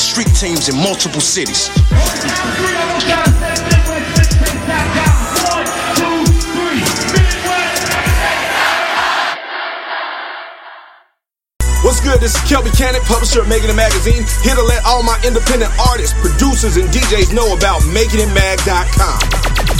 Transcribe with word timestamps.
street 0.00 0.32
teams 0.34 0.68
in 0.68 0.76
multiple 0.76 1.20
cities. 1.20 1.68
What's 11.84 12.00
good? 12.00 12.20
This 12.20 12.34
is 12.34 12.40
Kelby 12.48 12.76
Cannon, 12.76 13.00
publisher 13.02 13.40
of 13.42 13.48
Making 13.48 13.70
It 13.70 13.74
Magazine, 13.74 14.24
here 14.42 14.54
to 14.54 14.62
let 14.62 14.84
all 14.84 15.02
my 15.02 15.20
independent 15.26 15.72
artists, 15.78 16.18
producers, 16.20 16.76
and 16.76 16.88
DJs 16.88 17.34
know 17.34 17.54
about 17.56 17.82
MakingItMag.com. 17.82 19.79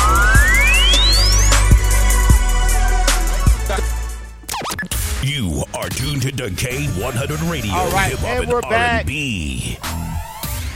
You 5.23 5.63
are 5.75 5.87
tuned 5.87 6.23
to 6.23 6.31
K100 6.31 7.51
Radio. 7.51 7.71
All 7.73 7.91
right, 7.91 8.09
Hip-hop 8.09 8.27
and 8.41 8.49
we're 8.49 8.61
back. 8.61 9.01
R&B. 9.01 9.77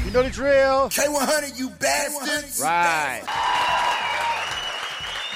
You 0.06 0.12
know 0.12 0.22
the 0.22 0.30
drill. 0.30 0.88
K100, 0.90 1.58
you 1.58 1.72
bastards! 1.72 2.62
Right. 2.62 3.24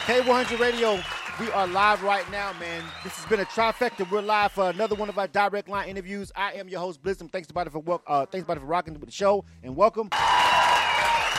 K100 0.06 0.60
Radio, 0.60 1.00
we 1.40 1.52
are 1.54 1.66
live 1.66 2.04
right 2.04 2.30
now, 2.30 2.54
man. 2.60 2.84
This 3.04 3.16
has 3.16 3.26
been 3.26 3.40
a 3.40 3.46
trifecta. 3.46 4.10
We're 4.12 4.22
live 4.22 4.52
for 4.52 4.70
another 4.70 4.94
one 4.94 5.10
of 5.10 5.18
our 5.18 5.28
direct 5.28 5.70
line 5.70 5.90
interviews. 5.90 6.32
I 6.36 6.54
am 6.54 6.70
your 6.70 6.82
host, 6.82 7.02
Blizzum. 7.02 7.32
Thanks 7.32 7.48
everybody 7.50 7.72
for 7.72 7.80
wel- 7.80 8.04
uh, 8.06 8.28
thanks 8.28 8.44
everybody 8.44 8.60
for 8.60 8.68
rocking 8.68 8.94
with 8.94 9.06
the 9.06 9.12
show 9.12 9.44
and 9.64 9.76
welcome. 9.76 10.10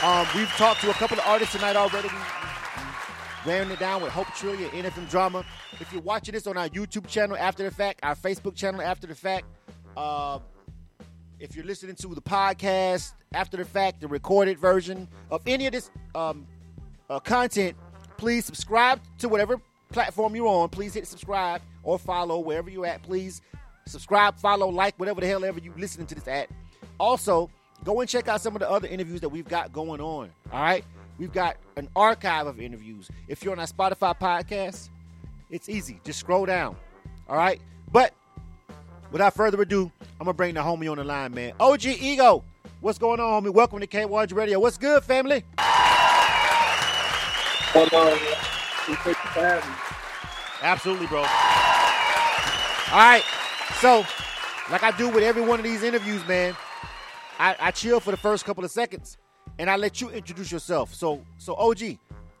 Um, 0.03 0.27
we've 0.35 0.49
talked 0.57 0.81
to 0.81 0.89
a 0.89 0.93
couple 0.93 1.17
of 1.19 1.25
artists 1.25 1.55
tonight 1.55 1.77
already. 1.77 2.09
We, 2.09 2.15
we 3.45 3.51
ran 3.51 3.71
it 3.71 3.79
down 3.79 4.01
with 4.01 4.11
Hope 4.11 4.27
Trillia, 4.27 4.69
NFM 4.69 5.09
Drama. 5.09 5.45
If 5.79 5.91
you're 5.91 6.01
watching 6.01 6.33
this 6.33 6.47
on 6.47 6.57
our 6.57 6.69
YouTube 6.69 7.07
channel 7.07 7.37
after 7.37 7.63
the 7.63 7.71
fact, 7.71 7.99
our 8.03 8.15
Facebook 8.15 8.55
channel 8.55 8.81
after 8.81 9.07
the 9.07 9.15
fact, 9.15 9.45
uh, 9.97 10.39
if 11.39 11.55
you're 11.55 11.65
listening 11.65 11.95
to 11.95 12.13
the 12.13 12.21
podcast 12.21 13.13
after 13.33 13.57
the 13.57 13.65
fact, 13.65 14.01
the 14.01 14.07
recorded 14.07 14.59
version 14.59 15.07
of 15.29 15.41
any 15.47 15.65
of 15.65 15.73
this 15.73 15.89
um, 16.13 16.45
uh, 17.09 17.19
content, 17.19 17.75
please 18.17 18.45
subscribe 18.45 18.99
to 19.17 19.27
whatever 19.27 19.59
platform 19.91 20.35
you're 20.35 20.47
on. 20.47 20.69
Please 20.69 20.93
hit 20.93 21.07
subscribe 21.07 21.61
or 21.83 21.97
follow 21.97 22.39
wherever 22.39 22.69
you're 22.69 22.85
at. 22.85 23.01
Please 23.03 23.41
subscribe, 23.87 24.37
follow, 24.37 24.67
like, 24.69 24.97
whatever 24.99 25.21
the 25.21 25.27
hell 25.27 25.43
ever 25.43 25.59
you 25.59 25.73
listening 25.77 26.07
to 26.07 26.15
this 26.15 26.27
at. 26.27 26.49
Also, 26.99 27.49
go 27.83 27.99
and 28.01 28.09
check 28.09 28.27
out 28.27 28.41
some 28.41 28.55
of 28.55 28.59
the 28.59 28.69
other 28.69 28.87
interviews 28.87 29.21
that 29.21 29.29
we've 29.29 29.47
got 29.47 29.73
going 29.73 29.99
on. 29.99 30.29
All 30.51 30.61
right, 30.61 30.85
we've 31.17 31.31
got 31.31 31.57
an 31.75 31.89
archive 31.95 32.47
of 32.47 32.59
interviews. 32.59 33.09
If 33.27 33.43
you're 33.43 33.53
on 33.53 33.59
our 33.59 33.67
Spotify 33.67 34.17
podcast, 34.17 34.89
it's 35.49 35.69
easy. 35.69 35.99
Just 36.03 36.19
scroll 36.19 36.45
down. 36.45 36.75
All 37.27 37.37
right, 37.37 37.61
but 37.91 38.13
without 39.11 39.33
further 39.33 39.61
ado, 39.61 39.91
I'm 40.19 40.25
gonna 40.25 40.33
bring 40.33 40.55
the 40.55 40.61
homie 40.61 40.89
on 40.91 40.97
the 40.97 41.03
line, 41.03 41.33
man. 41.33 41.53
OG 41.59 41.85
Ego, 41.85 42.43
what's 42.81 42.97
going 42.97 43.19
on, 43.19 43.43
homie? 43.43 43.53
Welcome 43.53 43.79
to 43.79 43.87
K100 43.87 44.35
Radio. 44.35 44.59
What's 44.59 44.77
good, 44.77 45.03
family? 45.03 45.43
Hold 47.73 47.93
on. 47.93 48.13
Appreciate 48.13 49.05
you 49.07 49.13
for 49.13 49.39
having 49.39 49.69
me. 49.69 49.75
Absolutely, 50.61 51.07
bro. 51.07 51.19
All 51.19 51.25
right. 52.97 53.23
So, 53.79 54.05
like 54.69 54.83
I 54.83 54.91
do 54.97 55.07
with 55.09 55.23
every 55.23 55.41
one 55.41 55.59
of 55.59 55.63
these 55.63 55.81
interviews, 55.81 56.27
man, 56.27 56.55
I, 57.39 57.55
I 57.59 57.71
chill 57.71 57.99
for 57.99 58.11
the 58.11 58.17
first 58.17 58.43
couple 58.45 58.65
of 58.65 58.71
seconds 58.71 59.17
and 59.61 59.69
I 59.69 59.75
let 59.75 60.01
you 60.01 60.09
introduce 60.09 60.51
yourself. 60.51 60.91
So, 60.91 61.21
so 61.37 61.53
OG, 61.53 61.97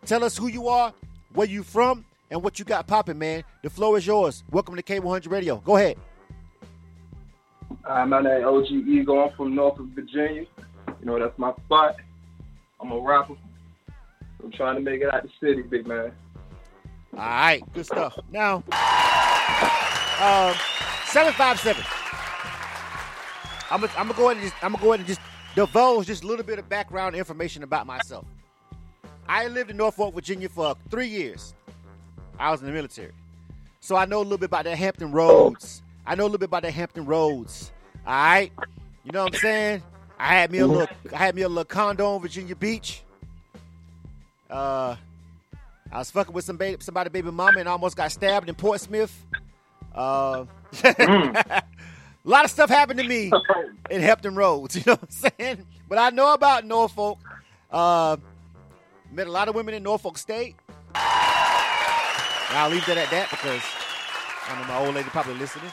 tell 0.07 0.23
us 0.23 0.35
who 0.35 0.47
you 0.47 0.67
are, 0.67 0.91
where 1.33 1.45
you 1.45 1.61
from, 1.61 2.03
and 2.31 2.41
what 2.41 2.57
you 2.57 2.65
got 2.65 2.87
popping, 2.87 3.19
man. 3.19 3.43
The 3.61 3.69
floor 3.69 3.95
is 3.99 4.07
yours. 4.07 4.43
Welcome 4.49 4.75
to 4.75 4.81
K100 4.81 5.29
Radio. 5.29 5.57
Go 5.57 5.75
ahead. 5.75 5.97
Uh, 7.85 8.05
my 8.07 8.21
name 8.21 8.43
OG 8.43 8.71
Ego. 8.71 9.19
I'm 9.19 9.35
from 9.35 9.53
Norfolk, 9.53 9.85
Virginia. 9.93 10.47
You 10.87 11.05
know, 11.05 11.19
that's 11.19 11.37
my 11.37 11.53
spot. 11.65 11.97
I'm 12.79 12.91
a 12.91 12.99
rapper. 12.99 13.35
I'm 14.43 14.51
trying 14.51 14.77
to 14.77 14.81
make 14.81 15.01
it 15.01 15.13
out 15.13 15.21
the 15.21 15.29
city, 15.39 15.61
big 15.61 15.85
man. 15.85 16.11
All 17.13 17.19
right, 17.19 17.61
good 17.75 17.85
stuff. 17.85 18.17
Now, 18.31 18.63
um, 20.19 20.55
seven 21.05 21.33
five 21.33 21.59
seven. 21.59 21.83
I'm 23.69 23.79
gonna 23.79 24.13
go 24.15 24.31
ahead 24.31 24.37
and 24.37 24.49
just, 24.49 24.63
I'm 24.63 24.71
gonna 24.71 24.83
go 24.83 24.93
ahead 24.93 24.99
and 25.01 25.07
just 25.07 25.21
divulge 25.55 26.07
just 26.07 26.23
a 26.23 26.27
little 26.27 26.45
bit 26.45 26.59
of 26.59 26.69
background 26.69 27.15
information 27.15 27.63
about 27.63 27.85
myself. 27.85 28.25
I 29.27 29.47
lived 29.47 29.71
in 29.71 29.77
Norfolk, 29.77 30.13
Virginia 30.13 30.49
for 30.49 30.75
three 30.89 31.07
years. 31.07 31.53
I 32.39 32.51
was 32.51 32.61
in 32.61 32.67
the 32.67 32.73
military, 32.73 33.11
so 33.79 33.95
I 33.95 34.05
know 34.05 34.17
a 34.17 34.23
little 34.23 34.37
bit 34.37 34.45
about 34.47 34.63
the 34.63 34.75
Hampton 34.75 35.11
Roads. 35.11 35.83
I 36.05 36.15
know 36.15 36.23
a 36.23 36.25
little 36.25 36.39
bit 36.39 36.49
about 36.49 36.63
the 36.63 36.71
Hampton 36.71 37.05
Roads. 37.05 37.71
All 38.05 38.13
right, 38.13 38.51
you 39.03 39.11
know 39.11 39.23
what 39.23 39.35
I'm 39.35 39.39
saying? 39.39 39.83
I 40.17 40.35
had 40.35 40.51
me 40.51 40.59
a 40.59 40.67
little, 40.67 40.87
I 41.13 41.17
had 41.17 41.35
me 41.35 41.43
a 41.43 41.49
little 41.49 41.65
condo 41.65 42.15
on 42.15 42.21
Virginia 42.21 42.55
Beach. 42.55 43.03
Uh, 44.49 44.95
I 45.91 45.97
was 45.97 46.11
fucking 46.11 46.33
with 46.33 46.45
some 46.45 46.57
baby, 46.57 46.77
somebody 46.81 47.09
baby 47.09 47.31
mama 47.31 47.59
and 47.59 47.67
almost 47.67 47.97
got 47.97 48.11
stabbed 48.11 48.49
in 48.49 48.55
Portsmouth. 48.55 49.25
Uh, 49.93 50.45
a 52.25 52.29
lot 52.29 52.45
of 52.45 52.51
stuff 52.51 52.69
happened 52.69 52.99
to 52.99 53.07
me 53.07 53.31
in 53.89 54.01
Hampton 54.01 54.35
Roads. 54.35 54.75
You 54.81 54.83
know 54.85 54.93
what 54.93 55.03
I'm 55.03 55.31
saying? 55.39 55.65
But 55.87 55.97
I 55.97 56.09
know 56.09 56.33
about 56.33 56.65
Norfolk. 56.65 57.19
Uh, 57.69 58.17
met 59.11 59.27
a 59.27 59.31
lot 59.31 59.47
of 59.47 59.55
women 59.55 59.73
in 59.73 59.83
Norfolk 59.83 60.17
State. 60.17 60.55
I'll 60.93 62.69
leave 62.69 62.85
that 62.85 62.97
at 62.97 63.09
that 63.11 63.29
because 63.29 63.61
I 64.47 64.59
know 64.61 64.67
my 64.67 64.85
old 64.85 64.95
lady 64.95 65.09
probably 65.09 65.35
listening. 65.35 65.71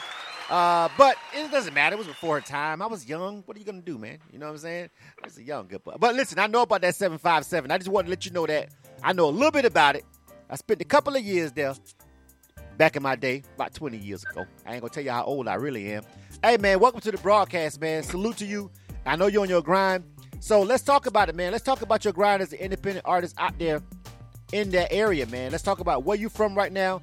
Uh, 0.49 0.89
but 0.97 1.15
it 1.33 1.51
doesn't 1.51 1.73
matter. 1.73 1.95
It 1.95 1.99
was 1.99 2.07
before 2.07 2.35
her 2.35 2.41
time. 2.41 2.81
I 2.81 2.87
was 2.87 3.07
young. 3.07 3.43
What 3.45 3.55
are 3.55 3.59
you 3.59 3.65
gonna 3.65 3.81
do, 3.81 3.97
man? 3.97 4.17
You 4.31 4.39
know 4.39 4.47
what 4.47 4.53
I'm 4.53 4.57
saying? 4.59 4.89
I 5.21 5.25
was 5.27 5.37
a 5.37 5.43
young 5.43 5.67
good 5.67 5.83
boy. 5.83 5.95
But 5.99 6.15
listen, 6.15 6.39
I 6.39 6.47
know 6.47 6.63
about 6.63 6.81
that 6.81 6.95
757. 6.95 7.69
I 7.69 7.77
just 7.77 7.89
wanted 7.89 8.05
to 8.05 8.09
let 8.11 8.25
you 8.25 8.31
know 8.31 8.47
that 8.47 8.69
I 9.03 9.13
know 9.13 9.27
a 9.27 9.31
little 9.31 9.51
bit 9.51 9.65
about 9.65 9.95
it. 9.95 10.05
I 10.49 10.55
spent 10.55 10.81
a 10.81 10.85
couple 10.85 11.15
of 11.15 11.21
years 11.21 11.51
there 11.51 11.75
back 12.77 12.95
in 12.95 13.03
my 13.03 13.15
day, 13.15 13.43
about 13.55 13.73
20 13.73 13.97
years 13.97 14.23
ago. 14.23 14.45
I 14.65 14.73
ain't 14.73 14.81
gonna 14.81 14.89
tell 14.89 15.03
you 15.03 15.11
how 15.11 15.25
old 15.25 15.47
I 15.47 15.55
really 15.55 15.91
am. 15.91 16.03
Hey 16.41 16.55
man, 16.55 16.79
welcome 16.79 17.01
to 17.01 17.11
the 17.11 17.17
broadcast, 17.17 17.81
man. 17.81 18.01
Salute 18.01 18.37
to 18.37 18.45
you. 18.45 18.71
I 19.05 19.17
know 19.17 19.27
you're 19.27 19.41
on 19.41 19.49
your 19.49 19.61
grind. 19.61 20.05
So 20.39 20.61
let's 20.61 20.81
talk 20.81 21.05
about 21.05 21.27
it, 21.27 21.35
man. 21.35 21.51
Let's 21.51 21.65
talk 21.65 21.81
about 21.81 22.05
your 22.05 22.13
grind 22.13 22.41
as 22.41 22.53
an 22.53 22.59
independent 22.59 23.05
artist 23.05 23.35
out 23.37 23.59
there 23.59 23.81
in 24.53 24.69
that 24.69 24.89
area, 24.89 25.25
man. 25.25 25.51
Let's 25.51 25.65
talk 25.65 25.81
about 25.81 26.05
where 26.05 26.15
you 26.15 26.29
from 26.29 26.55
right 26.55 26.71
now. 26.71 27.01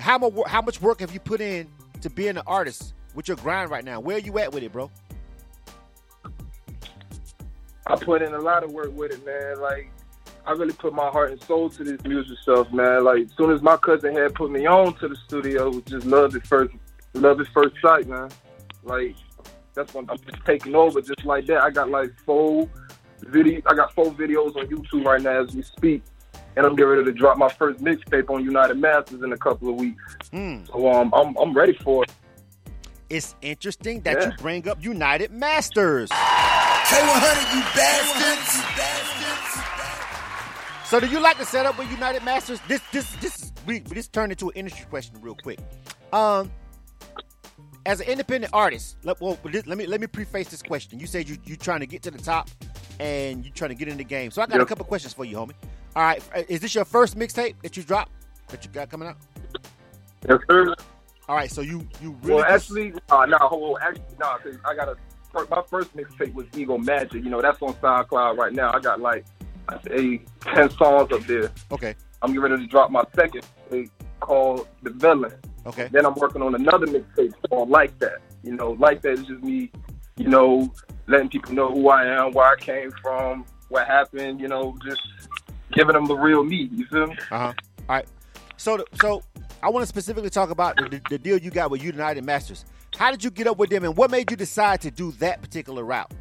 How 0.00 0.18
much 0.18 0.32
how 0.48 0.62
much 0.62 0.80
work 0.80 0.98
have 0.98 1.14
you 1.14 1.20
put 1.20 1.40
in 1.40 1.68
to 2.00 2.10
being 2.10 2.36
an 2.36 2.42
artist 2.44 2.94
with 3.14 3.28
your 3.28 3.36
grind 3.36 3.70
right 3.70 3.84
now? 3.84 4.00
Where 4.00 4.16
are 4.16 4.20
you 4.20 4.36
at 4.40 4.52
with 4.52 4.64
it, 4.64 4.72
bro? 4.72 4.90
I 7.86 7.94
put 7.94 8.20
in 8.20 8.34
a 8.34 8.40
lot 8.40 8.64
of 8.64 8.72
work 8.72 8.92
with 8.96 9.12
it, 9.12 9.24
man. 9.24 9.60
Like, 9.60 9.92
I 10.44 10.52
really 10.52 10.72
put 10.72 10.92
my 10.92 11.08
heart 11.08 11.30
and 11.30 11.40
soul 11.44 11.70
to 11.70 11.84
this 11.84 12.02
music 12.02 12.36
stuff, 12.42 12.72
man. 12.72 13.04
Like, 13.04 13.26
as 13.26 13.30
soon 13.36 13.52
as 13.52 13.62
my 13.62 13.76
cousin 13.76 14.16
had 14.16 14.34
put 14.34 14.50
me 14.50 14.66
on 14.66 14.94
to 14.94 15.06
the 15.06 15.16
studio, 15.28 15.80
just 15.82 16.04
loved 16.04 16.34
it 16.34 16.44
first, 16.48 16.74
love 17.14 17.40
it 17.40 17.46
first 17.54 17.76
sight, 17.80 18.08
man. 18.08 18.28
Like, 18.82 19.16
that's 19.74 19.94
when 19.94 20.08
I'm 20.10 20.18
just 20.18 20.44
taking 20.44 20.74
over, 20.74 21.00
just 21.00 21.24
like 21.24 21.46
that. 21.46 21.62
I 21.62 21.70
got 21.70 21.88
like 21.90 22.10
four 22.24 22.68
video, 23.20 23.60
I 23.66 23.74
got 23.74 23.92
four 23.94 24.06
videos 24.12 24.56
on 24.56 24.66
YouTube 24.66 25.04
right 25.04 25.20
now 25.22 25.42
as 25.44 25.54
we 25.54 25.62
speak, 25.62 26.02
and 26.56 26.66
I'm 26.66 26.74
getting 26.76 26.90
ready 26.90 27.04
to 27.04 27.12
drop 27.12 27.38
my 27.38 27.48
first 27.48 27.80
mixtape 27.82 28.28
on 28.30 28.44
United 28.44 28.76
Masters 28.78 29.22
in 29.22 29.32
a 29.32 29.38
couple 29.38 29.68
of 29.70 29.76
weeks. 29.76 30.02
Hmm. 30.30 30.64
So 30.66 30.90
um, 30.92 31.12
I'm 31.14 31.36
I'm 31.38 31.54
ready 31.54 31.74
for 31.82 32.04
it. 32.04 32.12
It's 33.08 33.34
interesting 33.42 34.00
that 34.02 34.18
Yeah. 34.20 34.26
you 34.30 34.32
bring 34.38 34.68
up 34.68 34.82
United 34.82 35.30
Masters. 35.30 36.08
K100, 36.10 37.54
you 37.54 37.62
bastards! 37.74 38.62
So 40.88 41.00
do 41.00 41.06
you 41.06 41.20
like 41.20 41.38
the 41.38 41.46
setup 41.46 41.78
with 41.78 41.90
United 41.90 42.22
Masters? 42.22 42.60
This 42.68 42.80
this 42.92 43.10
this 43.16 43.42
is 43.44 43.52
we 43.66 43.78
this 43.78 44.08
turned 44.08 44.32
into 44.32 44.48
an 44.50 44.56
industry 44.56 44.84
question 44.90 45.16
real 45.22 45.36
quick. 45.42 45.58
Um 46.12 46.50
as 47.86 48.00
an 48.00 48.08
independent 48.08 48.52
artist, 48.54 48.96
let, 49.04 49.20
well, 49.20 49.38
let 49.44 49.66
me 49.78 49.86
let 49.86 50.00
me 50.00 50.06
preface 50.06 50.48
this 50.48 50.62
question. 50.62 50.98
You 51.00 51.06
said 51.06 51.28
you 51.28 51.36
you 51.44 51.56
trying 51.56 51.80
to 51.80 51.86
get 51.86 52.02
to 52.02 52.10
the 52.10 52.18
top 52.18 52.48
and 53.00 53.44
you're 53.44 53.54
trying 53.54 53.70
to 53.70 53.74
get 53.74 53.88
in 53.88 53.96
the 53.96 54.04
game. 54.04 54.30
So 54.30 54.42
I 54.42 54.46
got 54.46 54.60
a 54.60 54.66
couple 54.66 54.84
questions 54.84 55.12
for 55.12 55.24
you, 55.24 55.36
homie. 55.36 55.52
All 55.96 56.02
right, 56.02 56.22
is 56.48 56.60
this 56.60 56.74
your 56.74 56.84
first 56.84 57.18
mixtape 57.18 57.54
that 57.62 57.76
you 57.76 57.82
dropped 57.82 58.12
that 58.48 58.64
you 58.64 58.70
got 58.70 58.88
coming 58.90 59.08
out? 59.08 59.16
Yes, 60.28 60.38
sir. 60.50 60.74
All 61.28 61.36
right, 61.36 61.50
so 61.50 61.60
you 61.60 61.86
you 62.00 62.16
really 62.22 62.34
Well, 62.42 62.44
just- 62.50 62.70
actually, 62.70 62.94
uh, 63.10 63.26
no, 63.26 63.36
on. 63.36 63.82
Actually, 63.82 64.04
no, 64.18 64.36
'cause 64.42 64.56
I 64.64 64.74
got 64.74 64.88
a 64.88 64.96
my 65.50 65.62
first 65.70 65.96
mixtape 65.96 66.34
was 66.34 66.46
Ego 66.54 66.76
Magic. 66.76 67.24
You 67.24 67.30
know, 67.30 67.40
that's 67.40 67.60
on 67.62 67.72
SoundCloud 67.74 68.36
right 68.36 68.52
now. 68.52 68.70
I 68.72 68.80
got 68.80 69.00
like 69.00 69.24
I 69.68 69.78
say 69.88 70.22
ten 70.40 70.68
songs 70.70 71.10
up 71.12 71.22
there. 71.26 71.50
Okay. 71.70 71.94
I'm 72.20 72.28
getting 72.32 72.42
ready 72.42 72.58
to 72.58 72.66
drop 72.66 72.90
my 72.90 73.02
second 73.16 73.44
called 74.20 74.68
The 74.82 74.90
Villain. 74.90 75.32
Okay. 75.66 75.88
Then 75.92 76.04
I'm 76.06 76.14
working 76.14 76.42
on 76.42 76.54
another 76.54 76.86
mixtape 76.86 77.32
called 77.48 77.70
Like 77.70 77.98
That. 78.00 78.18
You 78.42 78.52
know, 78.56 78.72
Like 78.72 79.02
That 79.02 79.12
is 79.12 79.24
just 79.26 79.42
me, 79.42 79.70
you 80.16 80.28
know, 80.28 80.72
letting 81.06 81.28
people 81.28 81.54
know 81.54 81.70
who 81.70 81.88
I 81.88 82.04
am, 82.06 82.32
where 82.32 82.46
I 82.46 82.56
came 82.56 82.90
from, 83.02 83.44
what 83.68 83.86
happened. 83.86 84.40
You 84.40 84.48
know, 84.48 84.76
just 84.84 85.00
giving 85.72 85.94
them 85.94 86.06
the 86.06 86.16
real 86.16 86.42
me. 86.44 86.68
You 86.72 86.86
feel 86.86 87.06
me? 87.08 87.16
Uh 87.30 87.38
huh. 87.38 87.52
All 87.88 87.96
right. 87.96 88.06
So, 88.56 88.76
the- 88.78 88.86
so 89.00 89.22
I 89.62 89.70
want 89.70 89.82
to 89.82 89.86
specifically 89.86 90.30
talk 90.30 90.50
about 90.50 90.76
the, 90.76 91.00
the 91.08 91.18
deal 91.18 91.38
you 91.38 91.50
got 91.50 91.70
with 91.70 91.82
United 91.82 92.24
Masters. 92.24 92.64
How 92.96 93.10
did 93.10 93.24
you 93.24 93.30
get 93.30 93.46
up 93.46 93.56
with 93.56 93.70
them, 93.70 93.84
and 93.84 93.96
what 93.96 94.10
made 94.10 94.30
you 94.30 94.36
decide 94.36 94.80
to 94.82 94.90
do 94.90 95.12
that 95.12 95.40
particular 95.40 95.82
route? 95.84 96.12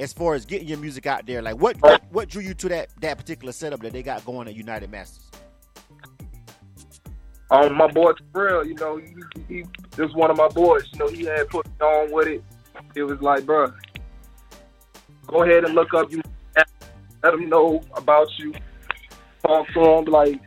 As 0.00 0.12
far 0.12 0.34
as 0.34 0.44
getting 0.44 0.66
your 0.66 0.78
music 0.78 1.06
out 1.06 1.26
there, 1.26 1.40
like 1.42 1.56
what 1.56 1.76
what, 1.80 2.02
what 2.10 2.28
drew 2.28 2.42
you 2.42 2.54
to 2.54 2.68
that 2.70 2.88
that 3.00 3.18
particular 3.18 3.52
setup 3.52 3.80
that 3.80 3.92
they 3.92 4.02
got 4.02 4.24
going 4.24 4.48
at 4.48 4.54
United 4.54 4.90
Masters? 4.90 5.30
Um, 7.50 7.74
my 7.74 7.86
boy 7.86 8.12
Terrell, 8.32 8.66
you 8.66 8.74
know, 8.74 8.96
he, 8.96 9.14
he 9.48 9.64
was 10.00 10.14
one 10.14 10.30
of 10.30 10.36
my 10.38 10.48
boys. 10.48 10.88
You 10.92 10.98
know, 11.00 11.08
he 11.08 11.24
had 11.24 11.48
put 11.48 11.66
me 11.66 11.72
on 11.80 12.10
with 12.12 12.28
it. 12.28 12.44
It 12.94 13.02
was 13.02 13.20
like, 13.20 13.44
bro, 13.44 13.72
go 15.26 15.42
ahead 15.42 15.64
and 15.64 15.74
look 15.74 15.92
up 15.94 16.10
you. 16.10 16.22
Let 17.22 17.32
them 17.32 17.48
know 17.48 17.82
about 17.94 18.28
you. 18.38 18.54
Talk 19.42 19.68
to 19.74 20.10
like, 20.10 20.40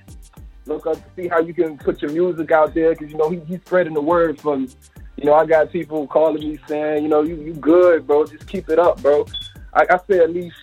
look 0.66 0.88
up, 0.88 0.98
see 1.16 1.28
how 1.28 1.40
you 1.42 1.54
can 1.54 1.78
put 1.78 2.02
your 2.02 2.12
music 2.12 2.52
out 2.52 2.74
there, 2.74 2.92
because 2.92 3.12
you 3.12 3.18
know 3.18 3.30
he, 3.30 3.40
he's 3.42 3.62
spreading 3.62 3.94
the 3.94 4.02
word 4.02 4.40
from. 4.40 4.68
You 5.16 5.26
know, 5.26 5.34
I 5.34 5.46
got 5.46 5.72
people 5.72 6.08
calling 6.08 6.50
me 6.50 6.60
saying, 6.68 7.04
you 7.04 7.10
know, 7.10 7.22
you 7.22 7.36
you 7.36 7.54
good, 7.54 8.06
bro. 8.06 8.26
Just 8.26 8.48
keep 8.48 8.70
it 8.70 8.80
up, 8.80 9.02
bro. 9.02 9.26
I, 9.74 9.86
I 9.90 10.00
say 10.10 10.20
at 10.20 10.34
least 10.34 10.56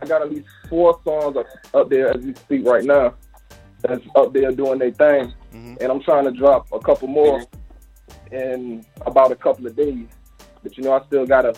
I 0.00 0.06
got 0.06 0.22
at 0.22 0.30
least 0.30 0.48
four 0.68 0.98
songs 1.04 1.36
up, 1.36 1.46
up 1.74 1.90
there 1.90 2.08
as 2.08 2.24
we 2.24 2.34
speak 2.34 2.66
right 2.66 2.84
now. 2.84 3.14
That's 3.82 4.02
up 4.16 4.32
there 4.32 4.50
doing 4.50 4.78
their 4.78 4.92
thing 4.92 5.34
and 5.54 5.82
I'm 5.82 6.02
trying 6.02 6.24
to 6.24 6.32
drop 6.32 6.70
a 6.72 6.78
couple 6.80 7.08
more 7.08 7.44
in 8.32 8.84
about 9.06 9.32
a 9.32 9.36
couple 9.36 9.66
of 9.66 9.76
days. 9.76 10.06
But 10.62 10.76
you 10.76 10.84
know, 10.84 10.92
I 10.92 11.04
still 11.06 11.26
gotta 11.26 11.54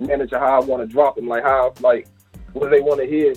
manage 0.00 0.32
how 0.32 0.60
I 0.60 0.64
want 0.64 0.82
to 0.82 0.92
drop 0.92 1.16
them, 1.16 1.28
like 1.28 1.42
how, 1.42 1.72
like 1.80 2.08
what 2.52 2.64
do 2.64 2.70
they 2.70 2.80
want 2.80 3.00
to 3.00 3.06
hear? 3.06 3.34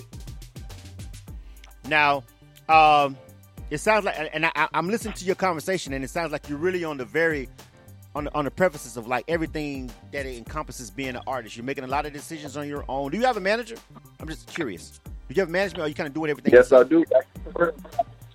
Now, 1.88 2.24
um, 2.68 3.16
it 3.70 3.78
sounds 3.78 4.04
like, 4.04 4.16
and 4.32 4.46
I, 4.46 4.68
I'm 4.72 4.88
listening 4.88 5.14
to 5.14 5.24
your 5.24 5.36
conversation, 5.36 5.92
and 5.92 6.04
it 6.04 6.10
sounds 6.10 6.32
like 6.32 6.48
you're 6.48 6.58
really 6.58 6.84
on 6.84 6.96
the 6.96 7.04
very, 7.04 7.48
on 8.14 8.24
the, 8.24 8.34
on 8.34 8.44
the 8.44 8.50
prefaces 8.50 8.96
of 8.96 9.06
like 9.06 9.24
everything 9.28 9.90
that 10.12 10.26
it 10.26 10.36
encompasses 10.36 10.90
being 10.90 11.10
an 11.10 11.22
artist. 11.26 11.56
You're 11.56 11.64
making 11.64 11.84
a 11.84 11.88
lot 11.88 12.06
of 12.06 12.12
decisions 12.12 12.56
on 12.56 12.66
your 12.66 12.84
own. 12.88 13.10
Do 13.10 13.18
you 13.18 13.24
have 13.24 13.36
a 13.36 13.40
manager? 13.40 13.76
I'm 14.18 14.28
just 14.28 14.48
curious. 14.48 15.00
Do 15.04 15.34
you 15.34 15.42
have 15.42 15.48
a 15.48 15.52
management, 15.52 15.82
or 15.82 15.84
are 15.84 15.88
you 15.88 15.94
kind 15.94 16.08
of 16.08 16.14
doing 16.14 16.30
everything? 16.30 16.52
Yes, 16.52 16.72
I 16.72 16.82
do. 16.82 17.04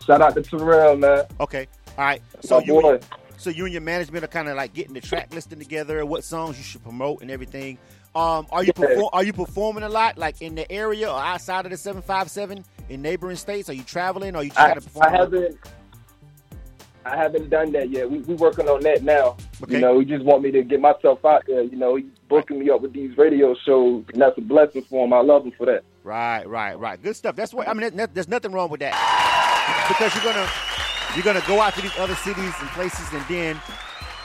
Shout 0.06 0.22
out 0.22 0.36
to 0.36 0.42
Terrell, 0.42 0.96
man. 0.98 1.24
Okay, 1.40 1.68
all 1.98 2.06
right. 2.06 2.22
That's 2.34 2.48
So 2.50 2.60
you, 2.60 2.74
boy. 2.82 3.00
so 3.38 3.50
you 3.50 3.64
and 3.66 3.74
your 3.74 3.82
management 3.82 4.24
are 4.24 4.28
kind 4.28 4.48
of 4.48 4.56
like 4.56 4.74
getting 4.74 4.94
the 4.94 5.02
track 5.02 5.34
listing 5.34 5.60
together, 5.60 6.06
what 6.06 6.24
songs 6.24 6.58
you 6.58 6.64
should 6.64 6.84
promote, 6.84 7.22
and 7.22 7.32
everything. 7.32 7.78
Um, 8.16 8.48
are 8.52 8.64
you 8.64 8.72
Yeah. 8.78 8.88
perform- 8.88 9.10
are 9.14 9.24
you 9.24 9.34
performing 9.34 9.84
a 9.84 9.90
lot, 9.90 10.18
like 10.18 10.42
in 10.42 10.56
the 10.56 10.72
area 10.72 11.10
or 11.12 11.20
outside 11.20 11.66
of 11.66 11.72
the 11.72 11.78
seven 11.78 12.02
five 12.02 12.30
seven 12.30 12.64
in 12.90 13.02
neighboring 13.02 13.36
states? 13.36 13.70
Are 13.70 13.74
you 13.74 13.84
traveling? 13.84 14.36
Or 14.36 14.40
are 14.40 14.44
you 14.44 14.52
trying 14.52 14.72
I, 14.72 14.74
to 14.76 14.82
perform? 14.82 15.06
I 15.06 15.18
haven't. 15.18 15.58
I 17.08 17.16
haven't 17.18 17.50
done 17.52 17.72
that 17.74 17.90
yet. 17.92 18.10
We 18.10 18.20
we 18.20 18.34
working 18.36 18.68
on 18.68 18.82
that 18.82 19.04
now. 19.04 19.38
Okay. 19.64 19.76
You 19.76 19.80
know, 19.82 20.00
he 20.00 20.06
just 20.06 20.24
want 20.26 20.42
me 20.44 20.52
to 20.52 20.64
get 20.64 20.80
myself 20.82 21.24
out 21.26 21.44
there. 21.46 21.62
You 21.62 21.76
know, 21.78 21.96
he's 21.96 22.06
booking 22.30 22.60
me 22.60 22.70
up 22.72 22.82
with 22.82 22.94
these 22.94 23.16
radio 23.18 23.54
shows, 23.66 24.06
and 24.14 24.22
that's 24.22 24.38
a 24.38 24.42
blessing 24.42 24.82
for 24.84 25.06
him. 25.06 25.14
I 25.14 25.20
love 25.22 25.46
him 25.46 25.52
for 25.52 25.66
that. 25.68 25.84
Right, 26.04 26.48
right, 26.48 26.80
right. 26.80 27.02
Good 27.02 27.16
stuff. 27.16 27.36
That's 27.36 27.54
what 27.54 27.68
I 27.68 27.74
mean. 27.74 27.96
that- 27.98 28.14
There's 28.16 28.28
nothing 28.28 28.52
wrong 28.54 28.70
with 28.70 28.80
that 28.80 28.94
because 29.88 30.14
you're 30.16 30.24
gonna 30.24 30.50
you're 31.16 31.24
gonna 31.24 31.44
go 31.48 31.62
out 31.62 31.74
to 31.76 31.82
these 31.82 31.98
other 31.98 32.16
cities 32.16 32.54
and 32.60 32.70
places, 32.70 33.12
and 33.14 33.26
then 33.28 33.60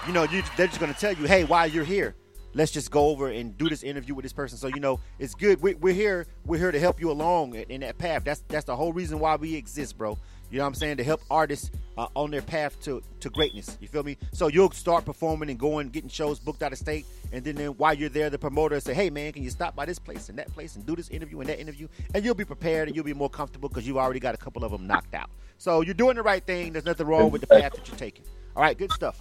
you 0.07 0.13
know 0.13 0.25
you, 0.25 0.43
they're 0.57 0.67
just 0.67 0.81
gonna 0.81 0.95
tell 0.95 1.13
you, 1.13 1.25
hey, 1.27 1.45
while 1.45 1.67
you're 1.67 1.85
here, 1.85 2.15
let's 2.55 2.73
just 2.73 2.91
go 2.91 3.09
over 3.09 3.29
and 3.29 3.57
do 3.57 3.69
this 3.69 3.83
interview 3.83 4.15
with 4.15 4.25
this 4.25 4.33
person. 4.33 4.59
So 4.59 4.69
you 4.69 4.81
know 4.81 5.01
it's 5.19 5.35
good. 5.35 5.61
We, 5.63 5.75
we're 5.75 5.95
here. 5.95 6.27
We're 6.45 6.59
here 6.59 6.73
to 6.73 6.81
help 6.81 7.01
you 7.01 7.11
along 7.11 7.55
in, 7.55 7.65
in 7.65 7.81
that 7.83 7.99
path. 7.99 8.25
That's 8.25 8.43
that's 8.49 8.65
the 8.65 8.77
whole 8.77 8.93
reason 8.93 9.19
why 9.19 9.37
we 9.37 9.55
exist, 9.55 9.97
bro. 9.99 10.19
You 10.51 10.59
know 10.59 10.65
what 10.65 10.69
I'm 10.69 10.75
saying? 10.75 10.97
To 10.97 11.05
help 11.05 11.23
artists 11.31 11.71
uh, 11.97 12.09
on 12.17 12.31
their 12.31 12.43
path 12.43 12.81
to, 12.83 13.03
to 13.21 13.31
greatness. 13.31 13.79
You 13.81 13.87
feel 13.87 14.03
me? 14.03 14.17
So 14.33 14.49
you'll 14.49 14.73
start 14.73 15.05
performing 15.05 15.49
and 15.49 15.59
going, 15.59 15.91
getting 15.91 16.11
shows 16.11 16.41
booked 16.41 16.63
out 16.63 16.73
of 16.73 16.79
state, 16.79 17.07
and 17.33 17.45
then, 17.45 17.55
then 17.55 17.69
while 17.71 17.95
you're 17.95 18.09
there, 18.09 18.31
the 18.31 18.39
promoter 18.39 18.81
say, 18.81 18.95
"Hey 18.95 19.11
man, 19.11 19.33
can 19.33 19.43
you 19.43 19.51
stop 19.51 19.77
by 19.77 19.85
this 19.85 19.99
place 19.99 20.29
and 20.29 20.39
that 20.39 20.53
place 20.53 20.77
and 20.77 20.85
do 20.85 20.97
this 20.97 21.09
interview 21.09 21.41
and 21.41 21.49
that 21.49 21.61
interview?" 21.61 21.89
And 22.15 22.25
you'll 22.25 22.35
be 22.35 22.45
prepared 22.45 22.89
and 22.89 22.97
you'll 22.97 23.05
be 23.05 23.15
more 23.15 23.31
comfortable 23.31 23.69
because 23.69 23.87
you've 23.87 23.97
already 23.97 24.21
got 24.21 24.35
a 24.35 24.39
couple 24.39 24.65
of 24.65 24.73
them 24.73 24.87
knocked 24.87 25.15
out. 25.15 25.31
So 25.59 25.83
you're 25.83 25.95
doing 25.95 26.17
the 26.17 26.23
right 26.23 26.45
thing. 26.45 26.73
There's 26.73 26.87
nothing 26.87 27.07
wrong 27.07 27.31
with 27.31 27.43
the 27.43 27.47
path 27.47 27.75
that 27.75 27.87
you're 27.87 27.97
taking. 27.97 28.25
All 28.57 28.63
right, 28.63 28.77
good 28.77 28.93
stuff. 28.93 29.17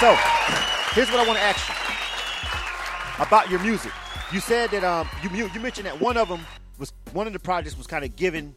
So 0.00 0.16
here's 0.94 1.10
what 1.10 1.20
I 1.20 1.26
want 1.26 1.38
to 1.38 1.44
ask 1.44 1.68
you 1.68 3.22
about 3.24 3.50
your 3.50 3.60
music. 3.60 3.92
You 4.32 4.40
said 4.40 4.70
that 4.70 4.84
um 4.84 5.08
you 5.22 5.30
you 5.30 5.60
mentioned 5.60 5.86
that 5.86 6.00
one 6.00 6.16
of 6.16 6.28
them 6.28 6.40
was 6.78 6.92
one 7.12 7.26
of 7.26 7.32
the 7.32 7.38
projects 7.38 7.76
was 7.76 7.86
kind 7.86 8.04
of 8.04 8.16
given 8.16 8.54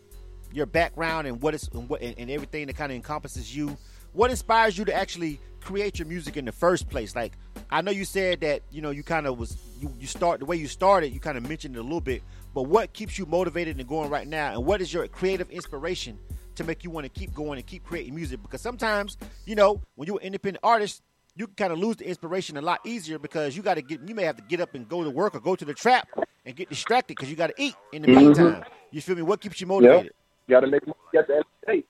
your 0.53 0.65
background 0.65 1.27
and 1.27 1.41
what 1.41 1.53
is 1.53 1.69
and, 1.73 1.87
what, 1.87 2.01
and 2.01 2.29
everything 2.29 2.67
that 2.67 2.75
kind 2.75 2.91
of 2.91 2.95
encompasses 2.95 3.55
you. 3.55 3.77
What 4.13 4.29
inspires 4.29 4.77
you 4.77 4.85
to 4.85 4.93
actually 4.93 5.39
create 5.61 5.99
your 5.99 6.07
music 6.07 6.37
in 6.37 6.45
the 6.45 6.51
first 6.51 6.89
place? 6.89 7.15
Like 7.15 7.33
I 7.69 7.81
know 7.81 7.91
you 7.91 8.05
said 8.05 8.41
that 8.41 8.63
you 8.71 8.81
know 8.81 8.91
you 8.91 9.03
kind 9.03 9.25
of 9.25 9.37
was 9.37 9.57
you, 9.79 9.93
you 9.99 10.07
start 10.07 10.39
the 10.39 10.45
way 10.45 10.57
you 10.57 10.67
started. 10.67 11.13
You 11.13 11.19
kind 11.19 11.37
of 11.37 11.47
mentioned 11.47 11.75
it 11.75 11.79
a 11.79 11.83
little 11.83 12.01
bit, 12.01 12.21
but 12.53 12.63
what 12.63 12.93
keeps 12.93 13.17
you 13.17 13.25
motivated 13.25 13.77
and 13.79 13.87
going 13.87 14.09
right 14.09 14.27
now? 14.27 14.53
And 14.53 14.65
what 14.65 14.81
is 14.81 14.93
your 14.93 15.07
creative 15.07 15.49
inspiration 15.49 16.19
to 16.55 16.63
make 16.63 16.83
you 16.83 16.89
want 16.89 17.05
to 17.05 17.09
keep 17.09 17.33
going 17.33 17.57
and 17.57 17.65
keep 17.65 17.83
creating 17.83 18.13
music? 18.13 18.41
Because 18.41 18.61
sometimes 18.61 19.17
you 19.45 19.55
know 19.55 19.81
when 19.95 20.07
you're 20.07 20.19
an 20.19 20.25
independent 20.25 20.61
artist, 20.63 21.01
you 21.35 21.47
can 21.47 21.55
kind 21.55 21.73
of 21.73 21.79
lose 21.79 21.95
the 21.95 22.07
inspiration 22.07 22.57
a 22.57 22.61
lot 22.61 22.81
easier 22.85 23.17
because 23.17 23.55
you 23.55 23.63
got 23.63 23.75
to 23.75 23.81
get 23.81 24.01
you 24.05 24.13
may 24.13 24.23
have 24.23 24.35
to 24.35 24.43
get 24.43 24.59
up 24.59 24.75
and 24.75 24.89
go 24.89 25.03
to 25.03 25.09
work 25.09 25.35
or 25.35 25.39
go 25.39 25.55
to 25.55 25.63
the 25.63 25.73
trap 25.73 26.09
and 26.45 26.55
get 26.55 26.69
distracted 26.69 27.15
because 27.15 27.29
you 27.29 27.37
got 27.37 27.47
to 27.47 27.53
eat 27.57 27.75
in 27.93 28.01
the 28.01 28.09
mm-hmm. 28.09 28.25
meantime. 28.25 28.65
You 28.91 29.01
feel 29.01 29.15
me? 29.15 29.21
What 29.21 29.39
keeps 29.39 29.61
you 29.61 29.67
motivated? 29.67 30.11
You 30.47 30.55
Got 30.55 30.61
to 30.61 30.67
make 30.67 30.85
money 30.85 30.97
at 31.17 31.27
the 31.27 31.35
end 31.35 31.45
of 31.45 31.65
the 31.65 31.73
day. 31.73 31.83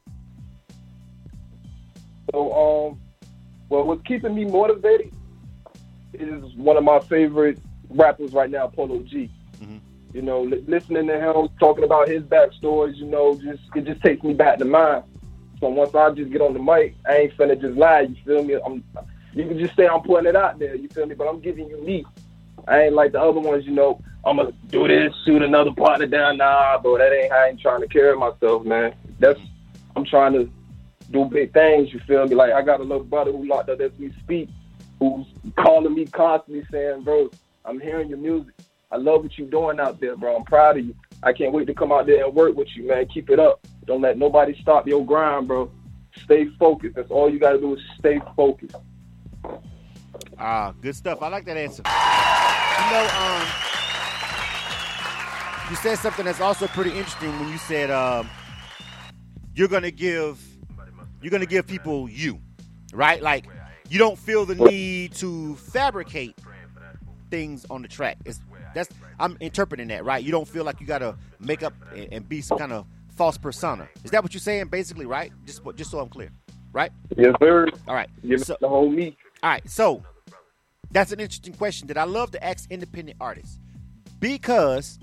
So, 2.31 2.51
um, 2.53 2.99
well, 3.69 3.83
what's 3.83 4.01
keeping 4.03 4.35
me 4.35 4.45
motivated 4.45 5.13
is 6.13 6.43
one 6.55 6.77
of 6.77 6.83
my 6.83 6.99
favorite 6.99 7.59
rappers 7.89 8.33
right 8.33 8.49
now, 8.49 8.67
Polo 8.67 8.99
G. 8.99 9.29
You 10.13 10.21
know, 10.21 10.41
li- 10.41 10.63
listening 10.67 11.07
to 11.07 11.19
him 11.19 11.49
talking 11.59 11.83
about 11.83 12.09
his 12.09 12.23
backstories, 12.23 12.97
you 12.97 13.05
know, 13.05 13.35
just 13.35 13.61
it 13.75 13.85
just 13.85 14.01
takes 14.01 14.23
me 14.23 14.33
back 14.33 14.57
to 14.59 14.65
mine. 14.65 15.03
So 15.59 15.69
once 15.69 15.93
I 15.95 16.09
just 16.11 16.31
get 16.31 16.41
on 16.41 16.53
the 16.53 16.59
mic, 16.59 16.95
I 17.07 17.17
ain't 17.17 17.37
finna 17.37 17.59
just 17.59 17.77
lie. 17.77 18.01
You 18.01 18.15
feel 18.25 18.43
me? 18.43 18.57
I'm, 18.65 18.83
you 19.33 19.47
can 19.47 19.57
just 19.57 19.75
say 19.75 19.87
I'm 19.87 20.01
putting 20.01 20.27
it 20.27 20.35
out 20.35 20.59
there. 20.59 20.75
You 20.75 20.89
feel 20.89 21.05
me? 21.05 21.15
But 21.15 21.27
I'm 21.27 21.39
giving 21.39 21.69
you 21.69 21.81
me. 21.83 22.05
I 22.67 22.83
ain't 22.83 22.95
like 22.95 23.13
the 23.13 23.21
other 23.21 23.39
ones, 23.39 23.65
you 23.65 23.71
know. 23.71 24.01
I'm 24.25 24.37
gonna 24.37 24.51
do 24.67 24.87
this, 24.87 25.13
shoot 25.25 25.41
another 25.41 25.71
partner 25.71 26.07
down. 26.07 26.37
Nah, 26.37 26.77
bro, 26.79 26.97
that 26.97 27.13
ain't 27.13 27.31
I 27.31 27.49
ain't 27.49 27.61
trying 27.61 27.81
to 27.81 27.87
carry 27.87 28.15
myself, 28.17 28.65
man. 28.65 28.93
That's 29.19 29.39
I'm 29.95 30.05
trying 30.05 30.33
to 30.33 30.51
do 31.11 31.25
big 31.25 31.53
things. 31.53 31.93
You 31.93 31.99
feel 32.07 32.27
me? 32.27 32.35
Like 32.35 32.53
I 32.53 32.61
got 32.61 32.79
a 32.79 32.83
little 32.83 33.03
brother 33.03 33.31
who 33.31 33.45
locked 33.45 33.69
up 33.69 33.81
as 33.81 33.91
we 33.99 34.13
speak, 34.23 34.49
who's 34.99 35.25
calling 35.57 35.93
me 35.93 36.05
constantly 36.05 36.65
saying, 36.71 37.03
"Bro, 37.03 37.31
I'm 37.65 37.79
hearing 37.79 38.09
your 38.09 38.17
music. 38.17 38.53
I 38.91 38.97
love 38.97 39.23
what 39.23 39.37
you're 39.37 39.49
doing 39.49 39.79
out 39.79 39.99
there, 40.01 40.17
bro. 40.17 40.35
I'm 40.35 40.43
proud 40.43 40.77
of 40.77 40.85
you. 40.85 40.95
I 41.23 41.33
can't 41.33 41.53
wait 41.53 41.67
to 41.67 41.73
come 41.73 41.91
out 41.91 42.07
there 42.07 42.25
and 42.25 42.33
work 42.33 42.55
with 42.55 42.75
you, 42.75 42.87
man. 42.87 43.07
Keep 43.07 43.29
it 43.29 43.39
up. 43.39 43.65
Don't 43.85 44.01
let 44.01 44.17
nobody 44.17 44.59
stop 44.61 44.87
your 44.87 45.05
grind, 45.05 45.47
bro. 45.47 45.71
Stay 46.23 46.47
focused. 46.59 46.95
That's 46.95 47.11
all 47.11 47.31
you 47.31 47.39
got 47.39 47.53
to 47.53 47.59
do 47.59 47.75
is 47.75 47.81
stay 47.99 48.19
focused. 48.35 48.75
Ah, 50.37 50.73
good 50.81 50.95
stuff. 50.95 51.21
I 51.21 51.29
like 51.29 51.45
that 51.45 51.57
answer. 51.57 51.83
You 51.85 52.91
know, 52.91 53.07
um, 53.21 53.47
you 55.69 55.75
said 55.77 55.97
something 55.99 56.25
that's 56.25 56.41
also 56.41 56.67
pretty 56.67 56.91
interesting 56.91 57.31
when 57.39 57.49
you 57.49 57.57
said 57.57 57.89
um, 57.91 58.29
you're 59.55 59.67
gonna 59.67 59.91
give 59.91 60.37
you're 61.21 61.31
gonna 61.31 61.45
give 61.45 61.67
people 61.67 62.09
you, 62.09 62.39
right? 62.93 63.21
Like 63.21 63.45
you 63.89 63.99
don't 63.99 64.17
feel 64.17 64.45
the 64.45 64.55
need 64.55 65.13
to 65.15 65.55
fabricate 65.55 66.37
things 67.29 67.65
on 67.69 67.81
the 67.81 67.87
track. 67.87 68.17
It's 68.25 68.39
that's 68.73 68.89
I'm 69.19 69.37
interpreting 69.39 69.87
that 69.89 70.03
right. 70.05 70.23
You 70.23 70.31
don't 70.31 70.47
feel 70.47 70.63
like 70.63 70.79
you 70.81 70.87
gotta 70.87 71.15
make 71.39 71.63
up 71.63 71.73
and, 71.95 72.07
and 72.11 72.29
be 72.29 72.41
some 72.41 72.57
kind 72.57 72.71
of 72.73 72.85
false 73.15 73.37
persona. 73.37 73.87
Is 74.03 74.11
that 74.11 74.23
what 74.23 74.33
you're 74.33 74.39
saying, 74.41 74.67
basically? 74.67 75.05
Right? 75.05 75.31
Just 75.45 75.61
just 75.75 75.91
so 75.91 75.99
I'm 75.99 76.09
clear, 76.09 76.31
right? 76.73 76.91
Yes, 77.17 77.35
sir. 77.41 77.67
All 77.87 77.95
right. 77.95 78.09
Give 78.27 78.41
So- 78.41 78.57
the 78.59 78.67
whole 78.69 78.89
me. 78.89 79.17
all 79.43 79.49
right, 79.49 79.69
so 79.69 80.03
that's 80.91 81.11
an 81.11 81.19
interesting 81.19 81.53
question 81.53 81.87
that 81.87 81.97
I 81.97 82.03
love 82.03 82.31
to 82.31 82.43
ask 82.43 82.69
independent 82.71 83.17
artists 83.21 83.59
because 84.19 84.99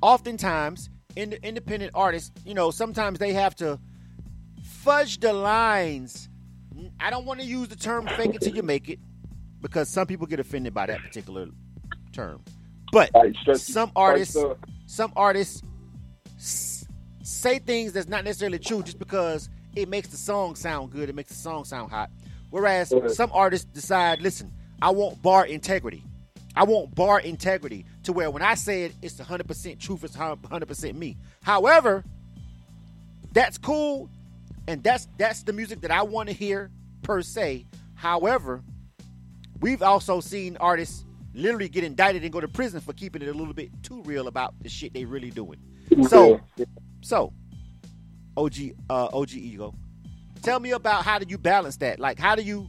oftentimes 0.00 0.88
in 1.16 1.30
the 1.30 1.42
independent 1.46 1.92
artists, 1.94 2.30
you 2.44 2.54
know, 2.54 2.70
sometimes 2.70 3.18
they 3.18 3.32
have 3.32 3.54
to 3.56 3.78
fudge 4.82 5.20
the 5.20 5.32
lines. 5.32 6.28
I 6.98 7.10
don't 7.10 7.24
want 7.24 7.40
to 7.40 7.46
use 7.46 7.68
the 7.68 7.76
term 7.76 8.06
"fake 8.08 8.34
it 8.34 8.40
till 8.40 8.54
you 8.54 8.62
make 8.62 8.88
it" 8.88 8.98
because 9.60 9.88
some 9.88 10.06
people 10.06 10.26
get 10.26 10.40
offended 10.40 10.74
by 10.74 10.86
that 10.86 11.00
particular 11.00 11.46
term. 12.12 12.42
But 12.90 13.10
some 13.54 13.92
artists, 13.94 14.36
some 14.86 15.12
artists 15.16 15.62
say 16.36 17.58
things 17.60 17.92
that's 17.92 18.08
not 18.08 18.24
necessarily 18.24 18.58
true 18.58 18.82
just 18.82 18.98
because 18.98 19.48
it 19.76 19.88
makes 19.88 20.08
the 20.08 20.16
song 20.16 20.56
sound 20.56 20.90
good. 20.90 21.08
It 21.08 21.14
makes 21.14 21.30
the 21.30 21.36
song 21.36 21.64
sound 21.64 21.90
hot. 21.90 22.10
Whereas 22.50 22.92
some 23.14 23.30
artists 23.32 23.66
decide, 23.72 24.20
listen, 24.20 24.52
I 24.82 24.90
want 24.90 25.22
bar 25.22 25.46
integrity. 25.46 26.04
I 26.54 26.64
want 26.64 26.94
bar 26.94 27.20
integrity 27.20 27.86
to 28.02 28.12
where 28.12 28.30
when 28.30 28.42
I 28.42 28.54
say 28.54 28.82
it, 28.84 28.92
it's 29.00 29.14
100% 29.14 29.78
truth. 29.78 30.04
It's 30.04 30.16
100% 30.16 30.94
me. 30.94 31.16
However, 31.42 32.04
that's 33.32 33.56
cool, 33.56 34.10
and 34.68 34.82
that's 34.82 35.08
that's 35.18 35.42
the 35.42 35.52
music 35.52 35.80
that 35.80 35.90
I 35.90 36.02
want 36.02 36.28
to 36.28 36.34
hear 36.34 36.70
per 37.02 37.22
se. 37.22 37.66
However, 37.94 38.62
we've 39.60 39.82
also 39.82 40.20
seen 40.20 40.56
artists 40.58 41.04
literally 41.34 41.68
get 41.68 41.84
indicted 41.84 42.22
and 42.22 42.32
go 42.32 42.40
to 42.40 42.48
prison 42.48 42.80
for 42.80 42.92
keeping 42.92 43.22
it 43.22 43.28
a 43.28 43.32
little 43.32 43.54
bit 43.54 43.70
too 43.82 44.02
real 44.02 44.28
about 44.28 44.54
the 44.62 44.68
shit 44.68 44.92
they 44.92 45.04
really 45.04 45.30
doing. 45.30 45.58
So, 46.08 46.40
so, 47.00 47.32
OG, 48.36 48.54
uh, 48.90 49.08
OG 49.12 49.32
ego, 49.32 49.74
tell 50.42 50.60
me 50.60 50.72
about 50.72 51.04
how 51.04 51.18
do 51.18 51.26
you 51.28 51.38
balance 51.38 51.76
that? 51.78 51.98
Like, 51.98 52.18
how 52.18 52.34
do 52.34 52.42
you? 52.42 52.68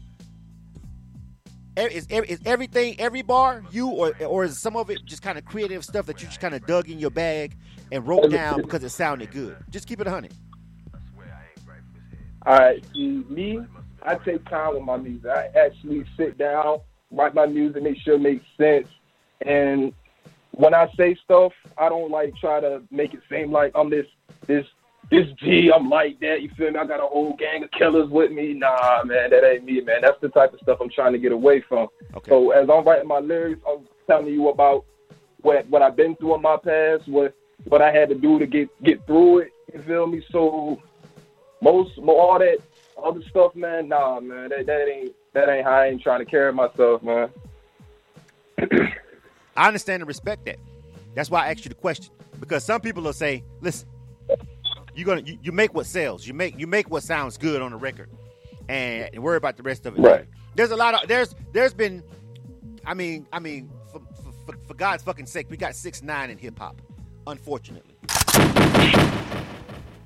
Is, 1.76 2.06
is 2.08 2.40
everything 2.46 3.00
every 3.00 3.24
bar 3.24 3.64
you 3.72 3.90
or 3.90 4.14
or 4.28 4.44
is 4.44 4.60
some 4.60 4.76
of 4.76 4.92
it 4.92 5.04
just 5.06 5.24
kind 5.24 5.40
of 5.40 5.46
creative 5.46 5.84
stuff 5.84 6.06
that 6.06 6.22
you 6.22 6.28
just 6.28 6.40
kind 6.40 6.54
of 6.54 6.64
dug 6.68 6.88
in 6.88 7.00
your 7.00 7.10
bag 7.10 7.58
and 7.92 8.06
wrote 8.08 8.30
down 8.30 8.62
because 8.62 8.84
it 8.84 8.90
sounded 8.90 9.32
good? 9.32 9.58
Just 9.72 9.88
keep 9.88 10.00
it 10.00 10.06
hundred. 10.06 10.34
All 12.46 12.58
right, 12.58 12.84
see 12.94 13.24
me, 13.30 13.60
I 14.02 14.16
take 14.16 14.48
time 14.50 14.76
with 14.76 14.84
my 14.84 14.98
music. 14.98 15.30
I 15.30 15.48
actually 15.58 16.06
sit 16.18 16.38
down, 16.38 16.80
write 17.12 17.34
my 17.34 17.46
music, 17.46 17.82
make 17.84 17.98
sure 18.00 18.16
it 18.16 18.22
makes 18.22 18.46
sense. 18.58 18.88
And 19.46 19.94
when 20.52 20.74
I 20.74 20.88
say 20.98 21.18
stuff, 21.24 21.54
I 21.78 21.90
don't 21.90 22.12
like 22.12 22.36
try 22.36 22.60
to 22.60 22.82
make 22.92 23.14
it 23.14 23.22
seem 23.30 23.52
like 23.52 23.72
I'm 23.76 23.90
this 23.90 24.06
this 24.46 24.66
this 25.10 25.28
G, 25.40 25.72
I'm 25.74 25.90
like 25.90 26.20
that. 26.22 26.42
You 26.42 26.50
feel 26.58 26.72
me? 26.72 26.80
I 26.80 26.86
got 26.86 27.00
a 27.00 27.08
whole 27.08 27.36
gang 27.38 27.64
of 27.64 27.72
killers 27.72 28.10
with 28.10 28.32
me. 28.32 28.54
Nah, 28.54 29.04
man, 29.04 29.30
that 29.30 29.44
ain't 29.44 29.66
me, 29.66 29.82
man. 29.82 30.02
That's 30.02 30.20
the 30.22 30.30
type 30.30 30.54
of 30.54 30.60
stuff 30.62 30.80
I'm 30.82 30.90
trying 30.90 31.14
to 31.14 31.20
get 31.20 31.32
away 31.32 31.62
from. 31.62 31.88
Okay. 32.16 32.30
So 32.30 32.52
as 32.52 32.70
I'm 32.70 32.86
writing 32.86 33.08
my 33.08 33.20
lyrics, 33.20 33.62
I'm 33.70 33.88
telling 34.08 34.28
you 34.28 34.50
about 34.50 34.86
what 35.42 35.68
what 35.70 35.82
I've 35.82 35.96
been 35.96 36.16
through 36.16 36.36
in 36.36 36.42
my 36.42 36.58
past, 36.58 37.08
what 37.08 37.36
what 37.66 37.82
I 37.82 37.92
had 37.92 38.10
to 38.10 38.16
do 38.16 38.40
to 38.40 38.46
get 38.46 38.70
get 38.84 39.06
through 39.06 39.40
it. 39.40 39.52
You 39.74 39.82
feel 39.82 40.08
me? 40.08 40.24
So 40.32 40.82
most 41.64 41.98
all 41.98 42.38
that 42.40 42.58
other 43.02 43.22
stuff, 43.30 43.56
man, 43.56 43.88
nah, 43.88 44.20
man, 44.20 44.50
that, 44.50 44.66
that 44.66 44.88
ain't 44.88 45.14
that 45.34 45.50
ain't 45.50 45.66
how 45.66 45.72
I 45.72 45.88
ain't 45.88 46.02
trying 46.02 46.20
to 46.20 46.26
carry 46.26 46.54
myself, 46.54 47.02
man. 47.02 47.30
I 49.56 49.68
understand 49.68 50.02
and 50.02 50.08
respect 50.08 50.46
that. 50.46 50.58
That's 51.16 51.30
why 51.30 51.46
I 51.46 51.52
asked 51.52 51.66
you 51.66 51.70
the 51.70 51.76
question 51.76 52.14
because 52.40 52.64
some 52.64 52.82
people 52.82 53.02
will 53.04 53.14
say, 53.14 53.44
"Listen, 53.62 53.88
you're 54.94 55.06
gonna 55.06 55.22
you, 55.22 55.40
you 55.42 55.52
make 55.52 55.74
what 55.74 55.86
sells. 55.86 56.28
You 56.28 56.34
make 56.34 56.60
you 56.60 56.68
make 56.68 56.90
what 56.90 57.04
sounds 57.04 57.38
good 57.38 57.62
on 57.62 57.72
the 57.72 57.78
record, 57.78 58.10
and 58.68 59.18
worry 59.20 59.38
about 59.38 59.58
the 59.58 59.64
rest 59.64 59.86
of 59.86 59.98
it." 59.98 60.02
Right. 60.02 60.26
There's 60.56 60.72
a 60.72 60.76
lot 60.76 61.02
of 61.02 61.08
there's 61.08 61.36
there's 61.52 61.74
been, 61.74 62.04
I 62.86 62.94
mean 62.94 63.28
I 63.32 63.40
mean 63.40 63.72
for 63.92 64.02
for, 64.46 64.58
for 64.68 64.74
God's 64.74 65.04
fucking 65.04 65.28
sake, 65.28 65.50
we 65.50 65.58
got 65.58 65.76
six 65.76 66.04
nine 66.04 66.30
in 66.30 66.38
hip 66.38 66.60
hop. 66.60 66.82
Unfortunately, 67.26 67.96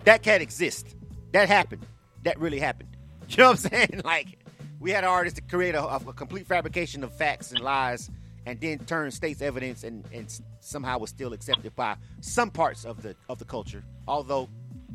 that 0.03 0.21
can't 0.21 0.43
exist. 0.43 0.96
That 1.31 1.47
happened. 1.47 1.85
That 2.23 2.39
really 2.39 2.59
happened. 2.59 2.89
You 3.29 3.43
know 3.43 3.49
what 3.49 3.65
I'm 3.65 3.71
saying? 3.71 4.01
Like 4.05 4.39
we 4.79 4.91
had 4.91 5.03
artists 5.03 5.37
to 5.37 5.45
create 5.45 5.75
a, 5.75 5.83
a 5.85 6.13
complete 6.13 6.47
fabrication 6.47 7.03
of 7.03 7.13
facts 7.13 7.51
and 7.51 7.59
lies, 7.59 8.09
and 8.45 8.57
then 8.61 8.79
turn 8.79 9.11
state's 9.11 9.41
evidence 9.41 9.83
and, 9.83 10.05
and 10.13 10.33
somehow 10.61 10.97
was 10.99 11.09
still 11.09 11.33
accepted 11.33 11.75
by 11.75 11.97
some 12.21 12.49
parts 12.49 12.85
of 12.85 13.01
the 13.01 13.17
of 13.27 13.37
the 13.37 13.43
culture. 13.43 13.83
Although 14.07 14.47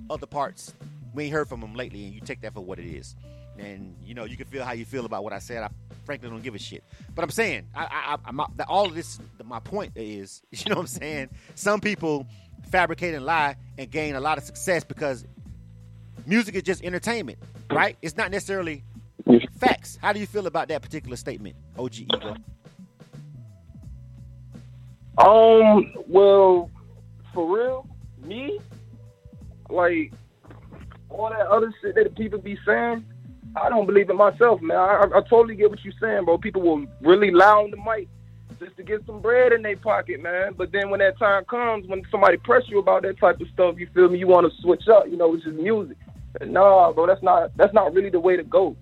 other 0.09 0.27
parts 0.27 0.73
we 1.12 1.25
ain't 1.25 1.33
heard 1.33 1.49
from 1.49 1.61
them 1.61 1.75
lately, 1.75 2.05
and 2.05 2.15
you 2.15 2.21
take 2.21 2.41
that 2.41 2.55
for 2.55 2.61
what 2.61 2.79
it 2.79 2.87
is. 2.87 3.15
And 3.59 3.95
you 4.03 4.15
know 4.15 4.25
you 4.25 4.37
can 4.37 4.47
feel 4.47 4.65
how 4.65 4.73
you 4.73 4.85
feel 4.87 5.05
about 5.05 5.25
what 5.25 5.33
I 5.35 5.39
said. 5.39 5.62
I 5.62 5.69
frankly 6.05 6.31
don't 6.31 6.43
give 6.43 6.55
a 6.55 6.59
shit. 6.59 6.85
But 7.15 7.23
I'm 7.23 7.31
saying, 7.31 7.69
I, 7.75 8.17
I, 8.27 8.31
I, 8.31 8.65
all 8.65 8.87
of 8.87 8.95
this. 8.95 9.19
My 9.45 9.61
point 9.61 9.93
is, 9.95 10.43
you 10.51 10.71
know 10.71 10.77
what 10.77 10.83
I'm 10.83 10.87
saying. 10.87 11.29
Some 11.55 11.81
people 11.81 12.27
fabricate 12.71 13.15
and 13.15 13.27
lie 13.27 13.57
and 13.77 13.91
gain 13.91 14.15
a 14.15 14.21
lot 14.21 14.39
of 14.39 14.45
success 14.45 14.85
because 14.85 15.27
music 16.26 16.55
is 16.55 16.62
just 16.62 16.83
entertainment, 16.85 17.38
right? 17.71 17.97
It's 18.02 18.17
not 18.17 18.31
necessarily 18.31 18.83
facts. 19.59 19.99
How 20.00 20.12
do 20.12 20.21
you 20.21 20.26
feel 20.26 20.47
about 20.47 20.69
that 20.69 20.83
particular 20.83 21.17
statement, 21.17 21.57
OG 21.79 21.95
Ego? 21.95 22.37
Um, 25.19 25.93
well, 26.09 26.71
for 27.35 27.57
real, 27.57 27.87
me, 28.25 28.59
like 29.69 30.12
all 31.09 31.31
that 31.31 31.47
other 31.47 31.73
shit 31.81 31.95
that 31.95 32.17
people 32.17 32.38
be 32.38 32.59
saying, 32.67 33.05
I 33.55 33.69
don't 33.69 33.87
believe 33.87 34.09
it 34.09 34.14
myself, 34.14 34.62
man. 34.62 34.79
I, 34.79 35.05
I, 35.14 35.21
totally 35.29 35.57
get 35.57 35.69
what 35.69 35.85
you're 35.85 35.93
saying, 36.00 36.25
bro. 36.25 36.38
People 36.38 36.62
will 36.62 36.87
really 37.02 37.31
lie 37.31 37.52
on 37.52 37.71
the 37.71 37.76
mic 37.76 38.09
just 38.59 38.76
to 38.79 38.83
get 38.83 39.05
some 39.05 39.21
bread 39.21 39.52
in 39.52 39.61
their 39.61 39.76
pocket, 39.76 40.23
man. 40.23 40.55
But 40.57 40.73
then 40.73 40.88
when 40.88 41.00
that 41.00 41.19
time 41.19 41.45
comes, 41.45 41.87
when 41.87 42.02
somebody 42.11 42.38
press 42.38 42.62
you 42.69 42.79
about 42.79 43.02
that 43.02 43.19
type 43.19 43.41
of 43.41 43.49
stuff, 43.52 43.75
you 43.79 43.88
feel 43.95 44.09
me? 44.09 44.19
You 44.19 44.26
want 44.26 44.50
to 44.50 44.62
switch 44.62 44.88
up, 44.88 45.07
you 45.09 45.17
know, 45.17 45.35
it's 45.35 45.45
just 45.45 45.57
music. 45.57 45.99
Nah, 46.41 46.93
bro, 46.93 47.07
that's 47.07 47.23
not 47.23 47.57
that's 47.57 47.75
not 47.75 47.93
really 47.95 48.11
the 48.11 48.21
way 48.21 48.37
to 48.37 48.43
go. 48.43 48.77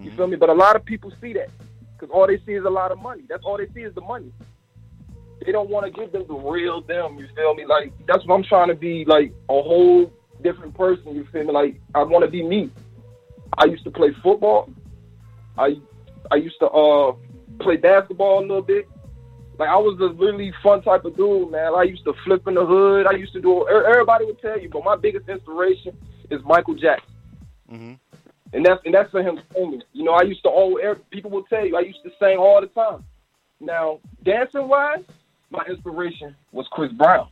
You 0.00 0.10
feel 0.12 0.26
me? 0.28 0.36
But 0.36 0.48
a 0.48 0.54
lot 0.54 0.76
of 0.76 0.84
people 0.84 1.12
see 1.20 1.32
that 1.34 1.50
because 1.92 2.10
all 2.12 2.26
they 2.26 2.38
see 2.46 2.52
is 2.52 2.64
a 2.64 2.70
lot 2.70 2.92
of 2.92 2.98
money. 3.00 3.24
That's 3.28 3.42
all 3.44 3.58
they 3.58 3.66
see 3.74 3.80
is 3.82 3.94
the 3.94 4.00
money 4.00 4.32
they 5.44 5.52
don't 5.52 5.70
want 5.70 5.86
to 5.86 6.00
give 6.00 6.12
them 6.12 6.24
the 6.28 6.34
real 6.34 6.80
them. 6.82 7.18
You 7.18 7.28
feel 7.34 7.54
me? 7.54 7.64
Like 7.64 7.92
that's 8.06 8.24
what 8.26 8.34
I'm 8.34 8.44
trying 8.44 8.68
to 8.68 8.74
be, 8.74 9.04
like 9.04 9.32
a 9.48 9.62
whole 9.62 10.12
different 10.42 10.74
person. 10.74 11.14
You 11.14 11.26
feel 11.32 11.44
me? 11.44 11.52
Like 11.52 11.80
I 11.94 12.02
want 12.02 12.24
to 12.24 12.30
be 12.30 12.42
me. 12.42 12.70
I 13.56 13.66
used 13.66 13.84
to 13.84 13.90
play 13.90 14.10
football. 14.22 14.70
I 15.56 15.76
I 16.30 16.36
used 16.36 16.58
to 16.60 16.68
uh 16.68 17.12
play 17.60 17.76
basketball 17.76 18.40
a 18.40 18.42
little 18.42 18.62
bit. 18.62 18.88
Like 19.58 19.68
I 19.68 19.76
was 19.76 19.98
a 20.00 20.12
really 20.14 20.52
fun 20.62 20.82
type 20.82 21.04
of 21.04 21.16
dude, 21.16 21.50
man. 21.50 21.72
I 21.74 21.82
used 21.82 22.04
to 22.04 22.14
flip 22.24 22.46
in 22.46 22.54
the 22.54 22.64
hood. 22.66 23.06
I 23.06 23.12
used 23.12 23.32
to 23.32 23.40
do. 23.40 23.62
er- 23.66 23.86
Everybody 23.86 24.24
would 24.26 24.40
tell 24.40 24.58
you, 24.60 24.68
but 24.68 24.84
my 24.84 24.96
biggest 24.96 25.28
inspiration 25.28 25.96
is 26.30 26.40
Michael 26.44 26.74
Jackson. 26.74 27.14
Mm-hmm. 27.70 27.94
And 28.52 28.64
that's 28.64 28.80
and 28.84 28.94
that's 28.94 29.10
for 29.10 29.22
him 29.22 29.38
singing. 29.52 29.82
You 29.92 30.04
know, 30.04 30.12
I 30.12 30.22
used 30.22 30.42
to 30.44 30.48
all 30.48 30.78
people 31.10 31.30
will 31.30 31.44
tell 31.44 31.66
you 31.66 31.76
I 31.76 31.80
used 31.80 32.02
to 32.04 32.10
sing 32.18 32.38
all 32.38 32.60
the 32.60 32.68
time. 32.68 33.04
Now, 33.60 33.98
dancing 34.24 34.68
wise, 34.68 35.04
my 35.50 35.64
inspiration 35.68 36.34
was 36.52 36.66
Chris 36.70 36.92
Brown. 36.92 37.28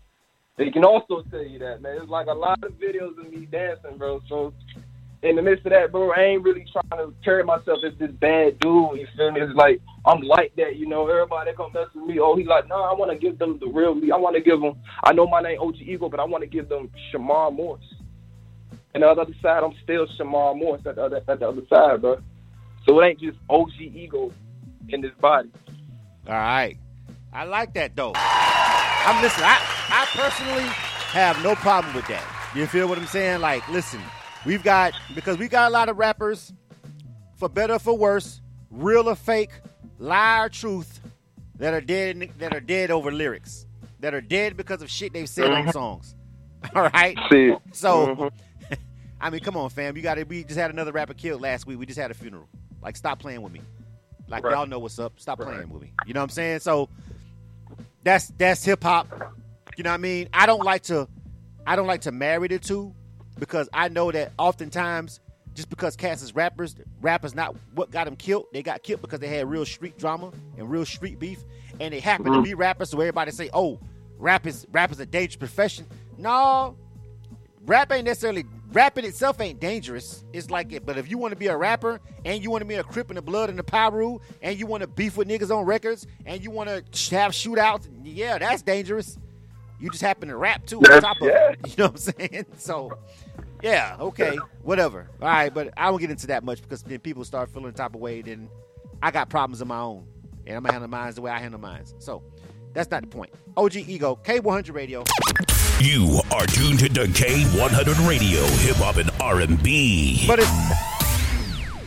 They 0.58 0.70
can 0.70 0.84
also 0.84 1.22
tell 1.30 1.44
you 1.44 1.58
that, 1.60 1.82
man. 1.82 1.96
There's 1.96 2.08
like 2.08 2.26
a 2.26 2.32
lot 2.32 2.62
of 2.64 2.72
videos 2.72 3.18
of 3.18 3.30
me 3.30 3.46
dancing, 3.46 3.98
bro. 3.98 4.20
So 4.28 4.52
in 5.22 5.36
the 5.36 5.42
midst 5.42 5.66
of 5.66 5.72
that, 5.72 5.92
bro, 5.92 6.12
I 6.12 6.22
ain't 6.22 6.42
really 6.42 6.64
trying 6.72 7.06
to 7.06 7.14
carry 7.24 7.44
myself 7.44 7.78
as 7.86 7.98
this 7.98 8.10
bad 8.12 8.58
dude. 8.60 8.98
You 8.98 9.06
feel 9.16 9.32
me? 9.32 9.40
It's 9.40 9.54
like 9.54 9.80
I'm 10.04 10.20
like 10.20 10.54
that, 10.56 10.76
you 10.76 10.86
know. 10.86 11.08
Everybody 11.08 11.50
that 11.50 11.56
come 11.56 11.72
mess 11.72 11.88
with 11.94 12.06
me, 12.06 12.18
oh, 12.20 12.36
he 12.36 12.44
like, 12.44 12.68
no, 12.68 12.76
I 12.76 12.92
want 12.94 13.10
to 13.10 13.18
give 13.18 13.38
them 13.38 13.58
the 13.58 13.66
real 13.66 13.94
me. 13.94 14.10
I 14.10 14.16
want 14.16 14.36
to 14.36 14.42
give 14.42 14.60
them. 14.60 14.74
I 15.04 15.12
know 15.12 15.26
my 15.26 15.40
name 15.40 15.58
OG 15.60 15.76
Ego, 15.76 16.08
but 16.08 16.20
I 16.20 16.24
want 16.24 16.42
to 16.42 16.48
give 16.48 16.68
them 16.68 16.90
Shamar 17.12 17.54
Morris. 17.54 17.84
And 18.96 19.02
the 19.02 19.08
other 19.08 19.26
side, 19.42 19.62
I'm 19.62 19.74
still 19.82 20.06
Shamar 20.06 20.56
Morris 20.56 20.80
at 20.86 20.94
the 20.94 21.04
other, 21.04 21.20
at 21.28 21.38
the 21.38 21.46
other 21.46 21.60
side, 21.68 22.00
bro. 22.00 22.16
So 22.88 22.98
it 22.98 23.06
ain't 23.06 23.20
just 23.20 23.36
OG 23.50 23.72
Ego 23.78 24.32
in 24.88 25.02
this 25.02 25.12
body. 25.20 25.50
All 26.26 26.32
right. 26.32 26.78
I 27.30 27.44
like 27.44 27.74
that 27.74 27.94
though. 27.94 28.14
I'm 28.16 29.20
listening. 29.20 29.44
I, 29.44 29.60
I 29.90 30.06
personally 30.12 30.62
have 31.12 31.42
no 31.44 31.54
problem 31.56 31.94
with 31.94 32.08
that. 32.08 32.24
You 32.54 32.66
feel 32.66 32.88
what 32.88 32.96
I'm 32.96 33.06
saying? 33.06 33.42
Like, 33.42 33.68
listen, 33.68 34.00
we've 34.46 34.64
got 34.64 34.94
because 35.14 35.36
we 35.36 35.48
got 35.48 35.70
a 35.70 35.72
lot 35.74 35.90
of 35.90 35.98
rappers, 35.98 36.54
for 37.34 37.50
better 37.50 37.74
or 37.74 37.78
for 37.78 37.98
worse, 37.98 38.40
real 38.70 39.10
or 39.10 39.14
fake, 39.14 39.50
lie 39.98 40.42
or 40.42 40.48
truth, 40.48 41.02
that 41.56 41.74
are 41.74 41.82
dead 41.82 42.30
that 42.38 42.54
are 42.54 42.60
dead 42.60 42.90
over 42.90 43.12
lyrics, 43.12 43.66
that 44.00 44.14
are 44.14 44.22
dead 44.22 44.56
because 44.56 44.80
of 44.80 44.88
shit 44.90 45.12
they've 45.12 45.28
said 45.28 45.50
on 45.50 45.64
mm-hmm. 45.64 45.70
songs. 45.72 46.14
All 46.74 46.88
right. 46.94 47.14
See, 47.30 47.54
So, 47.72 48.06
mm-hmm. 48.06 48.45
I 49.20 49.30
mean, 49.30 49.40
come 49.40 49.56
on, 49.56 49.70
fam. 49.70 49.96
You 49.96 50.02
got 50.02 50.14
to. 50.14 50.24
We 50.24 50.44
just 50.44 50.58
had 50.58 50.70
another 50.70 50.92
rapper 50.92 51.14
killed 51.14 51.40
last 51.40 51.66
week. 51.66 51.78
We 51.78 51.86
just 51.86 51.98
had 51.98 52.10
a 52.10 52.14
funeral. 52.14 52.48
Like, 52.82 52.96
stop 52.96 53.18
playing 53.18 53.42
with 53.42 53.52
me. 53.52 53.60
Like 54.28 54.44
Right. 54.44 54.52
y'all 54.52 54.66
know 54.66 54.78
what's 54.78 54.98
up. 54.98 55.18
Stop 55.18 55.40
playing 55.40 55.68
with 55.68 55.82
me. 55.82 55.92
You 56.06 56.14
know 56.14 56.20
what 56.20 56.24
I'm 56.24 56.30
saying? 56.30 56.60
So 56.60 56.88
that's 58.02 58.28
that's 58.38 58.64
hip 58.64 58.82
hop. 58.82 59.08
You 59.76 59.84
know 59.84 59.90
what 59.90 59.94
I 59.94 59.98
mean? 59.98 60.28
I 60.32 60.46
don't 60.46 60.64
like 60.64 60.82
to 60.84 61.08
I 61.66 61.76
don't 61.76 61.86
like 61.86 62.02
to 62.02 62.12
marry 62.12 62.48
the 62.48 62.58
two 62.58 62.94
because 63.38 63.68
I 63.72 63.88
know 63.88 64.10
that 64.10 64.32
oftentimes 64.38 65.20
just 65.54 65.70
because 65.70 65.96
cats 65.96 66.22
is 66.22 66.34
rappers, 66.34 66.76
rappers 67.00 67.34
not 67.34 67.56
what 67.74 67.90
got 67.90 68.04
them 68.04 68.16
killed. 68.16 68.46
They 68.52 68.62
got 68.62 68.82
killed 68.82 69.00
because 69.00 69.20
they 69.20 69.28
had 69.28 69.48
real 69.48 69.64
street 69.64 69.96
drama 69.96 70.30
and 70.58 70.70
real 70.70 70.84
street 70.84 71.18
beef, 71.18 71.42
and 71.80 71.94
they 71.94 72.00
happen 72.00 72.26
to 72.26 72.32
mm-hmm. 72.32 72.42
be 72.42 72.54
rappers. 72.54 72.90
So 72.90 73.00
everybody 73.00 73.30
say, 73.30 73.48
"Oh, 73.52 73.80
rap 74.18 74.46
is 74.46 74.66
rap 74.70 74.92
is 74.92 75.00
a 75.00 75.06
dangerous 75.06 75.36
profession." 75.36 75.86
No, 76.18 76.76
rap 77.64 77.90
ain't 77.92 78.04
necessarily 78.04 78.44
rapping 78.72 79.04
itself 79.04 79.40
ain't 79.40 79.60
dangerous. 79.60 80.24
It's 80.32 80.50
like 80.50 80.72
it, 80.72 80.84
but 80.84 80.98
if 80.98 81.10
you 81.10 81.18
want 81.18 81.32
to 81.32 81.36
be 81.36 81.46
a 81.46 81.56
rapper 81.56 82.00
and 82.24 82.42
you 82.42 82.50
want 82.50 82.62
to 82.62 82.66
be 82.66 82.74
a 82.74 82.84
crip 82.84 83.10
in 83.10 83.16
the 83.16 83.22
blood 83.22 83.48
and 83.50 83.58
the 83.58 83.64
Piru 83.64 84.18
and 84.42 84.58
you 84.58 84.66
want 84.66 84.82
to 84.82 84.86
beef 84.86 85.16
with 85.16 85.28
niggas 85.28 85.54
on 85.54 85.64
records 85.64 86.06
and 86.24 86.42
you 86.42 86.50
want 86.50 86.68
to 86.68 87.16
have 87.16 87.32
shootouts, 87.32 87.88
yeah, 88.02 88.38
that's 88.38 88.62
dangerous. 88.62 89.18
You 89.78 89.90
just 89.90 90.02
happen 90.02 90.28
to 90.28 90.36
rap 90.36 90.66
too 90.66 90.78
on 90.78 91.00
top 91.00 91.20
of 91.20 91.28
it. 91.28 91.58
You 91.66 91.74
know 91.78 91.84
what 91.90 91.92
I'm 91.92 91.96
saying? 91.98 92.46
So, 92.56 92.98
yeah, 93.62 93.96
okay, 94.00 94.38
whatever. 94.62 95.08
All 95.20 95.28
right, 95.28 95.52
but 95.52 95.72
I 95.76 95.90
won't 95.90 96.00
get 96.00 96.10
into 96.10 96.28
that 96.28 96.44
much 96.44 96.62
because 96.62 96.82
then 96.82 96.98
people 97.00 97.24
start 97.24 97.50
feeling 97.50 97.72
the 97.72 97.76
type 97.76 97.94
of 97.94 98.00
way. 98.00 98.22
Then 98.22 98.48
I 99.02 99.10
got 99.10 99.28
problems 99.28 99.60
of 99.60 99.68
my 99.68 99.78
own, 99.78 100.06
and 100.46 100.56
I'm 100.56 100.62
gonna 100.62 100.72
handle 100.72 100.88
mine 100.88 101.12
the 101.12 101.20
way 101.22 101.30
I 101.30 101.38
handle 101.38 101.60
mine. 101.60 101.84
So 101.98 102.22
that's 102.72 102.90
not 102.90 103.02
the 103.02 103.08
point. 103.08 103.32
OG 103.56 103.76
Ego, 103.76 104.18
K100 104.22 104.74
Radio. 104.74 105.04
You 105.78 106.22
are 106.32 106.46
tuned 106.46 106.78
to 106.78 106.88
K100 106.88 108.08
Radio, 108.08 108.42
hip 108.64 108.76
hop 108.76 108.96
and 108.96 109.10
R&B. 109.20 110.24
But 110.26 110.38
it's, 110.38 110.50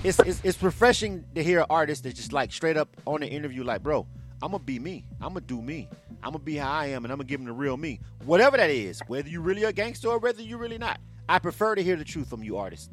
it's 0.03 0.19
it's 0.19 0.41
it's 0.43 0.61
refreshing 0.61 1.25
to 1.33 1.43
hear 1.43 1.61
an 1.61 1.65
artist 1.71 2.03
that's 2.03 2.15
just 2.15 2.31
like 2.31 2.51
straight 2.51 2.77
up 2.77 2.95
on 3.07 3.21
the 3.21 3.27
interview, 3.27 3.63
like, 3.63 3.81
bro, 3.81 4.05
I'm 4.43 4.51
gonna 4.51 4.63
be 4.63 4.77
me. 4.77 5.05
I'm 5.19 5.29
gonna 5.29 5.41
do 5.41 5.59
me. 5.59 5.89
I'm 6.21 6.33
gonna 6.33 6.43
be 6.43 6.55
how 6.55 6.71
I 6.71 6.85
am, 6.87 7.03
and 7.03 7.11
I'm 7.11 7.17
gonna 7.17 7.27
give 7.27 7.39
them 7.39 7.47
the 7.47 7.53
real 7.53 7.77
me. 7.77 7.99
Whatever 8.25 8.57
that 8.57 8.69
is, 8.69 9.01
whether 9.07 9.27
you 9.27 9.41
really 9.41 9.63
a 9.63 9.73
gangster 9.73 10.09
or 10.09 10.19
whether 10.19 10.43
you 10.43 10.57
really 10.57 10.77
not. 10.77 10.99
I 11.27 11.39
prefer 11.39 11.73
to 11.73 11.81
hear 11.81 11.95
the 11.95 12.05
truth 12.05 12.29
from 12.29 12.43
you, 12.43 12.57
artists. 12.57 12.91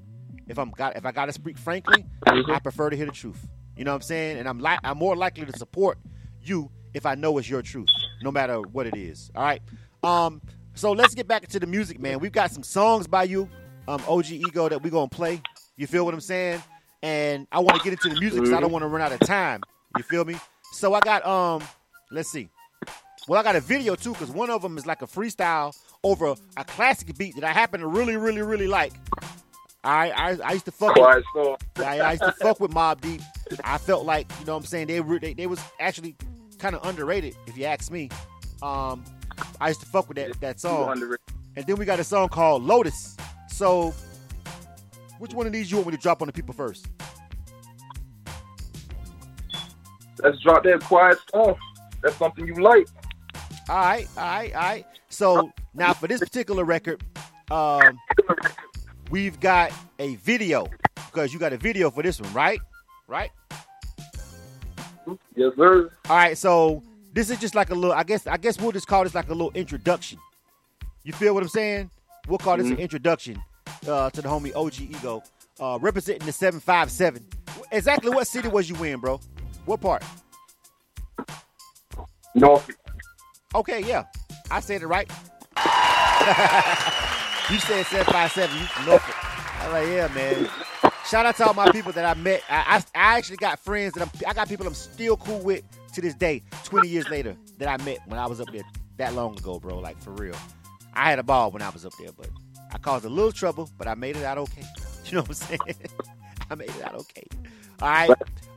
If 0.49 0.59
I'm 0.59 0.71
got 0.71 0.97
if 0.97 1.05
I 1.05 1.13
gotta 1.13 1.33
speak 1.35 1.59
frankly, 1.59 2.07
I 2.27 2.59
prefer 2.59 2.89
to 2.89 2.97
hear 2.97 3.07
the 3.07 3.13
truth. 3.13 3.47
You 3.77 3.85
know 3.85 3.91
what 3.91 3.97
I'm 3.97 4.03
saying? 4.03 4.39
And 4.39 4.49
I'm 4.49 4.61
li- 4.61 4.79
I'm 4.83 4.97
more 4.97 5.15
likely 5.15 5.45
to 5.45 5.59
support 5.59 5.99
you 6.41 6.71
if 6.95 7.05
I 7.05 7.17
know 7.17 7.37
it's 7.37 7.51
your 7.51 7.61
truth, 7.61 7.91
no 8.23 8.33
matter 8.33 8.63
what 8.63 8.87
it 8.87 8.97
is. 8.97 9.31
All 9.35 9.43
right. 9.45 9.61
Um. 10.03 10.41
So 10.77 10.93
let's 10.93 11.15
get 11.15 11.27
back 11.27 11.43
into 11.43 11.59
the 11.59 11.67
music, 11.67 11.99
man. 11.99 12.19
We've 12.19 12.31
got 12.31 12.51
some 12.51 12.63
songs 12.63 13.07
by 13.07 13.25
you, 13.25 13.49
um, 13.89 14.03
OG 14.07 14.31
Ego, 14.33 14.69
that 14.69 14.83
we're 14.83 14.91
gonna 14.91 15.09
play. 15.09 15.41
You 15.79 15.87
feel 15.87 16.05
what 16.05 16.13
I'm 16.13 16.21
saying? 16.21 16.63
And 17.03 17.47
I 17.51 17.61
want 17.61 17.79
to 17.79 17.83
get 17.83 17.95
into 17.95 18.15
the 18.15 18.21
music 18.21 18.41
because 18.41 18.53
I 18.53 18.61
don't 18.61 18.71
want 18.71 18.83
to 18.83 18.89
run 18.89 19.01
out 19.01 19.11
of 19.11 19.21
time. 19.21 19.63
You 19.97 20.03
feel 20.03 20.27
me? 20.27 20.37
So 20.73 20.93
I 20.93 21.01
got 21.01 21.25
um, 21.27 21.63
let's 22.11 22.31
see. 22.31 22.51
Well, 23.27 23.41
I 23.41 23.43
got 23.43 23.57
a 23.57 23.61
video 23.61 23.95
too 23.95 24.13
because 24.13 24.31
one 24.31 24.51
of 24.51 24.61
them 24.61 24.77
is 24.77 24.85
like 24.85 25.01
a 25.01 25.07
freestyle 25.07 25.75
over 26.05 26.35
a 26.59 26.65
classic 26.65 27.17
beat 27.17 27.35
that 27.37 27.45
I 27.45 27.53
happen 27.53 27.81
to 27.81 27.87
really, 27.87 28.19
really, 28.19 28.43
really 28.43 28.69
like. 28.69 28.93
I 29.83 30.11
I, 30.11 30.39
I 30.45 30.53
used 30.53 30.67
to 30.67 30.73
fuck. 30.73 30.95
Quiet 30.95 31.25
With. 31.35 31.59
I, 31.79 32.01
I 32.01 32.11
used 32.13 32.25
to 32.25 32.33
fuck 32.33 32.61
with 32.61 32.73
Mobb 32.73 33.01
Deep. 33.01 33.23
I 33.65 33.79
felt 33.79 34.05
like 34.05 34.31
you 34.41 34.45
know 34.45 34.53
what 34.53 34.59
I'm 34.61 34.67
saying 34.67 34.89
they 34.89 35.01
were 35.01 35.19
they, 35.19 35.33
they 35.33 35.47
was 35.47 35.61
actually 35.81 36.17
kind 36.59 36.77
of 36.77 36.85
underrated 36.87 37.35
if 37.47 37.57
you 37.57 37.65
ask 37.65 37.91
me. 37.91 38.11
Um, 38.61 39.05
I 39.61 39.69
used 39.69 39.81
to 39.81 39.87
fuck 39.87 40.09
with 40.09 40.17
that 40.17 40.41
that 40.41 40.61
song. 40.61 41.17
And 41.57 41.67
then 41.67 41.77
we 41.77 41.85
got 41.85 42.01
a 42.01 42.05
song 42.05 42.29
called 42.29 42.63
Lotus. 42.63 43.17
So, 43.49 43.95
which 45.19 45.33
one 45.33 45.47
of 45.47 45.53
these 45.53 45.71
you 45.71 45.79
want 45.79 45.89
me 45.89 45.97
to 45.97 46.03
drop 46.03 46.21
on 46.21 46.27
the 46.27 46.33
people 46.33 46.53
first? 46.55 46.89
Let's 50.23 50.39
drop 50.41 50.63
that 50.65 50.81
quiet 50.83 51.19
storm. 51.29 51.57
That's 52.03 52.17
something 52.17 52.47
you 52.47 52.55
like. 52.55 52.87
All 53.69 53.77
right, 53.77 54.09
all 54.17 54.25
right, 54.25 54.55
all 54.55 54.63
right. 54.63 54.87
So 55.09 55.51
now 55.75 55.93
for 55.93 56.07
this 56.07 56.21
particular 56.21 56.65
record, 56.65 57.03
um, 57.51 57.99
we've 59.11 59.41
got 59.41 59.73
a 59.99 60.17
video 60.17 60.69
because 60.95 61.33
you 61.33 61.39
got 61.39 61.53
a 61.53 61.57
video 61.57 61.91
for 61.91 62.03
this 62.03 62.21
one, 62.21 62.33
right? 62.33 62.61
Right. 63.09 63.31
Yes, 65.35 65.53
sir. 65.57 65.91
All 66.09 66.17
right. 66.17 66.37
So 66.37 66.83
this 67.17 67.31
is 67.31 67.39
just 67.41 67.55
like 67.55 67.71
a 67.71 67.75
little. 67.75 67.97
I 67.97 68.03
guess. 68.05 68.27
I 68.27 68.37
guess 68.37 68.61
we'll 68.61 68.73
just 68.73 68.87
call 68.87 69.05
this 69.05 69.15
like 69.15 69.29
a 69.29 69.33
little 69.33 69.51
introduction. 69.55 70.19
You 71.03 71.15
feel 71.15 71.33
what 71.33 71.43
I'm 71.43 71.49
saying? 71.49 71.91
We'll 72.29 72.37
call 72.37 72.59
this 72.59 72.67
an 72.67 72.77
introduction 72.77 73.43
uh, 73.89 74.11
to 74.11 74.21
the 74.21 74.29
homie 74.29 74.55
OG 74.55 74.83
Ego, 74.83 75.23
uh, 75.59 75.79
representing 75.81 76.27
the 76.27 76.33
seven 76.33 76.61
five 76.61 76.91
seven. 76.91 77.25
Exactly 77.73 78.11
what 78.11 78.27
city 78.27 78.49
was 78.49 78.69
you 78.69 78.85
in, 78.85 79.01
bro? 79.01 79.19
What 79.65 79.81
part? 79.81 80.05
North. 82.35 82.71
Okay, 83.55 83.83
yeah. 83.83 84.05
I 84.51 84.61
said 84.61 84.83
it 84.83 84.87
right. 84.87 85.09
you 87.51 87.59
said 87.61 87.87
757. 87.87 88.59
You 88.59 88.87
Norfolk. 88.87 89.63
I'm 89.63 89.73
like, 89.73 89.89
yeah, 89.89 90.09
man. 90.15 90.51
Shout 91.07 91.25
out 91.25 91.37
to 91.37 91.47
all 91.47 91.55
my 91.55 91.71
people 91.71 91.93
that 91.93 92.05
I 92.05 92.13
met. 92.21 92.43
I, 92.51 92.77
I, 92.77 92.77
I 92.95 93.17
actually 93.17 93.39
got 93.39 93.59
friends 93.59 93.95
that 93.95 94.03
I'm, 94.03 94.11
I 94.29 94.35
got 94.35 94.49
people 94.51 94.67
I'm 94.67 94.75
still 94.75 95.17
cool 95.17 95.41
with 95.41 95.63
to 95.97 96.03
this 96.03 96.15
day, 96.15 96.43
20 96.65 96.89
years 96.89 97.09
later, 97.09 97.37
that 97.59 97.69
I 97.69 97.83
met 97.83 97.99
when 98.07 98.21
I 98.21 98.27
was 98.27 98.41
up 98.41 98.53
there 98.53 98.63
that 98.99 99.15
long 99.15 99.37
ago, 99.37 99.59
bro. 99.59 99.79
Like, 99.79 100.01
for 100.03 100.13
real. 100.13 100.37
I 100.95 101.11
had 101.11 101.19
a 101.19 101.23
ball 101.23 101.51
when 101.51 101.63
I 101.63 101.71
was 101.71 101.85
up 101.85 101.93
there, 101.99 102.13
but 102.17 102.29
I 102.73 102.79
caused 102.79 103.05
a 103.05 103.09
little 103.09 103.33
trouble, 103.33 103.69
but 103.79 103.89
I 103.89 103.95
made 103.95 104.17
it 104.17 104.23
out 104.25 104.39
okay. 104.39 104.63
You 105.07 105.13
know 105.13 105.21
what 105.21 105.29
I'm 105.29 105.35
saying? 105.35 105.61
I 106.51 106.57
made 106.57 106.69
it 106.69 106.85
out 106.85 106.97
okay. 106.97 107.23
All 107.81 107.89
right. 107.89 108.11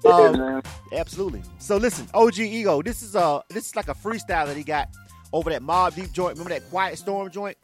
Um. 0.03 0.63
Absolutely. 0.91 1.43
So 1.59 1.77
listen, 1.77 2.07
OG 2.11 2.39
Ego, 2.39 2.81
this 2.81 3.03
is 3.03 3.13
a 3.13 3.43
this 3.49 3.67
is 3.67 3.75
like 3.75 3.87
a 3.87 3.93
freestyle 3.93 4.47
that 4.47 4.57
he 4.57 4.63
got 4.63 4.89
over 5.31 5.51
that 5.51 5.61
Mobb 5.61 5.93
Deep 5.93 6.11
joint. 6.11 6.39
Remember 6.39 6.49
that 6.49 6.67
Quiet 6.71 6.97
Storm 6.97 7.29
joint? 7.29 7.55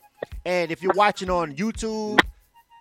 And 0.45 0.69
if 0.69 0.83
you're 0.83 0.93
watching 0.93 1.31
on 1.31 1.55
YouTube, 1.55 2.19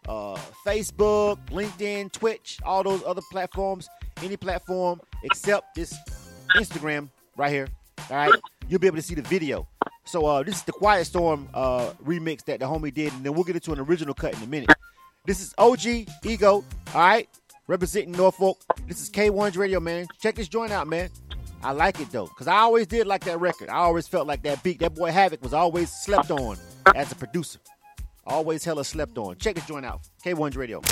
uh, 0.07 0.37
Facebook, 0.67 1.39
LinkedIn, 1.47 2.13
Twitch, 2.13 2.59
all 2.65 2.83
those 2.83 3.03
other 3.07 3.23
platforms, 3.31 3.89
any 4.23 4.37
platform 4.37 5.01
except 5.23 5.75
this 5.75 5.97
Instagram 6.57 7.09
right 7.37 7.51
here, 7.51 7.69
all 8.11 8.17
right, 8.17 8.33
you'll 8.69 8.81
be 8.81 8.87
able 8.87 8.97
to 8.97 9.03
see 9.03 9.15
the 9.15 9.23
video. 9.23 9.67
So 10.05 10.27
uh, 10.27 10.43
this 10.43 10.57
is 10.57 10.63
the 10.63 10.73
Quiet 10.73 11.07
Storm 11.07 11.49
uh, 11.55 11.91
remix 12.05 12.45
that 12.45 12.61
the 12.61 12.67
homie 12.67 12.93
did, 12.93 13.13
and 13.13 13.25
then 13.25 13.35
we'll 13.35 13.45
get 13.45 13.57
into 13.57 13.73
an 13.73 13.81
original 13.81 14.15
cut 14.15 14.35
in 14.37 14.43
a 14.43 14.47
minute. 14.47 14.71
This 15.25 15.41
is 15.41 15.55
OG 15.57 16.09
Ego, 16.25 16.53
all 16.53 16.65
right, 16.95 17.29
representing 17.67 18.13
Norfolk. 18.13 18.59
This 18.87 19.01
is 19.01 19.11
K100 19.11 19.57
Radio, 19.57 19.81
man. 19.81 20.07
Check 20.21 20.35
this 20.35 20.49
joint 20.49 20.73
out, 20.73 20.87
man. 20.87 21.09
I 21.63 21.73
like 21.73 21.99
it 21.99 22.11
though, 22.13 22.27
cause 22.27 22.47
I 22.47 22.57
always 22.59 22.87
did 22.87 23.07
like 23.07 23.25
that 23.25 23.41
record. 23.41 23.71
I 23.71 23.77
always 23.77 24.07
felt 24.07 24.27
like 24.27 24.43
that 24.43 24.63
beat, 24.63 24.81
that 24.81 24.95
boy 24.95 25.11
Havoc 25.11 25.43
was 25.43 25.55
always 25.55 25.91
slept 25.91 26.31
on 26.31 26.59
as 26.95 27.11
a 27.11 27.15
producer. 27.15 27.59
Always 28.27 28.65
hella 28.65 28.85
slept 28.85 29.17
on. 29.19 29.37
Check 29.37 29.55
this 29.55 29.67
joint 29.67 29.87
out. 29.87 30.01
K100 30.25 30.57
Radio. 30.57 30.83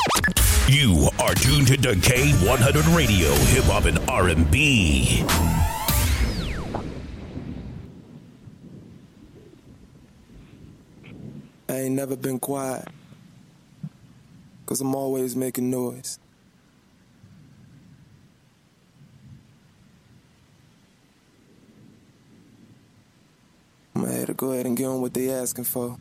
You 0.69 1.09
are 1.19 1.35
tuned 1.35 1.67
to 1.69 1.91
K100 1.91 2.97
Radio, 2.97 3.31
hip 3.33 3.65
hop 3.65 3.85
and 3.85 3.99
R&B. 4.09 5.25
I 11.69 11.73
ain't 11.73 11.95
never 11.95 12.17
been 12.17 12.39
quiet. 12.39 12.89
Cause 14.67 14.81
I'm 14.81 14.95
always 14.95 15.35
making 15.35 15.69
noise. 15.71 16.19
I'm 23.95 24.27
to 24.27 24.35
go 24.35 24.53
ahead 24.53 24.67
and 24.67 24.77
get 24.77 24.85
them 24.85 25.01
what 25.01 25.13
they 25.13 25.31
asking 25.31 25.65
for. 25.65 25.99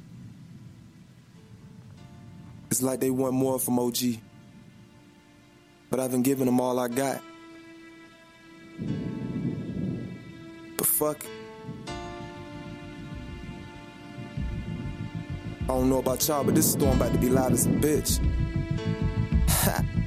It's 2.69 2.81
like 2.81 2.99
they 2.99 3.09
want 3.09 3.33
more 3.33 3.59
from 3.59 3.79
OG. 3.79 3.97
But 5.91 5.99
I've 5.99 6.09
been 6.09 6.23
giving 6.23 6.45
them 6.45 6.61
all 6.61 6.79
I 6.79 6.87
got. 6.87 7.21
But 10.77 10.87
fuck. 10.87 11.25
I 15.63 15.67
don't 15.67 15.89
know 15.89 15.99
about 15.99 16.25
y'all, 16.27 16.45
but 16.45 16.55
this 16.55 16.71
storm 16.71 16.95
about 16.95 17.11
to 17.11 17.19
be 17.19 17.27
loud 17.29 17.51
as 17.51 17.65
a 17.65 17.69
bitch. 17.69 18.19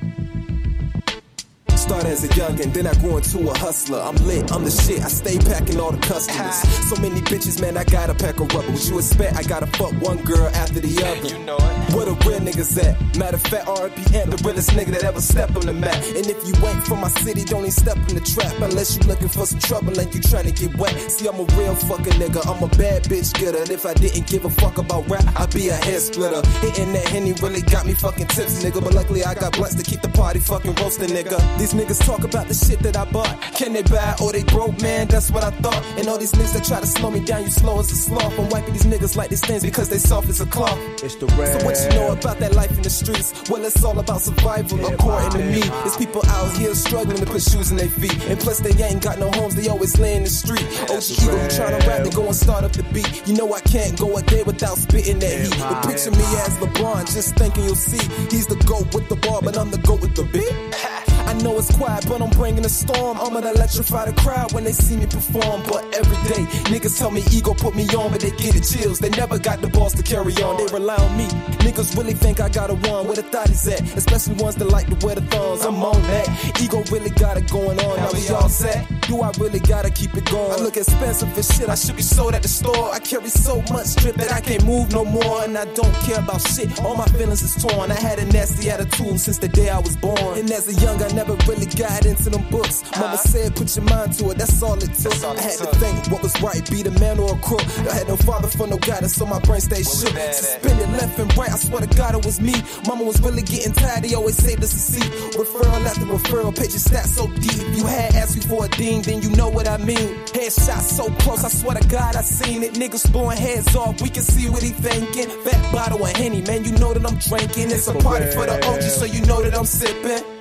Start 1.84 2.06
as 2.06 2.24
a 2.24 2.28
youngin', 2.28 2.72
then 2.72 2.86
I 2.86 2.94
grew 2.94 3.18
into 3.18 3.50
a 3.50 3.58
hustler. 3.58 4.00
I'm 4.00 4.16
lit, 4.26 4.50
I'm 4.50 4.64
the 4.64 4.70
shit. 4.70 5.04
I 5.04 5.08
stay 5.08 5.36
packing 5.36 5.78
all 5.78 5.92
the 5.92 6.00
customers. 6.00 6.56
so 6.88 6.96
many 6.96 7.20
bitches, 7.20 7.60
man, 7.60 7.76
I 7.76 7.84
gotta 7.84 8.14
pack 8.14 8.40
a 8.40 8.44
rubber. 8.44 8.72
What 8.72 8.88
you 8.88 8.96
expect? 8.96 9.36
I 9.36 9.42
gotta 9.42 9.66
fuck 9.66 9.92
one 10.00 10.16
girl 10.24 10.48
after 10.56 10.80
the 10.80 10.88
other. 11.04 11.28
You 11.28 11.44
know 11.44 11.58
it. 11.60 11.94
Where 11.94 12.06
the 12.06 12.16
real 12.24 12.40
niggas 12.40 12.72
at? 12.82 12.96
Matter 13.18 13.36
of 13.36 13.42
fact, 13.42 13.66
RPM, 13.66 14.30
the 14.30 14.40
realest 14.42 14.70
nigga 14.70 14.92
that 14.96 15.04
ever 15.04 15.20
stepped 15.20 15.56
on 15.56 15.66
the 15.66 15.74
map. 15.74 15.94
And 16.16 16.24
if 16.26 16.40
you 16.48 16.54
ain't 16.66 16.82
from 16.86 17.02
my 17.02 17.08
city, 17.08 17.44
don't 17.44 17.68
even 17.68 17.70
step 17.70 17.98
in 18.08 18.14
the 18.16 18.24
trap 18.24 18.54
unless 18.62 18.96
you 18.96 19.02
looking 19.02 19.28
for 19.28 19.44
some 19.44 19.60
trouble 19.60 19.92
and 20.00 20.08
you 20.14 20.22
trying 20.22 20.48
to 20.48 20.52
get 20.56 20.74
wet. 20.78 20.96
See, 21.12 21.28
I'm 21.28 21.36
a 21.36 21.44
real 21.52 21.74
fucking 21.74 22.16
nigga. 22.16 22.48
I'm 22.48 22.64
a 22.64 22.68
bad 22.80 23.04
bitch 23.04 23.36
getter. 23.38 23.60
And 23.60 23.68
if 23.68 23.84
I 23.84 23.92
didn't 23.92 24.26
give 24.26 24.46
a 24.46 24.50
fuck 24.50 24.78
about 24.78 25.06
rap, 25.10 25.28
I'd 25.36 25.52
be 25.52 25.68
a 25.68 25.74
head 25.74 26.00
splitter. 26.00 26.40
Hitting 26.64 26.94
that 26.94 27.06
henny 27.08 27.34
really 27.44 27.60
got 27.60 27.84
me 27.84 27.92
fucking 27.92 28.28
tips, 28.28 28.64
nigga. 28.64 28.82
But 28.82 28.94
luckily, 28.94 29.22
I 29.22 29.34
got 29.34 29.52
blessed 29.52 29.76
to 29.76 29.84
keep 29.84 30.00
the 30.00 30.08
party 30.08 30.40
fucking 30.40 30.74
roasting, 30.76 31.10
nigga. 31.10 31.36
These 31.58 31.73
niggas 31.74 32.04
talk 32.04 32.24
about 32.24 32.48
the 32.48 32.54
shit 32.54 32.78
that 32.80 32.96
I 32.96 33.04
bought. 33.04 33.40
Can 33.54 33.72
they 33.72 33.82
buy 33.82 34.14
or 34.22 34.32
they 34.32 34.44
broke, 34.44 34.80
man? 34.80 35.08
That's 35.08 35.30
what 35.30 35.44
I 35.44 35.50
thought. 35.50 35.82
And 35.98 36.08
all 36.08 36.18
these 36.18 36.32
niggas 36.32 36.54
that 36.54 36.64
try 36.64 36.80
to 36.80 36.86
slow 36.86 37.10
me 37.10 37.20
down, 37.20 37.42
you 37.42 37.50
slow 37.50 37.80
as 37.80 37.90
a 37.90 37.96
sloth. 37.96 38.38
I'm 38.38 38.48
wiping 38.48 38.72
these 38.72 38.86
niggas 38.86 39.16
like 39.16 39.30
these 39.30 39.40
things 39.40 39.62
because 39.62 39.88
they 39.88 39.98
soft 39.98 40.28
as 40.28 40.40
a 40.40 40.46
cloth. 40.46 40.78
It's 41.02 41.16
the 41.16 41.26
red. 41.38 41.60
So 41.60 41.66
what 41.66 41.76
you 41.82 41.88
know 41.98 42.12
about 42.12 42.38
that 42.38 42.54
life 42.54 42.70
in 42.70 42.82
the 42.82 42.90
streets? 42.90 43.50
Well, 43.50 43.64
it's 43.64 43.82
all 43.84 43.98
about 43.98 44.20
survival, 44.20 44.84
according 44.86 45.30
to 45.30 45.38
me. 45.38 45.62
It's 45.84 45.96
people 45.96 46.22
out 46.26 46.56
here 46.56 46.74
struggling 46.74 47.18
to 47.18 47.26
put 47.26 47.42
shoes 47.42 47.70
in 47.70 47.76
their 47.76 47.88
feet. 47.88 48.16
And 48.26 48.38
plus, 48.38 48.60
they 48.60 48.72
ain't 48.84 49.02
got 49.02 49.18
no 49.18 49.30
homes, 49.32 49.54
they 49.54 49.68
always 49.68 49.98
lay 49.98 50.16
in 50.16 50.24
the 50.24 50.30
street. 50.30 50.64
OG 50.90 51.04
Ego, 51.10 51.32
you 51.32 51.48
tryna 51.50 51.86
rap, 51.86 52.04
they 52.04 52.10
go 52.10 52.26
and 52.26 52.36
start 52.36 52.64
up 52.64 52.72
the 52.72 52.82
beat. 52.94 53.26
You 53.26 53.34
know 53.34 53.52
I 53.52 53.60
can't 53.60 53.98
go 53.98 54.16
a 54.16 54.22
day 54.22 54.42
without 54.42 54.78
spitting 54.78 55.18
that 55.18 55.46
heat. 55.46 55.58
But 55.58 55.86
picture 55.86 56.10
me 56.10 56.24
as 56.44 56.58
LeBron, 56.58 57.06
just 57.12 57.34
thinking 57.36 57.64
you'll 57.64 57.74
see. 57.74 58.02
He's 58.30 58.46
the 58.46 58.56
GOAT 58.66 58.94
with 58.94 59.08
the 59.08 59.16
ball, 59.16 59.42
but 59.42 59.56
I'm 59.58 59.70
the 59.70 59.78
GOAT 59.78 60.00
with 60.00 60.14
the 60.14 60.24
beat. 60.24 60.52
I 61.26 61.32
know 61.42 61.58
it's 61.58 61.63
quiet, 61.72 62.06
but 62.08 62.20
I'm 62.20 62.30
bringing 62.30 62.64
a 62.64 62.68
storm. 62.68 63.18
I'm 63.20 63.32
gonna 63.32 63.52
electrify 63.52 64.06
the 64.10 64.12
crowd 64.20 64.52
when 64.52 64.64
they 64.64 64.72
see 64.72 64.96
me 64.96 65.06
perform. 65.06 65.62
But 65.68 65.84
every 65.94 66.16
day, 66.28 66.44
niggas 66.72 66.98
tell 66.98 67.10
me 67.10 67.22
ego 67.32 67.54
put 67.54 67.74
me 67.74 67.86
on, 67.88 68.10
but 68.12 68.20
they 68.20 68.30
get 68.30 68.56
it 68.56 68.64
chills. 68.64 68.98
They 68.98 69.10
never 69.10 69.38
got 69.38 69.60
the 69.60 69.68
balls 69.68 69.94
to 69.94 70.02
carry 70.02 70.34
on. 70.42 70.56
They 70.58 70.72
rely 70.72 70.96
on 70.96 71.16
me. 71.16 71.26
Niggas 71.66 71.96
really 71.96 72.14
think 72.14 72.40
I 72.40 72.48
got 72.48 72.70
a 72.70 72.74
one. 72.74 73.06
Where 73.06 73.16
the 73.16 73.22
thought 73.22 73.50
is 73.50 73.66
at? 73.68 73.80
Especially 73.96 74.34
ones 74.34 74.56
that 74.56 74.68
like 74.68 74.88
to 74.88 75.06
wear 75.06 75.14
the 75.14 75.22
thongs. 75.22 75.64
I'm 75.64 75.82
on 75.82 76.00
that. 76.02 76.26
Ego 76.60 76.82
really 76.90 77.10
got 77.10 77.36
it 77.36 77.50
going 77.50 77.78
on. 77.80 77.96
Now 77.96 78.12
we 78.12 78.28
all 78.28 78.48
set. 78.48 78.86
Do 79.08 79.20
I 79.20 79.30
really 79.38 79.60
gotta 79.60 79.90
keep 79.90 80.14
it 80.14 80.24
going? 80.30 80.52
I 80.52 80.56
look 80.56 80.76
expensive 80.76 81.32
for 81.34 81.42
shit. 81.42 81.68
I 81.68 81.74
should 81.74 81.96
be 81.96 82.02
sold 82.02 82.34
at 82.34 82.42
the 82.42 82.48
store. 82.48 82.92
I 82.92 82.98
carry 82.98 83.28
so 83.28 83.62
much 83.72 83.94
drip 83.96 84.16
that 84.16 84.32
I 84.32 84.40
can't 84.40 84.64
move 84.64 84.92
no 84.92 85.04
more. 85.04 85.44
And 85.44 85.56
I 85.56 85.66
don't 85.74 85.94
care 86.06 86.18
about 86.18 86.40
shit. 86.40 86.80
All 86.80 86.96
my 86.96 87.06
feelings 87.06 87.42
is 87.42 87.54
torn. 87.62 87.90
I 87.90 87.94
had 87.94 88.18
a 88.18 88.24
nasty 88.26 88.70
attitude 88.70 89.20
since 89.20 89.38
the 89.38 89.48
day 89.48 89.68
I 89.68 89.78
was 89.78 89.96
born. 89.96 90.38
And 90.38 90.50
as 90.50 90.68
a 90.68 90.74
young, 90.80 91.02
I 91.02 91.08
never 91.08 91.34
really 91.46 91.66
got 91.66 92.06
into 92.06 92.30
them 92.30 92.48
books. 92.50 92.82
Mama 92.98 93.18
said, 93.18 93.54
put 93.56 93.74
your 93.76 93.84
mind 93.84 94.14
to 94.18 94.30
it. 94.30 94.38
That's 94.38 94.62
all 94.62 94.74
it 94.74 94.92
took. 94.94 95.12
I 95.24 95.40
had 95.40 95.58
to 95.58 95.66
think 95.78 96.10
what 96.10 96.22
was 96.22 96.34
right, 96.40 96.68
be 96.70 96.82
the 96.82 96.90
man 96.98 97.18
or 97.18 97.34
a 97.34 97.38
crook. 97.40 97.64
I 97.90 97.94
had 97.94 98.08
no 98.08 98.16
father 98.16 98.48
for 98.48 98.66
no 98.66 98.78
guidance, 98.78 99.14
so 99.14 99.26
my 99.26 99.38
brain 99.40 99.60
stayed 99.60 99.84
shook. 99.84 100.16
Suspended 100.32 100.90
left 100.90 101.18
and 101.18 101.36
right. 101.36 101.50
I 101.50 101.56
swear 101.56 101.80
to 101.80 101.96
God 101.96 102.14
it 102.14 102.24
was 102.24 102.40
me. 102.40 102.54
Mama 102.86 103.04
was 103.04 103.20
really 103.20 103.42
getting 103.42 103.72
tired. 103.72 104.04
He 104.04 104.14
always 104.14 104.36
saved 104.36 104.62
us 104.64 104.74
a 104.74 104.78
seat. 104.78 105.10
Referral 105.36 105.84
after 105.84 106.06
referral, 106.06 106.56
page 106.56 106.70
your 106.70 106.80
stats 106.80 107.14
so 107.14 107.28
deep. 107.28 107.76
You 107.76 107.86
had 107.86 108.14
asked 108.14 108.36
me 108.36 108.42
for 108.42 108.64
a 108.64 108.68
ding, 109.02 109.20
then 109.20 109.22
you 109.22 109.36
know 109.36 109.48
what 109.48 109.68
I 109.68 109.76
mean. 109.78 110.24
Headshot 110.26 110.80
so 110.80 111.10
close, 111.22 111.44
I 111.44 111.48
swear 111.48 111.76
to 111.76 111.88
God 111.88 112.16
I 112.16 112.22
seen 112.22 112.62
it. 112.62 112.74
Niggas 112.74 113.10
blowing 113.12 113.38
heads 113.38 113.74
off, 113.74 114.00
we 114.00 114.08
can 114.08 114.22
see 114.22 114.48
what 114.48 114.62
he 114.62 114.70
thinking. 114.70 115.28
Fat 115.44 115.72
bottle 115.72 116.04
of 116.04 116.12
Henny, 116.16 116.42
man, 116.42 116.64
you 116.64 116.72
know 116.72 116.92
that 116.92 117.04
I'm 117.06 117.18
drinking. 117.18 117.70
It's 117.70 117.88
a 117.88 117.94
party 117.94 118.26
for 118.30 118.46
the 118.46 118.64
OG, 118.66 118.82
so 118.82 119.04
you 119.04 119.24
know 119.26 119.42
that 119.42 119.56
I'm 119.56 119.66
sipping. 119.66 120.33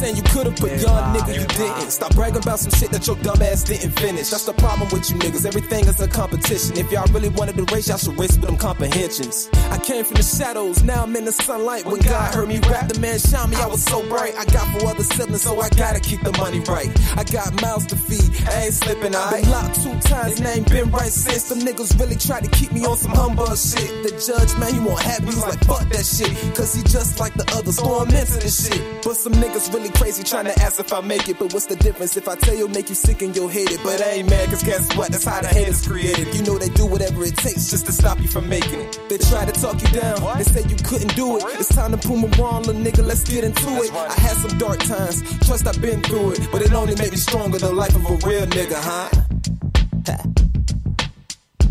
You 0.00 0.06
saying 0.06 0.16
you 0.16 0.22
could've, 0.22 0.56
but 0.56 0.80
young 0.80 1.14
nigga, 1.14 1.34
you 1.40 1.46
didn't. 1.46 1.90
Stop 1.90 2.14
bragging 2.14 2.38
about 2.38 2.58
some 2.58 2.70
shit 2.72 2.90
that 2.90 3.06
your 3.06 3.16
dumb 3.16 3.42
ass 3.42 3.62
didn't 3.64 3.90
finish. 3.90 4.30
That's 4.30 4.46
the 4.46 4.54
problem 4.54 4.88
with 4.88 5.10
you 5.10 5.16
niggas. 5.16 5.44
Everything 5.44 5.84
is 5.86 6.00
a 6.00 6.08
competition. 6.08 6.78
If 6.78 6.90
y'all 6.90 7.06
really 7.12 7.28
wanted 7.28 7.56
to 7.58 7.64
race, 7.74 7.88
y'all 7.88 7.98
should 7.98 8.18
race 8.18 8.32
with 8.38 8.46
them 8.46 8.56
comprehensions. 8.56 9.50
I 9.70 9.76
came 9.76 10.02
from 10.04 10.16
the 10.16 10.22
shadows, 10.22 10.82
now 10.84 11.02
I'm 11.02 11.14
in 11.16 11.26
the 11.26 11.32
sunlight. 11.32 11.84
When 11.84 12.00
God 12.00 12.34
heard 12.34 12.48
me 12.48 12.60
rap, 12.70 12.88
the 12.88 12.98
man 12.98 13.18
shine 13.18 13.50
me, 13.50 13.56
I 13.56 13.66
was 13.66 13.84
so 13.84 14.00
bright. 14.08 14.34
I 14.38 14.46
got 14.46 14.64
four 14.80 14.88
other 14.88 15.02
siblings, 15.02 15.42
so 15.42 15.60
I 15.60 15.68
gotta 15.68 16.00
keep 16.00 16.22
the 16.22 16.32
money 16.38 16.60
right. 16.60 16.88
I 17.18 17.24
got 17.24 17.60
mouths 17.60 17.86
to 17.88 17.96
feed, 17.96 18.30
I 18.48 18.64
ain't 18.64 18.74
slipping. 18.74 19.14
I 19.14 19.30
been 19.30 19.50
locked 19.50 19.82
two 19.84 19.98
times, 20.00 20.38
and 20.38 20.48
I 20.48 20.52
ain't 20.54 20.70
been 20.70 20.90
right 20.90 21.12
since. 21.12 21.50
Them 21.50 21.60
niggas 21.60 22.00
really 22.00 22.16
tried 22.16 22.44
to 22.44 22.50
keep 22.50 22.72
me 22.72 22.86
on 22.86 22.96
some 22.96 23.12
humbug 23.12 23.58
shit. 23.58 23.90
The 24.02 24.16
judge, 24.16 24.56
man, 24.58 24.72
he 24.72 24.80
won't 24.80 25.02
have 25.02 25.20
me. 25.20 25.32
He's 25.34 25.44
like, 25.44 25.62
fuck 25.66 25.84
that 25.92 26.06
shit. 26.06 26.32
Cause 26.56 26.72
he 26.72 26.82
just 26.84 27.20
like 27.20 27.34
the 27.34 27.44
others, 27.52 27.78
him 27.78 28.08
into 28.16 28.40
this 28.40 28.64
shit. 28.64 28.80
But 29.04 29.16
some 29.16 29.34
niggas 29.34 29.72
really 29.74 29.89
crazy 29.92 30.22
trying 30.22 30.46
to 30.46 30.62
ask 30.62 30.80
if 30.80 30.92
I 30.92 31.00
make 31.00 31.28
it. 31.28 31.38
But 31.38 31.52
what's 31.52 31.66
the 31.66 31.76
difference 31.76 32.16
if 32.16 32.28
I 32.28 32.36
tell 32.36 32.54
you 32.54 32.68
make 32.68 32.88
you 32.88 32.94
sick 32.94 33.22
and 33.22 33.34
you'll 33.34 33.48
hate 33.48 33.70
it? 33.70 33.80
But 33.82 34.00
I 34.00 34.20
ain't 34.20 34.30
mad, 34.30 34.48
cause 34.48 34.62
guess 34.62 34.94
what? 34.96 35.10
That's 35.10 35.24
how 35.24 35.40
the 35.40 35.48
haters 35.48 35.86
created. 35.86 36.34
You 36.34 36.42
know 36.42 36.58
they 36.58 36.68
do 36.68 36.86
whatever 36.86 37.24
it 37.24 37.36
takes 37.36 37.70
just 37.70 37.86
to 37.86 37.92
stop 37.92 38.20
you 38.20 38.28
from 38.28 38.48
making 38.48 38.80
it. 38.80 39.00
They 39.08 39.18
try 39.18 39.44
to 39.44 39.52
talk 39.52 39.80
you 39.82 39.88
down, 39.88 40.20
they 40.38 40.44
say 40.44 40.62
you 40.68 40.76
couldn't 40.76 41.14
do 41.16 41.36
it. 41.36 41.44
It's 41.58 41.74
time 41.74 41.92
to 41.92 41.98
prove 41.98 42.20
them 42.22 42.32
wrong, 42.40 42.62
little 42.62 42.82
nigga, 42.82 43.06
let's 43.06 43.24
get 43.24 43.44
into 43.44 43.68
it. 43.82 43.92
I 43.92 44.12
had 44.14 44.36
some 44.36 44.58
dark 44.58 44.80
times, 44.80 45.22
trust 45.46 45.66
I've 45.66 45.80
been 45.80 46.02
through 46.02 46.32
it. 46.32 46.48
But 46.52 46.62
it 46.62 46.72
only 46.72 46.94
made 46.96 47.12
me 47.12 47.16
stronger, 47.16 47.58
the 47.58 47.72
life 47.72 47.94
of 47.94 48.04
a 48.04 48.26
real 48.26 48.46
nigga, 48.46 48.76
huh? 48.76 49.08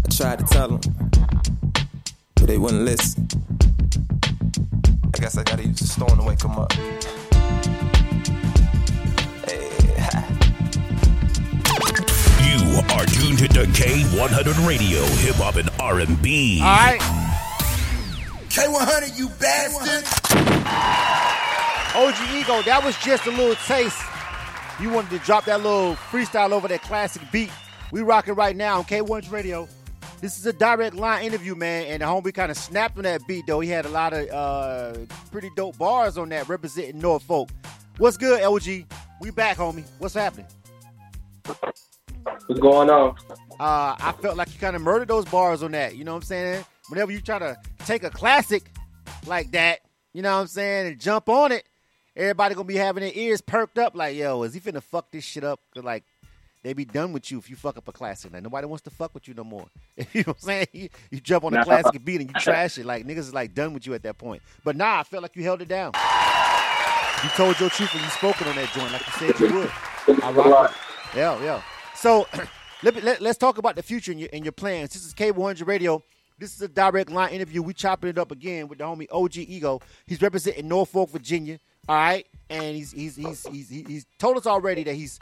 I 0.05 0.09
tried 0.09 0.39
to 0.39 0.45
tell 0.45 0.77
them, 0.77 0.81
but 2.35 2.47
they 2.47 2.57
wouldn't 2.57 2.83
listen. 2.83 3.27
I 5.19 5.21
guess 5.21 5.37
I 5.37 5.43
gotta 5.43 5.65
use 5.65 5.79
the 5.79 5.87
storm 5.87 6.17
to 6.17 6.23
wake 6.23 6.39
them 6.39 6.51
up. 6.51 6.71
You 12.49 12.81
are 12.95 13.05
tuned 13.05 13.39
to 13.39 13.45
K100 13.47 14.67
Radio, 14.67 15.01
Hip 15.01 15.35
Hop 15.35 15.55
and 15.55 15.69
R&B. 15.79 16.59
All 16.61 16.67
right. 16.67 16.99
K100, 18.49 19.17
you 19.17 19.29
bastards. 19.39 20.09
OG 21.95 22.15
Ego, 22.35 22.61
that 22.63 22.81
was 22.83 22.97
just 22.99 23.25
a 23.27 23.31
little 23.31 23.55
taste. 23.55 24.01
You 24.81 24.89
wanted 24.89 25.11
to 25.11 25.19
drop 25.19 25.45
that 25.45 25.61
little 25.61 25.95
freestyle 25.95 26.51
over 26.51 26.67
that 26.69 26.81
classic 26.81 27.21
beat. 27.31 27.51
We 27.91 28.01
rocking 28.01 28.35
right 28.35 28.55
now 28.55 28.79
on 28.79 28.85
K100 28.85 29.31
Radio. 29.31 29.67
This 30.21 30.37
is 30.37 30.45
a 30.45 30.53
direct 30.53 30.95
line 30.95 31.25
interview, 31.25 31.55
man, 31.55 31.85
and 31.87 32.01
the 32.01 32.05
homie 32.05 32.33
kind 32.33 32.51
of 32.51 32.57
snapped 32.57 32.97
on 32.97 33.03
that 33.03 33.21
beat, 33.27 33.45
though. 33.47 33.59
He 33.59 33.69
had 33.69 33.85
a 33.85 33.89
lot 33.89 34.13
of 34.13 34.29
uh, 34.29 34.97
pretty 35.31 35.49
dope 35.55 35.77
bars 35.77 36.17
on 36.17 36.29
that 36.29 36.49
representing 36.49 36.99
Norfolk. 36.99 37.49
What's 37.97 38.17
good, 38.17 38.41
LG? 38.41 38.85
We 39.21 39.31
back, 39.31 39.57
homie. 39.57 39.83
What's 39.97 40.13
happening? 40.13 40.45
What's 41.45 42.61
going 42.61 42.89
on? 42.89 43.15
Uh, 43.59 43.95
I 43.99 44.13
felt 44.21 44.37
like 44.37 44.53
you 44.53 44.59
kind 44.59 44.75
of 44.75 44.81
murdered 44.81 45.09
those 45.09 45.25
bars 45.25 45.61
on 45.61 45.71
that. 45.71 45.95
You 45.95 46.05
know 46.05 46.13
what 46.13 46.23
I'm 46.23 46.27
saying? 46.27 46.65
Whenever 46.87 47.11
you 47.11 47.19
try 47.19 47.37
to 47.37 47.57
take 47.85 48.03
a 48.03 48.09
classic 48.09 48.71
like 49.27 49.51
that, 49.51 49.79
you 50.13 50.21
know 50.21 50.33
what 50.35 50.41
I'm 50.41 50.47
saying, 50.47 50.87
and 50.87 50.99
jump 50.99 51.27
on 51.27 51.51
it, 51.51 51.67
everybody 52.15 52.55
gonna 52.55 52.65
be 52.65 52.75
having 52.75 53.01
their 53.01 53.11
ears 53.13 53.41
perked 53.41 53.77
up 53.77 53.95
like, 53.95 54.15
yo, 54.15 54.43
is 54.43 54.53
he 54.53 54.59
finna 54.59 54.81
fuck 54.81 55.11
this 55.11 55.23
shit 55.23 55.43
up? 55.43 55.59
like, 55.75 56.03
they 56.63 56.73
be 56.73 56.85
done 56.85 57.13
with 57.13 57.29
you 57.31 57.37
if 57.37 57.49
you 57.49 57.55
fuck 57.55 57.77
up 57.77 57.87
a 57.87 57.91
classic. 57.91 58.33
Like, 58.33 58.43
nobody 58.43 58.67
wants 58.67 58.83
to 58.83 58.89
fuck 58.89 59.13
with 59.13 59.27
you 59.27 59.33
no 59.33 59.43
more. 59.43 59.65
you 59.97 60.05
know 60.15 60.21
what 60.23 60.27
I'm 60.27 60.39
saying? 60.39 60.67
You, 60.73 60.89
you 61.11 61.19
jump 61.19 61.43
on 61.43 61.53
a 61.53 61.63
classic 61.63 62.03
beat 62.03 62.21
and 62.21 62.29
you 62.29 62.39
trash 62.39 62.77
it. 62.77 62.85
Like, 62.85 63.05
niggas 63.05 63.19
is 63.19 63.33
like 63.33 63.53
done 63.53 63.73
with 63.73 63.85
you 63.85 63.93
at 63.93 64.03
that 64.03 64.17
point. 64.17 64.41
But 64.63 64.75
nah, 64.75 64.99
I 64.99 65.03
felt 65.03 65.23
like 65.23 65.35
you 65.35 65.43
held 65.43 65.61
it 65.61 65.67
down. 65.67 65.93
You 67.23 67.29
told 67.31 67.59
your 67.59 67.69
truth 67.69 67.93
when 67.93 68.03
you 68.03 68.09
spoken 68.09 68.47
on 68.47 68.55
that 68.55 68.71
joint, 68.71 68.93
like 68.93 69.05
you 69.05 69.33
said 69.33 69.39
you 69.41 69.53
would. 69.53 70.23
I 70.23 70.31
rock 70.31 70.71
it. 70.71 71.17
Yeah, 71.17 71.43
yeah. 71.43 71.61
So 71.93 72.25
let 72.83 72.95
me, 72.95 73.01
let, 73.01 73.21
us 73.21 73.35
talk 73.35 73.57
about 73.57 73.75
the 73.75 73.83
future 73.83 74.11
and 74.11 74.21
your, 74.21 74.29
and 74.31 74.45
your 74.45 74.53
plans. 74.53 74.93
This 74.93 75.05
is 75.05 75.13
K100 75.13 75.67
Radio. 75.67 76.01
This 76.37 76.55
is 76.55 76.61
a 76.61 76.69
direct 76.69 77.11
line 77.11 77.31
interview. 77.31 77.61
We 77.61 77.73
chopping 77.73 78.09
it 78.09 78.17
up 78.17 78.31
again 78.31 78.69
with 78.69 78.77
the 78.77 78.85
homie 78.85 79.07
OG 79.11 79.35
Ego. 79.37 79.81
He's 80.07 80.21
representing 80.21 80.69
Norfolk, 80.69 81.09
Virginia. 81.09 81.59
All 81.89 81.95
right, 81.97 82.25
and 82.49 82.75
he's 82.75 82.93
he's 82.93 83.17
he's 83.17 83.45
he's, 83.47 83.69
he's, 83.69 83.87
he's 83.87 84.05
told 84.17 84.37
us 84.37 84.47
already 84.47 84.83
that 84.83 84.93
he's 84.95 85.19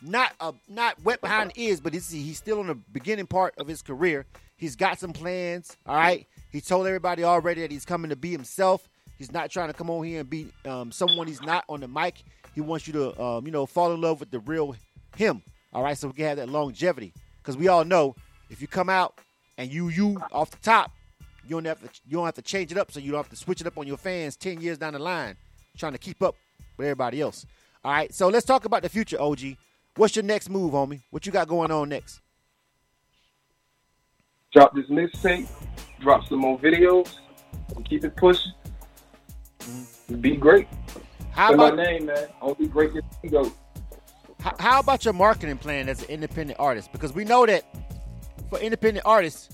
not 0.00 0.32
uh, 0.38 0.52
not 0.68 1.02
wet 1.02 1.20
behind 1.20 1.50
the 1.50 1.62
ears, 1.62 1.80
but 1.80 1.92
he's, 1.92 2.08
he's 2.08 2.38
still 2.38 2.60
in 2.60 2.68
the 2.68 2.74
beginning 2.74 3.26
part 3.26 3.54
of 3.58 3.66
his 3.66 3.82
career. 3.82 4.26
He's 4.56 4.76
got 4.76 5.00
some 5.00 5.12
plans. 5.12 5.76
All 5.86 5.96
right, 5.96 6.26
he 6.52 6.60
told 6.60 6.86
everybody 6.86 7.24
already 7.24 7.62
that 7.62 7.72
he's 7.72 7.84
coming 7.84 8.10
to 8.10 8.16
be 8.16 8.30
himself. 8.30 8.88
He's 9.24 9.32
not 9.32 9.50
trying 9.50 9.68
to 9.68 9.72
come 9.72 9.88
on 9.88 10.04
here 10.04 10.20
and 10.20 10.28
be 10.28 10.48
um, 10.66 10.92
someone 10.92 11.26
he's 11.26 11.40
not 11.40 11.64
on 11.66 11.80
the 11.80 11.88
mic. 11.88 12.22
He 12.54 12.60
wants 12.60 12.86
you 12.86 12.92
to 12.92 13.22
um, 13.22 13.46
you 13.46 13.52
know 13.52 13.64
fall 13.64 13.90
in 13.94 14.00
love 14.02 14.20
with 14.20 14.30
the 14.30 14.38
real 14.40 14.76
him. 15.16 15.40
All 15.72 15.82
right, 15.82 15.96
so 15.96 16.08
we 16.08 16.12
can 16.12 16.26
have 16.26 16.36
that 16.36 16.50
longevity 16.50 17.14
because 17.38 17.56
we 17.56 17.68
all 17.68 17.86
know 17.86 18.14
if 18.50 18.60
you 18.60 18.68
come 18.68 18.90
out 18.90 19.18
and 19.56 19.72
you 19.72 19.88
you 19.88 20.20
off 20.30 20.50
the 20.50 20.58
top, 20.58 20.90
you 21.42 21.56
don't 21.56 21.64
have 21.64 21.80
to 21.80 21.88
you 22.06 22.18
don't 22.18 22.26
have 22.26 22.34
to 22.34 22.42
change 22.42 22.70
it 22.70 22.76
up, 22.76 22.92
so 22.92 23.00
you 23.00 23.12
don't 23.12 23.20
have 23.20 23.30
to 23.30 23.36
switch 23.36 23.62
it 23.62 23.66
up 23.66 23.78
on 23.78 23.86
your 23.86 23.96
fans 23.96 24.36
ten 24.36 24.60
years 24.60 24.76
down 24.76 24.92
the 24.92 24.98
line, 24.98 25.36
trying 25.78 25.92
to 25.92 25.98
keep 25.98 26.22
up 26.22 26.36
with 26.76 26.86
everybody 26.86 27.22
else. 27.22 27.46
All 27.82 27.92
right, 27.92 28.12
so 28.12 28.28
let's 28.28 28.44
talk 28.44 28.66
about 28.66 28.82
the 28.82 28.90
future, 28.90 29.18
OG. 29.18 29.56
What's 29.96 30.16
your 30.16 30.24
next 30.26 30.50
move, 30.50 30.74
homie? 30.74 31.00
What 31.08 31.24
you 31.24 31.32
got 31.32 31.48
going 31.48 31.70
on 31.70 31.88
next? 31.88 32.20
Drop 34.52 34.74
this 34.74 34.90
mixtape, 34.90 35.48
drop 35.98 36.28
some 36.28 36.40
more 36.40 36.58
videos, 36.58 37.08
and 37.74 37.88
keep 37.88 38.04
it 38.04 38.14
pushing. 38.16 38.52
Mm-hmm. 39.64 40.20
Be 40.20 40.36
great. 40.36 40.68
How 41.32 41.50
Say 41.50 41.56
my 41.56 41.68
about 41.68 41.76
name, 41.76 42.06
man. 42.06 42.28
Only 42.40 42.66
greatness 42.68 43.04
can 43.20 43.30
go. 43.30 43.52
how, 44.40 44.52
how 44.58 44.80
about 44.80 45.04
your 45.04 45.14
marketing 45.14 45.58
plan 45.58 45.88
as 45.88 46.02
an 46.02 46.10
independent 46.10 46.60
artist? 46.60 46.92
Because 46.92 47.12
we 47.12 47.24
know 47.24 47.44
that 47.46 47.64
for 48.50 48.58
independent 48.58 49.04
artists, 49.06 49.48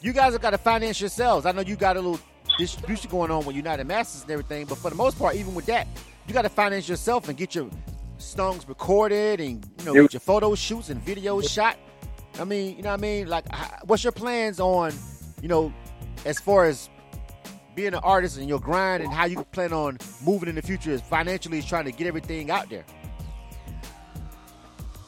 you 0.00 0.12
guys 0.12 0.32
have 0.32 0.42
got 0.42 0.50
to 0.50 0.58
finance 0.58 1.00
yourselves. 1.00 1.46
I 1.46 1.52
know 1.52 1.62
you 1.62 1.76
got 1.76 1.96
a 1.96 2.00
little 2.00 2.20
distribution 2.58 3.10
going 3.10 3.30
on 3.30 3.44
with 3.44 3.56
United 3.56 3.86
Masters 3.86 4.22
and 4.22 4.30
everything, 4.30 4.66
but 4.66 4.78
for 4.78 4.90
the 4.90 4.96
most 4.96 5.18
part, 5.18 5.34
even 5.34 5.54
with 5.54 5.66
that, 5.66 5.86
you 6.26 6.34
got 6.34 6.42
to 6.42 6.48
finance 6.48 6.88
yourself 6.88 7.28
and 7.28 7.36
get 7.36 7.54
your 7.54 7.68
songs 8.18 8.68
recorded 8.68 9.40
and 9.40 9.66
you 9.78 9.84
know 9.86 9.94
get 9.94 10.12
your 10.12 10.20
photo 10.20 10.54
shoots 10.54 10.90
and 10.90 11.04
videos 11.04 11.48
shot. 11.48 11.76
I 12.38 12.44
mean, 12.44 12.76
you 12.76 12.82
know 12.82 12.90
what 12.90 13.00
I 13.00 13.02
mean? 13.02 13.26
Like, 13.28 13.44
what's 13.84 14.04
your 14.04 14.12
plans 14.12 14.60
on, 14.60 14.92
you 15.42 15.48
know, 15.48 15.72
as 16.24 16.38
far 16.38 16.66
as 16.66 16.88
being 17.74 17.94
an 17.94 18.00
artist 18.02 18.38
and 18.38 18.48
your 18.48 18.60
grind 18.60 19.02
and 19.02 19.12
how 19.12 19.26
you 19.26 19.44
plan 19.52 19.72
on 19.72 19.98
moving 20.24 20.48
in 20.48 20.54
the 20.54 20.62
future 20.62 20.90
is 20.90 21.00
financially 21.00 21.58
is 21.58 21.64
trying 21.64 21.84
to 21.84 21.92
get 21.92 22.06
everything 22.06 22.50
out 22.50 22.68
there? 22.68 22.84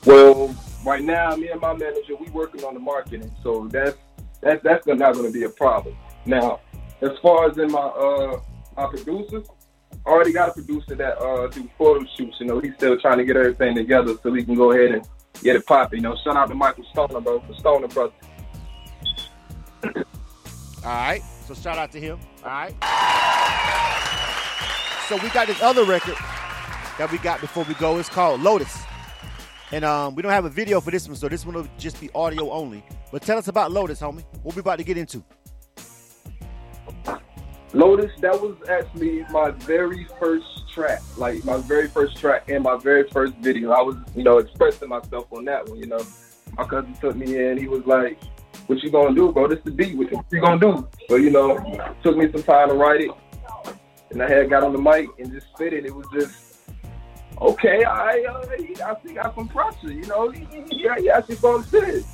Well, 0.04 0.54
right 0.84 1.02
now, 1.02 1.34
me 1.36 1.48
and 1.48 1.60
my 1.60 1.74
manager, 1.74 2.16
we 2.16 2.28
working 2.30 2.64
on 2.64 2.74
the 2.74 2.80
marketing, 2.80 3.30
so 3.42 3.68
that's 3.68 3.96
that's 4.40 4.62
that's 4.62 4.86
not 4.86 5.14
going 5.14 5.26
to 5.26 5.32
be 5.32 5.44
a 5.44 5.48
problem. 5.48 5.96
Now, 6.26 6.60
as 7.00 7.10
far 7.22 7.50
as 7.50 7.58
in 7.58 7.70
my 7.70 7.80
uh 7.80 8.40
my 8.76 8.86
producers, 8.86 9.46
I 10.04 10.10
already 10.10 10.32
got 10.32 10.48
a 10.48 10.52
producer 10.52 10.94
that 10.96 11.18
uh 11.18 11.46
do 11.48 11.68
photo 11.78 12.04
shoots. 12.16 12.36
You 12.40 12.46
know, 12.46 12.60
he's 12.60 12.74
still 12.74 12.98
trying 12.98 13.18
to 13.18 13.24
get 13.24 13.36
everything 13.36 13.74
together 13.76 14.14
so 14.22 14.30
we 14.30 14.44
can 14.44 14.54
go 14.54 14.72
ahead 14.72 14.94
and 14.94 15.08
get 15.42 15.56
it 15.56 15.66
popping. 15.66 15.98
You 15.98 16.10
know, 16.10 16.16
shout 16.24 16.36
out 16.36 16.48
to 16.48 16.54
Michael 16.54 16.84
Stoner, 16.90 17.20
bro, 17.20 17.40
for 17.40 17.54
Stoner 17.54 17.88
Brothers. 17.88 18.14
All 20.84 20.90
right. 20.90 21.22
So 21.46 21.54
shout 21.54 21.78
out 21.78 21.90
to 21.92 22.00
him. 22.00 22.18
All 22.44 22.50
right. 22.50 22.72
So 25.08 25.16
we 25.16 25.28
got 25.30 25.46
this 25.46 25.60
other 25.60 25.84
record 25.84 26.14
that 26.98 27.08
we 27.10 27.18
got 27.18 27.40
before 27.40 27.64
we 27.64 27.74
go. 27.74 27.98
It's 27.98 28.08
called 28.08 28.40
Lotus. 28.40 28.82
And 29.72 29.84
um, 29.84 30.14
we 30.14 30.22
don't 30.22 30.32
have 30.32 30.44
a 30.44 30.50
video 30.50 30.80
for 30.80 30.90
this 30.90 31.08
one, 31.08 31.16
so 31.16 31.28
this 31.28 31.46
one 31.46 31.54
will 31.54 31.66
just 31.78 32.00
be 32.00 32.10
audio 32.14 32.50
only. 32.50 32.84
But 33.10 33.22
tell 33.22 33.38
us 33.38 33.48
about 33.48 33.72
Lotus, 33.72 34.00
homie. 34.00 34.24
What 34.42 34.54
we 34.54 34.60
about 34.60 34.78
to 34.78 34.84
get 34.84 34.96
into? 34.96 35.24
Lotus, 37.72 38.12
that 38.20 38.38
was 38.38 38.56
actually 38.68 39.24
my 39.30 39.50
very 39.50 40.06
first 40.20 40.68
track, 40.68 41.00
like 41.16 41.42
my 41.44 41.56
very 41.56 41.88
first 41.88 42.18
track 42.18 42.50
and 42.50 42.62
my 42.62 42.76
very 42.76 43.08
first 43.08 43.34
video. 43.36 43.72
I 43.72 43.80
was, 43.80 43.96
you 44.14 44.22
know, 44.22 44.38
expressing 44.38 44.90
myself 44.90 45.26
on 45.32 45.46
that 45.46 45.66
one. 45.68 45.78
You 45.78 45.86
know, 45.86 46.00
my 46.56 46.64
cousin 46.64 46.94
took 47.00 47.16
me 47.16 47.38
in. 47.38 47.56
He 47.56 47.68
was 47.68 47.86
like, 47.86 48.18
"What 48.66 48.82
you 48.82 48.90
gonna 48.90 49.14
do, 49.14 49.32
bro? 49.32 49.48
This 49.48 49.58
is 49.58 49.64
the 49.64 49.70
beat. 49.70 49.96
What 49.96 50.10
you 50.30 50.40
gonna 50.40 50.60
do?" 50.60 50.88
So 51.08 51.16
you 51.16 51.30
know, 51.30 51.58
took 52.02 52.16
me 52.16 52.30
some 52.32 52.42
time 52.42 52.68
to 52.68 52.74
write 52.74 53.02
it, 53.02 53.10
and 54.10 54.22
I 54.22 54.28
had 54.28 54.50
got 54.50 54.62
on 54.62 54.72
the 54.72 54.80
mic 54.80 55.08
and 55.18 55.32
just 55.32 55.46
spit 55.54 55.72
it. 55.72 55.84
It 55.84 55.94
was 55.94 56.06
just 56.12 56.60
okay. 57.40 57.84
I 57.84 58.24
uh, 58.28 58.44
I 58.86 58.94
think 58.94 59.18
I 59.18 59.34
some 59.34 59.48
pressure. 59.48 59.92
You 59.92 60.06
know, 60.06 60.32
yeah, 60.70 60.96
yeah, 60.98 61.18
actually 61.18 61.36
gonna 61.36 61.64
spit 61.64 61.88
it. 61.88 62.04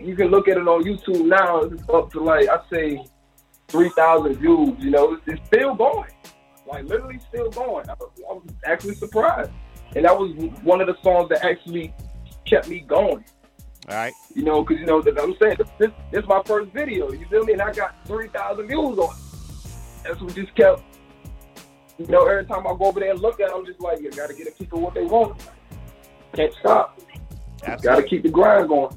You 0.00 0.16
can 0.16 0.28
look 0.28 0.48
at 0.48 0.56
it 0.56 0.66
on 0.66 0.82
YouTube 0.82 1.26
now. 1.26 1.60
It's 1.60 1.82
up 1.88 2.10
to 2.12 2.20
like 2.20 2.48
I 2.48 2.60
say 2.70 3.04
three 3.68 3.90
thousand 3.90 4.36
views. 4.36 4.74
You 4.78 4.90
know, 4.90 5.14
it's, 5.14 5.22
it's 5.26 5.46
still 5.46 5.74
going, 5.74 6.10
like 6.66 6.84
literally 6.84 7.20
still 7.28 7.50
going. 7.50 7.88
I, 7.88 7.92
I 7.92 8.32
was 8.32 8.48
actually 8.64 8.94
surprised, 8.94 9.50
and 9.94 10.04
that 10.04 10.18
was 10.18 10.34
one 10.62 10.80
of 10.80 10.86
the 10.86 10.96
songs 11.02 11.28
that 11.30 11.44
actually 11.44 11.94
kept 12.44 12.68
me 12.68 12.80
going. 12.80 13.24
All 13.90 13.96
right. 13.96 14.14
You 14.34 14.44
know, 14.44 14.62
because 14.62 14.78
you 14.80 14.86
know 14.86 15.02
that 15.02 15.18
I'm 15.18 15.34
saying 15.40 15.56
this 15.78 15.90
this 16.12 16.22
is 16.22 16.28
my 16.28 16.40
first 16.44 16.70
video. 16.70 17.10
You 17.10 17.26
feel 17.26 17.44
me? 17.44 17.54
And 17.54 17.62
I 17.62 17.72
got 17.72 17.96
three 18.06 18.28
thousand 18.28 18.68
views 18.68 18.98
on 18.98 19.16
it. 19.16 19.22
That's 20.04 20.20
what 20.20 20.34
just 20.34 20.54
kept. 20.54 20.82
You 21.98 22.06
know, 22.06 22.24
every 22.24 22.46
time 22.46 22.66
I 22.66 22.70
go 22.78 22.86
over 22.86 23.00
there 23.00 23.10
and 23.10 23.20
look 23.20 23.40
at, 23.40 23.50
it, 23.50 23.52
I'm 23.54 23.66
just 23.66 23.80
like, 23.80 24.00
you 24.00 24.10
gotta 24.12 24.32
get 24.32 24.46
the 24.46 24.52
people 24.52 24.80
what 24.80 24.94
they 24.94 25.04
want. 25.04 25.42
Can't 26.34 26.54
stop. 26.60 27.00
Gotta 27.82 28.04
keep 28.04 28.22
the 28.22 28.30
grind 28.30 28.68
going. 28.68 28.96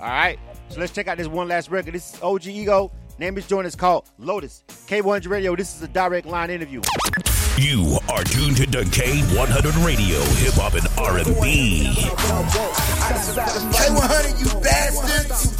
All 0.00 0.06
right. 0.06 0.38
So 0.68 0.80
let's 0.80 0.92
check 0.92 1.06
out 1.06 1.18
this 1.18 1.28
one 1.28 1.48
last 1.48 1.70
record. 1.70 1.94
This 1.94 2.14
is 2.14 2.22
OG 2.22 2.48
Ego. 2.48 2.90
Name 3.18 3.38
is 3.38 3.46
joint 3.46 3.66
is 3.66 3.76
called 3.76 4.10
Lotus. 4.18 4.64
K100 4.68 5.30
Radio. 5.30 5.54
This 5.54 5.74
is 5.74 5.82
a 5.82 5.88
direct 5.88 6.26
line 6.26 6.50
interview. 6.50 6.82
You 7.56 7.96
are 8.12 8.22
tuned 8.22 8.58
to 8.58 8.66
K100 8.68 9.80
Radio, 9.80 10.20
Hip 10.44 10.60
Hop 10.60 10.76
and 10.76 10.84
R&B. 11.00 11.88
K100, 13.72 14.36
you 14.44 14.52
bastards. 14.60 15.56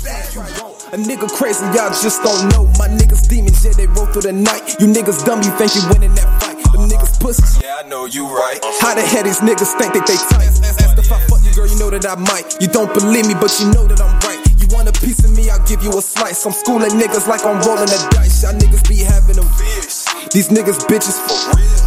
A 0.92 0.96
nigga 1.00 1.24
crazy, 1.32 1.64
y'all 1.72 1.88
just 1.96 2.20
don't 2.20 2.52
know. 2.52 2.68
My 2.76 2.85
niggas 2.85 3.24
demons, 3.32 3.64
yeah, 3.64 3.72
they 3.72 3.87
roll 3.96 4.04
through 4.12 4.28
the 4.28 4.32
night. 4.37 4.76
You 4.76 4.92
niggas 4.92 5.24
dumb, 5.24 5.40
you 5.40 5.48
think 5.56 5.72
you 5.72 5.88
winning 5.88 6.12
that 6.20 6.28
fight. 6.37 6.61
Them 6.76 6.85
niggas 6.85 7.16
pussies. 7.18 7.64
Yeah, 7.64 7.80
I 7.80 7.88
know 7.88 8.04
you 8.04 8.28
right. 8.28 8.61
How 8.85 8.94
the 8.94 9.00
hell 9.00 9.24
these 9.24 9.40
niggas 9.40 9.72
think 9.80 9.96
that 9.96 10.04
they 10.04 10.20
tight? 10.20 10.52
Ask 10.52 11.00
if 11.00 11.09
I 11.09 11.16
fuck 11.32 11.40
you, 11.48 11.54
girl, 11.56 11.64
you 11.64 11.80
know 11.80 11.88
that 11.88 12.04
I 12.04 12.20
might. 12.20 12.61
You 12.61 12.68
don't 12.68 12.92
believe 12.92 13.24
me, 13.24 13.32
but 13.40 13.56
you 13.56 13.72
know 13.72 13.88
that 13.88 14.04
I'm 14.04 14.20
right. 14.20 14.44
You 14.61 14.68
want 14.68 14.85
a 14.85 14.92
piece 14.92 15.24
of 15.24 15.32
me, 15.32 15.48
I'll 15.48 15.64
give 15.64 15.82
you 15.82 15.96
a 15.96 16.02
slice. 16.02 16.44
I'm 16.44 16.52
schooling 16.52 16.92
niggas 17.00 17.24
like 17.24 17.40
I'm 17.48 17.56
rolling 17.64 17.88
the 17.88 17.96
dice. 18.12 18.44
Y'all 18.44 18.52
niggas 18.52 18.85
be 18.85 19.00
having 19.00 19.40
them 19.40 19.48
fears. 19.56 20.04
These 20.37 20.52
niggas 20.52 20.85
bitches 20.85 21.16
for 21.24 21.56
real. 21.56 21.86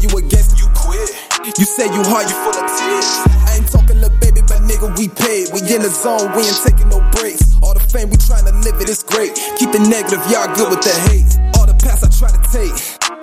You 0.00 0.08
against 0.16 0.56
you 0.56 0.64
quit. 0.72 1.12
You 1.60 1.64
say 1.68 1.84
you 1.84 2.00
hard, 2.08 2.24
you 2.24 2.36
full 2.40 2.56
of 2.56 2.64
tears. 2.72 3.08
I 3.44 3.60
ain't 3.60 3.68
talking 3.68 4.00
little 4.00 4.16
baby, 4.16 4.40
but 4.40 4.64
nigga, 4.64 4.88
we 4.96 5.12
paid. 5.12 5.52
We 5.52 5.60
in 5.60 5.84
the 5.84 5.92
zone, 5.92 6.32
we 6.32 6.48
ain't 6.48 6.56
taking 6.64 6.88
no 6.88 7.04
breaks. 7.12 7.52
All 7.60 7.76
the 7.76 7.84
fame, 7.84 8.08
we 8.08 8.16
tryna 8.16 8.56
live 8.64 8.80
it, 8.80 8.88
it's 8.88 9.04
great. 9.04 9.36
Keep 9.60 9.76
the 9.76 9.82
negative, 9.84 10.24
y'all 10.32 10.48
good 10.56 10.72
with 10.72 10.80
the 10.80 10.96
hate. 11.12 11.28
All 11.60 11.68
the 11.68 11.76
paths 11.76 12.00
I 12.00 12.08
try 12.08 12.32
to 12.32 12.40
take. 12.48 12.72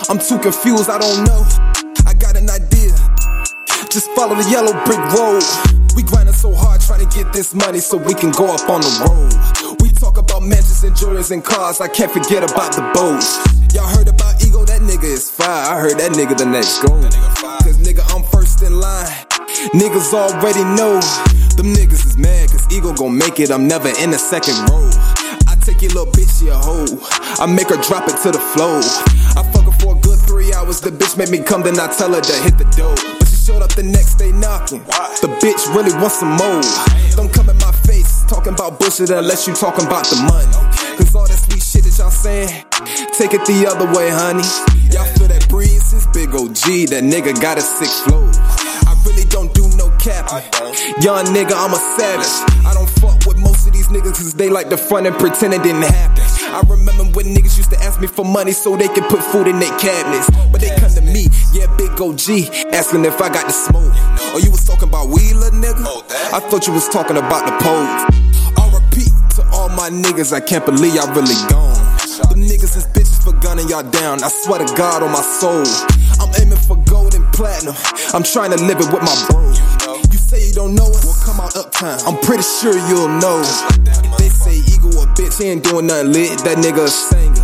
I'm 0.06 0.22
too 0.22 0.38
confused, 0.38 0.86
I 0.86 1.02
don't 1.02 1.26
know. 1.26 1.42
I 2.06 2.14
got 2.14 2.38
an 2.38 2.46
idea. 2.46 2.94
Just 3.90 4.06
follow 4.14 4.38
the 4.38 4.46
yellow 4.46 4.70
brick 4.86 5.02
road. 5.18 5.42
We 5.98 6.06
grinding 6.06 6.38
so 6.38 6.54
hard 6.54 6.80
trying 6.80 7.02
to 7.02 7.10
get 7.10 7.32
this 7.32 7.58
money 7.58 7.82
so 7.82 7.98
we 7.98 8.14
can 8.14 8.30
go 8.30 8.54
up 8.54 8.70
on 8.70 8.86
the 8.86 8.92
road. 9.02 9.34
We 9.82 9.90
talk 9.90 10.14
about 10.18 10.46
mansions 10.46 10.84
and 10.84 10.94
Jordans 10.94 11.32
and 11.34 11.42
cars. 11.42 11.80
I 11.80 11.88
can't 11.88 12.12
forget 12.12 12.46
about 12.46 12.70
the 12.70 12.86
boats. 12.94 13.34
Y'all 13.74 13.90
heard 13.90 14.06
about 14.06 14.38
ego? 14.46 14.67
Nigga 14.88 15.04
is 15.04 15.30
fire. 15.30 15.76
I 15.76 15.76
heard 15.76 16.00
that 16.00 16.16
nigga 16.16 16.32
the 16.32 16.48
next 16.48 16.80
goal. 16.80 16.96
Cause 17.60 17.76
nigga, 17.76 18.00
I'm 18.08 18.24
first 18.32 18.64
in 18.64 18.80
line. 18.80 19.12
Niggas 19.76 20.16
already 20.16 20.64
know. 20.64 20.96
Them 21.60 21.76
niggas 21.76 22.08
is 22.08 22.16
mad 22.16 22.48
cause 22.48 22.64
ego 22.72 22.94
gon' 22.96 23.12
make 23.12 23.38
it. 23.38 23.50
I'm 23.50 23.68
never 23.68 23.92
in 24.00 24.08
the 24.08 24.16
second 24.16 24.56
row. 24.72 24.88
I 25.44 25.60
take 25.60 25.84
your 25.84 25.92
little 25.92 26.08
bitch, 26.08 26.40
a 26.48 26.56
hoe. 26.56 26.88
I 27.36 27.44
make 27.44 27.68
her 27.68 27.76
drop 27.84 28.08
it 28.08 28.16
to 28.24 28.32
the 28.32 28.40
floor. 28.56 28.80
I 29.36 29.44
fuck 29.52 29.68
her 29.68 29.76
for 29.76 29.92
a 29.92 30.00
good 30.00 30.16
three 30.24 30.56
hours. 30.56 30.80
The 30.80 30.88
bitch 30.88 31.20
made 31.20 31.28
me 31.28 31.44
come, 31.44 31.60
then 31.60 31.76
I 31.76 31.92
tell 31.92 32.08
her 32.16 32.24
to 32.24 32.36
hit 32.40 32.56
the 32.56 32.64
door. 32.72 32.96
But 33.20 33.28
she 33.28 33.36
showed 33.36 33.60
up 33.60 33.76
the 33.76 33.84
next 33.84 34.16
day 34.16 34.32
knocking. 34.32 34.80
The 35.20 35.28
bitch 35.44 35.68
really 35.76 35.92
wants 36.00 36.24
some 36.24 36.32
more. 36.32 36.64
Don't 37.12 37.28
come 37.28 37.52
in 37.52 37.60
my 37.60 37.76
face 37.84 38.24
talking 38.24 38.56
about 38.56 38.80
bullshit 38.80 39.12
unless 39.12 39.44
you 39.44 39.52
talking 39.52 39.84
about 39.84 40.08
the 40.08 40.16
money. 40.24 40.48
Cause 40.96 41.12
all 41.14 41.28
that 41.28 41.36
sweet 41.36 41.60
shit 41.60 41.84
that 41.84 41.92
y'all 42.00 42.08
saying, 42.08 42.64
take 43.20 43.36
it 43.36 43.44
the 43.44 43.68
other 43.68 43.84
way, 43.92 44.08
honey. 44.08 44.48
Big 46.12 46.34
OG. 46.34 46.92
That 46.92 47.04
nigga 47.04 47.34
got 47.40 47.58
a 47.58 47.60
sick 47.60 47.90
flow. 48.04 48.28
I 48.86 48.94
really 49.04 49.24
don't 49.24 49.52
do 49.54 49.68
no 49.76 49.90
capping. 49.98 50.44
Young 51.02 51.26
nigga, 51.32 51.54
I'm 51.54 51.72
a 51.72 51.80
savage. 51.96 52.32
I 52.64 52.74
don't 52.74 52.88
fuck 53.00 53.24
with 53.26 53.38
most 53.38 53.66
of 53.66 53.72
these 53.72 53.88
niggas 53.88 54.14
cause 54.14 54.34
they 54.34 54.48
like 54.48 54.68
to 54.70 54.76
front 54.76 55.06
and 55.06 55.16
pretend 55.16 55.54
it 55.54 55.62
didn't 55.62 55.82
happen. 55.82 56.24
I 56.48 56.62
remember 56.68 57.04
when 57.16 57.34
niggas 57.34 57.56
used 57.56 57.70
to 57.70 57.78
ask 57.80 58.00
me 58.00 58.06
for 58.06 58.24
money 58.24 58.52
so 58.52 58.76
they 58.76 58.88
could 58.88 59.04
put 59.04 59.22
food 59.22 59.46
in 59.46 59.58
their 59.58 59.76
cabinets. 59.78 60.30
But 60.50 60.60
they 60.60 60.74
come 60.76 60.90
to 60.90 61.02
me, 61.02 61.28
yeah, 61.52 61.66
big 61.76 61.92
OG, 62.00 62.72
asking 62.72 63.04
if 63.04 63.20
I 63.20 63.28
got 63.28 63.46
the 63.46 63.52
smoke. 63.52 63.92
Oh, 64.32 64.40
you 64.42 64.50
was 64.50 64.64
talking 64.64 64.88
about 64.88 65.08
little 65.08 65.50
nigga? 65.50 65.84
I 66.32 66.40
thought 66.40 66.66
you 66.66 66.72
was 66.72 66.88
talking 66.88 67.16
about 67.16 67.44
the 67.46 67.54
pole. 67.62 67.86
repeat 68.72 69.12
to 69.36 69.46
all 69.52 69.68
my 69.68 69.90
niggas, 69.90 70.32
I 70.32 70.40
can't 70.40 70.64
believe 70.64 70.94
y'all 70.94 71.12
really 71.14 71.36
gone. 71.48 71.76
Them 72.30 72.42
niggas 72.42 72.76
is 72.76 72.86
bitches 72.88 73.22
for 73.22 73.32
gunning 73.40 73.68
y'all 73.68 73.88
down. 73.88 74.22
I 74.22 74.28
swear 74.28 74.58
to 74.58 74.74
God 74.76 75.02
on 75.02 75.12
my 75.12 75.22
soul. 75.22 75.64
Platinum. 77.38 77.78
I'm 78.18 78.26
trying 78.26 78.50
to 78.50 78.58
live 78.58 78.82
it 78.82 78.90
with 78.90 78.98
my 78.98 79.14
bro. 79.30 79.46
You 80.10 80.18
say 80.18 80.50
you 80.50 80.54
don't 80.58 80.74
know 80.74 80.90
us? 80.90 81.06
Well, 81.06 81.14
come 81.22 81.38
out 81.38 81.54
uptown. 81.54 82.02
I'm 82.02 82.18
pretty 82.18 82.42
sure 82.42 82.74
you'll 82.90 83.06
know. 83.22 83.46
They 84.18 84.26
say 84.26 84.58
Ego 84.66 84.90
a 84.98 85.06
bitch, 85.14 85.38
he 85.38 85.46
ain't 85.46 85.62
doing 85.62 85.86
nothing 85.86 86.10
lit. 86.10 86.34
That 86.42 86.58
nigga 86.58 86.82
a 86.82 86.90
singer. 86.90 87.38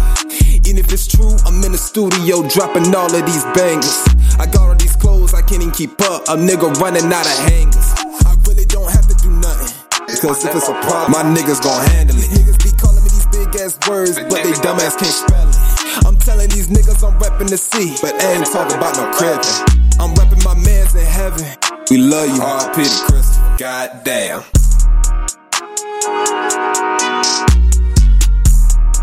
Even 0.66 0.82
if 0.82 0.90
it's 0.90 1.06
true, 1.06 1.38
I'm 1.46 1.62
in 1.62 1.70
the 1.70 1.78
studio 1.78 2.42
dropping 2.42 2.90
all 2.90 3.06
of 3.06 3.22
these 3.22 3.46
bangers. 3.54 4.02
I 4.34 4.50
got 4.50 4.66
all 4.66 4.74
these 4.74 4.98
clothes, 4.98 5.30
I 5.30 5.46
can't 5.46 5.62
even 5.62 5.70
keep 5.70 5.94
up. 6.10 6.26
A 6.26 6.34
nigga 6.34 6.74
running 6.82 7.06
out 7.14 7.22
of 7.22 7.38
hangers. 7.46 7.94
I 8.26 8.34
really 8.50 8.66
don't 8.66 8.90
have 8.90 9.06
to 9.06 9.14
do 9.22 9.30
nothing. 9.30 9.70
Because 10.10 10.42
if 10.42 10.58
it's 10.58 10.66
a 10.66 10.74
problem, 10.90 11.14
my 11.14 11.22
niggas 11.22 11.62
gon' 11.62 11.86
handle 11.94 12.18
it. 12.18 12.34
Niggas 12.34 12.58
be 12.66 12.74
calling 12.74 12.98
me 12.98 13.14
these 13.14 13.30
big 13.30 13.46
ass 13.62 13.78
words, 13.86 14.18
but 14.18 14.42
they 14.42 14.58
dumbass 14.58 14.98
can't 14.98 15.14
spell 15.14 15.46
it. 15.46 15.54
I'm 16.02 16.18
telling 16.18 16.50
these 16.50 16.66
niggas 16.66 17.06
I'm 17.06 17.14
reppin' 17.22 17.46
the 17.46 17.62
sea, 17.62 17.94
but 18.02 18.18
I 18.18 18.34
ain't 18.34 18.50
talking 18.50 18.74
about 18.74 18.98
no 18.98 19.06
crippin'. 19.14 19.83
I'm 20.00 20.12
reppin' 20.14 20.44
my 20.44 20.54
mans 20.54 20.94
in 20.94 21.06
heaven. 21.06 21.46
We 21.90 21.98
love 21.98 22.28
you, 22.28 22.40
hard 22.40 22.74
pity, 22.74 22.90
Christopher. 23.06 23.56
Goddamn. 23.58 24.42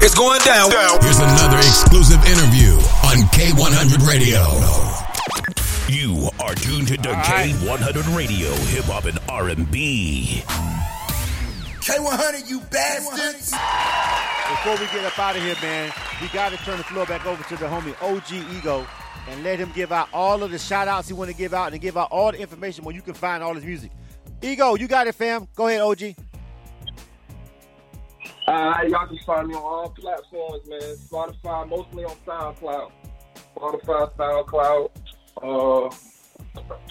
It's 0.03 0.15
going 0.15 0.41
down. 0.41 0.71
Here's 1.01 1.19
another 1.19 1.57
exclusive 1.57 2.19
interview 2.25 2.73
on 3.07 3.23
K100 3.31 4.05
Radio. 4.07 4.41
You 5.87 6.29
are 6.39 6.55
tuned 6.55 6.87
to 6.89 6.97
K100 6.97 8.15
Radio, 8.15 8.49
Hip 8.73 8.85
Hop 8.85 9.05
and 9.05 9.19
R&B. 9.29 10.43
K100, 11.81 12.49
you 12.49 12.59
bastards. 12.71 13.51
Before 14.51 14.73
we 14.73 14.91
get 14.91 15.05
up 15.05 15.17
out 15.17 15.35
of 15.37 15.41
here, 15.43 15.55
man, 15.61 15.91
we 16.21 16.27
got 16.29 16.49
to 16.51 16.57
turn 16.57 16.77
the 16.77 16.83
floor 16.83 17.05
back 17.05 17.25
over 17.25 17.41
to 17.43 17.55
the 17.55 17.67
homie 17.67 17.95
OG 18.01 18.57
Ego 18.57 18.85
and 19.31 19.43
let 19.43 19.57
him 19.57 19.71
give 19.73 19.91
out 19.91 20.09
all 20.13 20.43
of 20.43 20.51
the 20.51 20.59
shout 20.59 20.89
outs 20.89 21.07
he 21.07 21.13
want 21.13 21.29
to 21.31 21.35
give 21.35 21.53
out 21.53 21.71
and 21.71 21.81
give 21.81 21.95
out 21.95 22.09
all 22.11 22.31
the 22.31 22.39
information 22.39 22.83
where 22.83 22.93
you 22.93 23.01
can 23.01 23.13
find 23.13 23.41
all 23.41 23.53
his 23.53 23.63
music. 23.63 23.91
Ego, 24.41 24.75
you 24.75 24.87
got 24.87 25.07
it, 25.07 25.15
fam. 25.15 25.47
Go 25.55 25.67
ahead, 25.67 25.81
OG. 25.81 26.15
Uh, 28.47 28.73
y'all 28.89 29.07
can 29.07 29.17
find 29.25 29.47
me 29.47 29.55
on 29.55 29.61
all 29.61 29.89
platforms, 29.89 30.67
man. 30.67 30.81
Spotify, 30.81 31.69
mostly 31.69 32.03
on 32.03 32.15
SoundCloud. 32.27 32.91
Spotify, 33.55 34.13
SoundCloud, 34.15 34.89
uh, 35.37 35.95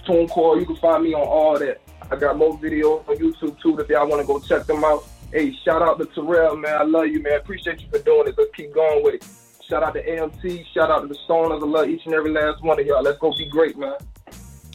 TuneCore. 0.07 0.61
You 0.61 0.67
can 0.67 0.77
find 0.77 1.05
me 1.05 1.13
on 1.13 1.27
all 1.27 1.59
that. 1.59 1.81
I 2.11 2.17
got 2.17 2.39
more 2.39 2.59
videos 2.59 3.07
on 3.09 3.17
YouTube 3.17 3.61
too 3.61 3.79
if 3.79 3.89
y'all 3.89 4.09
want 4.09 4.23
to 4.23 4.27
go 4.27 4.39
check 4.41 4.67
them 4.67 4.83
out. 4.83 5.05
Hey, 5.33 5.55
shout 5.65 5.83
out 5.83 5.99
to 5.99 6.07
Terrell, 6.07 6.57
man. 6.57 6.75
I 6.75 6.85
love 6.85 7.07
you, 7.09 7.23
man. 7.23 7.35
Appreciate 7.35 7.81
you 7.81 7.89
for 7.91 7.99
doing 7.99 8.25
this. 8.27 8.35
Let's 8.39 8.51
keep 8.57 8.73
going 8.73 9.05
with 9.05 9.15
it. 9.15 9.27
Shout 9.71 9.85
out 9.85 9.95
to 9.95 10.05
AMT. 10.05 10.67
Shout 10.75 10.91
out 10.91 11.03
to 11.03 11.07
the 11.07 11.17
Stoners. 11.29 11.63
I 11.63 11.67
love 11.67 11.89
each 11.89 12.05
and 12.05 12.13
every 12.13 12.33
last 12.33 12.61
one 12.61 12.81
of 12.81 12.85
y'all. 12.85 13.05
Let's 13.05 13.19
go 13.19 13.33
be 13.39 13.49
great, 13.49 13.79
man. 13.79 13.95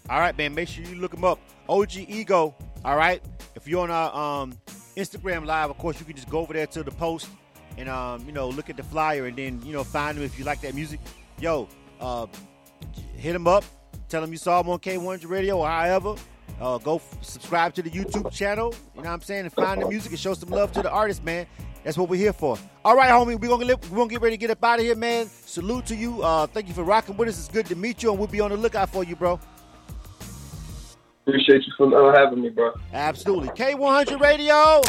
All 0.09 0.19
right, 0.21 0.35
man. 0.37 0.55
Make 0.55 0.69
sure 0.69 0.85
you 0.85 0.95
look 0.95 1.13
him 1.13 1.25
up. 1.25 1.37
OG 1.67 1.97
Ego. 1.97 2.55
All 2.85 2.95
right. 2.95 3.21
If 3.55 3.67
you're 3.67 3.81
on 3.81 3.91
our 3.91 4.15
um, 4.15 4.53
Instagram 4.95 5.45
live, 5.45 5.69
of 5.69 5.77
course, 5.77 5.99
you 5.99 6.05
can 6.05 6.15
just 6.15 6.29
go 6.29 6.39
over 6.39 6.53
there 6.53 6.67
to 6.67 6.81
the 6.81 6.91
post 6.91 7.27
and 7.77 7.89
um, 7.89 8.25
you 8.25 8.31
know 8.31 8.47
look 8.47 8.69
at 8.69 8.77
the 8.77 8.83
flyer 8.83 9.25
and 9.25 9.35
then 9.35 9.61
you 9.65 9.73
know 9.73 9.83
find 9.83 10.17
him 10.17 10.23
if 10.23 10.39
you 10.39 10.45
like 10.45 10.61
that 10.61 10.73
music. 10.73 11.01
Yo, 11.41 11.67
uh, 11.99 12.27
hit 13.17 13.35
him 13.35 13.47
up. 13.47 13.65
Tell 14.07 14.23
him 14.23 14.31
you 14.31 14.37
saw 14.37 14.61
him 14.61 14.69
on 14.69 14.79
K100 14.79 15.29
Radio 15.29 15.57
or 15.57 15.67
however. 15.67 16.15
Uh, 16.61 16.77
go 16.77 16.95
f- 16.95 17.17
subscribe 17.21 17.73
to 17.73 17.81
the 17.81 17.89
YouTube 17.89 18.31
channel. 18.31 18.73
You 18.95 19.01
know 19.01 19.09
what 19.09 19.13
I'm 19.15 19.21
saying? 19.21 19.41
And 19.41 19.51
find 19.51 19.81
the 19.81 19.89
music 19.89 20.11
and 20.11 20.19
show 20.19 20.33
some 20.35 20.49
love 20.49 20.71
to 20.71 20.81
the 20.81 20.89
artist, 20.89 21.21
man. 21.25 21.47
That's 21.85 21.99
what 21.99 22.09
we're 22.09 22.15
here 22.15 22.33
for. 22.33 22.57
All 22.83 22.95
right, 22.95 23.11
homie, 23.11 23.39
we're 23.39 23.47
gonna 23.47 23.77
we're 23.91 23.97
gonna 23.97 24.09
get 24.09 24.19
ready 24.19 24.35
to 24.35 24.39
get 24.39 24.49
up 24.49 24.63
out 24.63 24.79
of 24.79 24.85
here, 24.85 24.95
man. 24.95 25.27
Salute 25.45 25.85
to 25.85 25.95
you. 25.95 26.23
Uh, 26.23 26.47
thank 26.47 26.67
you 26.67 26.73
for 26.73 26.83
rocking 26.83 27.15
with 27.15 27.29
us. 27.29 27.37
It's 27.37 27.47
good 27.47 27.67
to 27.67 27.75
meet 27.75 28.01
you, 28.01 28.09
and 28.09 28.17
we'll 28.17 28.27
be 28.27 28.41
on 28.41 28.49
the 28.49 28.57
lookout 28.57 28.89
for 28.89 29.03
you, 29.03 29.15
bro. 29.15 29.39
Appreciate 31.27 31.61
you 31.63 31.73
for 31.77 32.11
uh, 32.11 32.17
having 32.17 32.41
me, 32.41 32.49
bro. 32.49 32.73
Absolutely. 32.91 33.49
K100 33.49 34.19
Radio. 34.19 34.81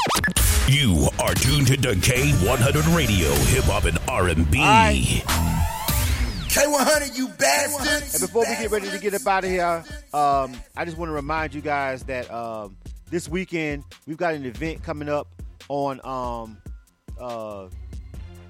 You 0.69 1.09
are 1.21 1.35
tuned 1.35 1.67
to 1.67 1.77
the 1.77 1.95
K100 2.01 2.97
Radio, 2.97 3.31
hip 3.31 3.65
hop 3.65 3.85
and 3.85 3.99
R&B. 4.09 4.59
Aye. 4.59 5.23
K100, 6.49 7.17
you 7.17 7.29
bastards. 7.29 8.15
And 8.15 8.23
before 8.23 8.45
we 8.49 8.57
get 8.57 8.71
ready 8.71 8.91
to 8.91 8.99
get 8.99 9.13
up 9.13 9.27
out 9.27 9.45
of 9.45 9.51
here, 9.51 9.85
um, 10.15 10.57
I 10.75 10.87
just 10.87 10.97
want 10.97 11.11
to 11.11 11.15
remind 11.15 11.55
you 11.55 11.61
guys 11.61 12.05
that 12.05 12.31
um, 12.33 12.75
this 13.11 13.29
weekend 13.29 13.85
we've 14.07 14.17
got 14.17 14.33
an 14.33 14.47
event 14.47 14.83
coming 14.83 15.11
up 15.11 15.29
on 15.69 16.01
um, 16.05 16.57
uh, 17.21 17.69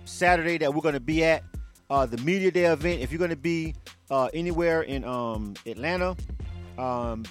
Saturday 0.05 0.59
that 0.59 0.75
we're 0.75 0.81
going 0.81 0.95
to 0.95 1.01
be 1.01 1.25
at 1.25 1.43
uh, 1.91 2.07
the 2.07 2.19
Media 2.19 2.51
Day 2.51 2.65
event. 2.67 3.01
If 3.01 3.13
you're 3.13 3.19
going 3.19 3.31
to 3.31 3.37
be 3.37 3.75
uh, 4.11 4.29
anywhere 4.35 4.83
in 4.83 5.05
um, 5.05 5.55
Atlanta, 5.67 6.17
um, 6.79 7.25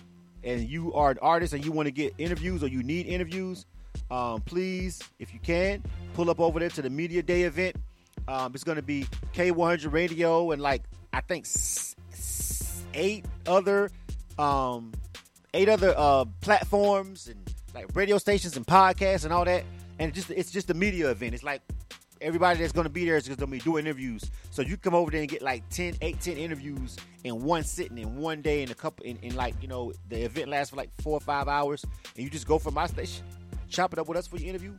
and 0.44 0.68
you 0.70 0.94
are 0.94 1.12
an 1.12 1.18
artist 1.22 1.54
and 1.54 1.66
you 1.66 1.72
want 1.72 1.88
to 1.88 1.92
get 1.92 2.14
interviews 2.18 2.64
or 2.64 2.68
you 2.68 2.84
need 2.84 3.08
interviews, 3.08 3.66
um, 4.12 4.42
please, 4.42 5.02
if 5.20 5.34
you 5.34 5.40
can, 5.40 5.84
pull 6.14 6.30
up 6.30 6.40
over 6.40 6.60
there 6.60 6.70
to 6.70 6.82
the 6.82 6.90
Media 6.90 7.24
Day 7.24 7.44
event. 7.44 7.76
Um, 8.28 8.52
it's 8.54 8.64
going 8.64 8.78
to 8.78 8.82
be 8.82 9.06
K100 9.34 9.92
Radio 9.92 10.52
and 10.52 10.62
like 10.62 10.84
I 11.14 11.22
think 11.22 11.46
eight 12.94 13.26
other 13.46 13.92
um, 14.38 14.92
eight 15.54 15.70
other 15.70 15.94
uh, 15.96 16.26
platforms 16.42 17.28
and 17.28 17.40
like 17.74 17.96
radio 17.96 18.18
stations 18.18 18.58
and 18.58 18.66
podcasts 18.66 19.26
and 19.26 19.34
all 19.34 19.46
that. 19.46 19.64
And 20.00 20.10
it 20.10 20.14
just 20.14 20.30
it's 20.30 20.52
just 20.52 20.70
a 20.70 20.74
media 20.74 21.10
event. 21.10 21.34
It's 21.34 21.44
like 21.44 21.62
everybody 22.22 22.60
that's 22.60 22.72
going 22.72 22.86
to 22.86 22.90
be 22.90 23.06
there 23.06 23.18
is 23.18 23.28
going 23.28 23.38
to 23.38 23.48
be 23.48 23.60
doing 23.60 23.86
interviews. 23.86 24.30
So 24.52 24.62
you 24.62 24.78
come 24.78 24.94
over 24.94 25.12
there 25.12 25.22
and 25.22 25.30
get 25.30 25.42
like 25.42 25.68
10, 25.70 25.96
8, 26.02 26.20
10 26.20 26.38
interviews 26.38 26.98
in 27.24 27.44
one 27.44 27.64
sitting 27.64 27.98
in 27.98 28.16
one 28.18 28.42
day 28.42 28.64
in 28.64 28.72
a 28.72 28.76
couple 28.76 29.06
in, 29.06 29.18
in 29.18 29.36
like, 29.36 29.56
you 29.62 29.68
know, 29.68 29.92
the 30.10 30.24
event 30.24 30.50
lasts 30.50 30.72
for 30.72 30.78
like 30.78 30.90
four 31.02 31.14
or 31.14 31.20
five 31.20 31.48
hours 31.48 31.84
and 32.16 32.24
you 32.24 32.30
just 32.30 32.48
go 32.48 32.58
from 32.58 32.74
my 32.74 32.88
station, 32.88 33.26
chop 33.70 33.94
it 33.94 34.00
up 34.00 34.08
with 34.08 34.18
us 34.18 34.28
for 34.28 34.38
your 34.38 34.50
interview. 34.50 34.74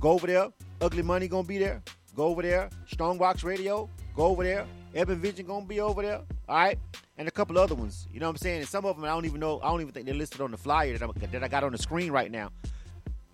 Go 0.00 0.10
over 0.10 0.26
there. 0.26 0.48
Ugly 0.80 1.02
Money 1.02 1.28
going 1.28 1.44
to 1.44 1.48
be 1.48 1.58
there. 1.58 1.82
Go 2.16 2.24
over 2.24 2.42
there. 2.42 2.70
Strongbox 2.86 3.44
Radio. 3.44 3.88
Go 4.16 4.24
over 4.24 4.42
there. 4.42 4.66
Ebon 4.96 5.20
Vision 5.20 5.46
going 5.46 5.62
to 5.62 5.68
be 5.68 5.80
over 5.80 6.02
there. 6.02 6.22
All 6.48 6.56
right. 6.56 6.78
And 7.18 7.28
a 7.28 7.30
couple 7.30 7.58
other 7.58 7.74
ones. 7.74 8.08
You 8.12 8.18
know 8.18 8.26
what 8.26 8.32
I'm 8.32 8.36
saying? 8.38 8.60
And 8.60 8.68
some 8.68 8.84
of 8.86 8.96
them 8.96 9.04
I 9.04 9.08
don't 9.08 9.26
even 9.26 9.40
know. 9.40 9.60
I 9.60 9.68
don't 9.68 9.82
even 9.82 9.92
think 9.92 10.06
they're 10.06 10.14
listed 10.14 10.40
on 10.40 10.50
the 10.50 10.56
flyer 10.56 10.96
that, 10.96 11.08
I 11.08 11.26
that 11.26 11.44
I 11.44 11.48
got 11.48 11.64
on 11.64 11.72
the 11.72 11.78
screen 11.78 12.10
right 12.10 12.30
now. 12.30 12.50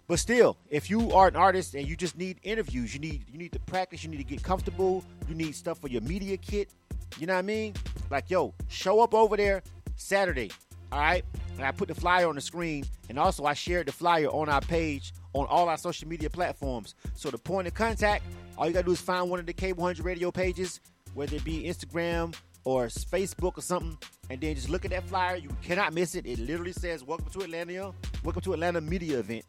But 0.09 0.21
still, 0.21 0.57
if 0.71 0.89
you 0.89 1.11
are 1.13 1.27
an 1.27 1.37
artist 1.37 1.75
and 1.75 1.87
you 1.87 1.97
just 1.97 2.17
need 2.17 2.39
interviews, 2.43 2.95
you 2.95 3.01
need 3.01 3.25
you 3.29 3.39
need 3.39 3.53
to 3.53 3.59
practice, 3.61 4.05
you 4.05 4.11
need 4.11 4.19
to 4.19 4.25
get 4.25 4.43
comfortable, 4.43 5.05
you 5.29 5.35
need 5.35 5.55
stuff 5.55 5.81
for 5.81 5.89
your 5.89 6.03
media 6.03 6.37
kit. 6.37 6.71
You 7.19 7.27
know 7.27 7.35
what 7.35 7.41
I 7.41 7.43
mean? 7.43 7.75
Like, 8.11 8.31
yo, 8.31 8.55
show 8.69 9.01
up 9.01 9.15
over 9.15 9.37
there 9.37 9.63
Saturday. 9.97 10.51
All 10.93 11.01
right. 11.01 11.25
And 11.57 11.65
I 11.65 11.73
put 11.73 11.89
the 11.89 11.95
flyer 11.95 12.29
on 12.29 12.37
the 12.37 12.41
screen. 12.41 12.85
And 13.09 13.19
also 13.19 13.45
I 13.45 13.55
shared 13.55 13.89
the 13.89 13.93
flyer 13.93 14.29
on 14.29 14.49
our 14.49 14.61
page 14.61 15.13
on 15.33 15.47
all 15.47 15.69
our 15.69 15.77
social 15.77 16.09
media 16.09 16.31
platforms. 16.31 16.95
So 17.15 17.31
the 17.31 17.39
point 17.39 17.67
of 17.67 17.75
contact, 17.75 18.25
all 18.57 18.67
you 18.67 18.73
gotta 18.73 18.87
do 18.87 18.93
is 18.93 19.01
find 19.01 19.29
one 19.29 19.41
of 19.41 19.47
the 19.47 19.55
K100 19.55 20.05
radio 20.05 20.31
pages, 20.31 20.81
whether 21.15 21.37
it 21.37 21.45
be 21.45 21.65
Instagram 21.65 22.35
or 22.65 22.87
Facebook 22.87 23.59
or 23.59 23.61
something, 23.61 23.97
and 24.31 24.41
then 24.41 24.55
just 24.55 24.69
look 24.69 24.85
at 24.85 24.91
that 24.91 25.09
flyer. 25.09 25.37
You 25.37 25.51
cannot 25.63 25.95
miss 25.95 26.15
it. 26.15 26.27
It 26.27 26.39
literally 26.39 26.73
says 26.73 27.05
Welcome 27.05 27.31
to 27.31 27.41
Atlanta, 27.41 27.93
Welcome 28.25 28.43
to 28.43 28.53
Atlanta 28.55 28.81
Media 28.81 29.19
Event. 29.19 29.45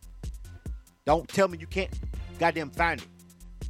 Don't 1.08 1.26
tell 1.30 1.48
me 1.48 1.58
you 1.58 1.68
can't 1.68 1.90
goddamn 2.38 2.70
find 2.70 3.02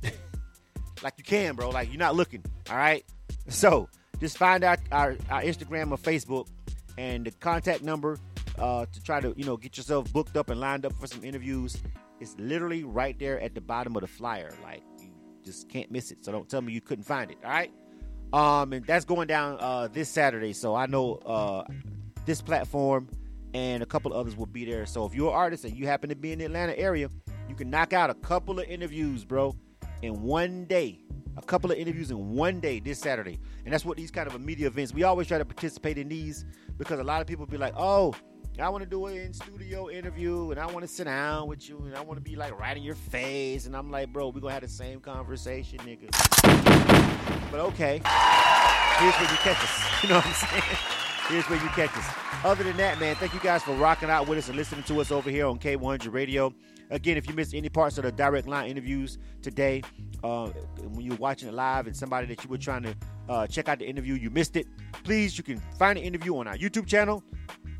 it. 0.01 0.13
like 1.03 1.13
you 1.17 1.23
can, 1.23 1.55
bro. 1.55 1.69
Like 1.69 1.89
you're 1.89 1.99
not 1.99 2.15
looking. 2.15 2.43
All 2.67 2.75
right. 2.75 3.05
So 3.47 3.89
just 4.19 4.39
find 4.39 4.63
out 4.63 4.79
our, 4.91 5.15
our 5.29 5.43
Instagram 5.43 5.91
or 5.91 5.99
Facebook 5.99 6.47
and 6.97 7.27
the 7.27 7.31
contact 7.31 7.83
number 7.83 8.17
uh, 8.57 8.87
to 8.91 9.03
try 9.03 9.19
to 9.19 9.35
you 9.37 9.45
know 9.45 9.55
get 9.55 9.77
yourself 9.77 10.11
booked 10.11 10.35
up 10.35 10.49
and 10.49 10.59
lined 10.59 10.83
up 10.83 10.93
for 10.93 11.05
some 11.05 11.23
interviews. 11.23 11.77
It's 12.19 12.35
literally 12.39 12.83
right 12.83 13.17
there 13.19 13.39
at 13.39 13.53
the 13.53 13.61
bottom 13.61 13.95
of 13.95 14.01
the 14.01 14.07
flyer. 14.07 14.51
Like 14.63 14.81
you 14.99 15.11
just 15.45 15.69
can't 15.69 15.91
miss 15.91 16.09
it. 16.09 16.25
So 16.25 16.31
don't 16.31 16.49
tell 16.49 16.63
me 16.63 16.73
you 16.73 16.81
couldn't 16.81 17.05
find 17.05 17.29
it. 17.29 17.37
All 17.43 17.51
right. 17.51 17.71
Um, 18.33 18.73
and 18.73 18.83
that's 18.83 19.05
going 19.05 19.27
down 19.27 19.57
uh, 19.59 19.89
this 19.93 20.09
Saturday. 20.09 20.53
So 20.53 20.73
I 20.73 20.87
know 20.87 21.17
uh, 21.17 21.65
this 22.25 22.41
platform 22.41 23.09
and 23.53 23.81
a 23.81 23.85
couple 23.85 24.13
others 24.13 24.35
will 24.35 24.45
be 24.45 24.65
there. 24.65 24.85
So 24.85 25.05
if 25.05 25.13
you're 25.13 25.29
an 25.29 25.35
artist 25.35 25.65
and 25.65 25.75
you 25.75 25.87
happen 25.87 26.09
to 26.09 26.15
be 26.15 26.31
in 26.31 26.39
the 26.39 26.45
Atlanta 26.45 26.77
area, 26.77 27.09
you 27.47 27.55
can 27.55 27.69
knock 27.69 27.93
out 27.93 28.09
a 28.09 28.13
couple 28.13 28.59
of 28.59 28.65
interviews, 28.67 29.23
bro, 29.23 29.55
in 30.01 30.21
one 30.21 30.65
day. 30.65 30.99
A 31.37 31.41
couple 31.41 31.71
of 31.71 31.77
interviews 31.77 32.09
in 32.09 32.31
one 32.31 32.59
day 32.59 32.79
this 32.79 32.99
Saturday. 32.99 33.39
And 33.63 33.73
that's 33.73 33.85
what 33.85 33.95
these 33.97 34.09
kind 34.09 34.27
of 34.27 34.41
media 34.41 34.67
events, 34.67 34.93
we 34.93 35.03
always 35.03 35.27
try 35.27 35.37
to 35.37 35.45
participate 35.45 35.97
in 35.97 36.09
these 36.09 36.45
because 36.77 36.99
a 36.99 37.03
lot 37.03 37.21
of 37.21 37.27
people 37.27 37.45
be 37.45 37.57
like, 37.57 37.73
oh, 37.77 38.15
I 38.59 38.69
want 38.69 38.83
to 38.83 38.89
do 38.89 39.05
an 39.05 39.15
in 39.17 39.33
studio 39.33 39.87
interview 39.87 40.49
and 40.49 40.59
I 40.59 40.65
want 40.65 40.81
to 40.81 40.87
sit 40.87 41.03
down 41.03 41.47
with 41.47 41.69
you 41.69 41.77
and 41.85 41.95
I 41.95 42.01
want 42.01 42.17
to 42.17 42.23
be 42.23 42.35
like 42.35 42.59
right 42.59 42.75
in 42.75 42.81
your 42.81 42.95
face. 42.95 43.67
And 43.67 43.75
I'm 43.75 43.91
like, 43.91 44.11
bro, 44.11 44.29
we're 44.29 44.39
going 44.39 44.49
to 44.49 44.53
have 44.53 44.63
the 44.63 44.67
same 44.67 44.99
conversation, 44.99 45.77
nigga. 45.79 46.09
But 47.51 47.59
okay, 47.59 48.01
here's 48.97 49.13
where 49.13 49.31
you 49.31 49.37
catch 49.37 49.63
us. 49.63 49.83
You 50.03 50.09
know 50.09 50.15
what 50.15 50.25
I'm 50.27 50.33
saying? 50.33 50.63
Here's 51.29 51.49
where 51.49 51.61
you 51.61 51.69
catch 51.69 51.95
us. 51.97 52.05
Other 52.43 52.63
than 52.63 52.77
that, 52.77 52.99
man, 52.99 53.15
thank 53.15 53.33
you 53.33 53.39
guys 53.39 53.61
for 53.63 53.73
rocking 53.75 54.09
out 54.09 54.27
with 54.27 54.37
us 54.37 54.47
and 54.47 54.57
listening 54.57 54.83
to 54.83 55.01
us 55.01 55.11
over 55.11 55.29
here 55.29 55.45
on 55.45 55.59
K100 55.59 56.11
Radio. 56.13 56.53
Again, 56.89 57.17
if 57.17 57.27
you 57.27 57.33
missed 57.33 57.53
any 57.53 57.69
parts 57.69 57.97
of 57.97 58.03
the 58.03 58.11
direct 58.11 58.47
line 58.47 58.69
interviews 58.69 59.17
today, 59.41 59.81
uh, 60.23 60.47
when 60.47 61.01
you're 61.01 61.15
watching 61.17 61.49
it 61.49 61.53
live 61.53 61.85
and 61.87 61.95
somebody 61.95 62.27
that 62.27 62.43
you 62.43 62.49
were 62.49 62.57
trying 62.57 62.83
to 62.83 62.95
uh, 63.29 63.47
check 63.47 63.67
out 63.67 63.79
the 63.79 63.85
interview, 63.87 64.13
you 64.15 64.29
missed 64.29 64.55
it, 64.55 64.67
please, 65.03 65.37
you 65.37 65.43
can 65.43 65.61
find 65.77 65.97
the 65.97 66.01
interview 66.01 66.37
on 66.37 66.47
our 66.47 66.57
YouTube 66.57 66.87
channel, 66.87 67.23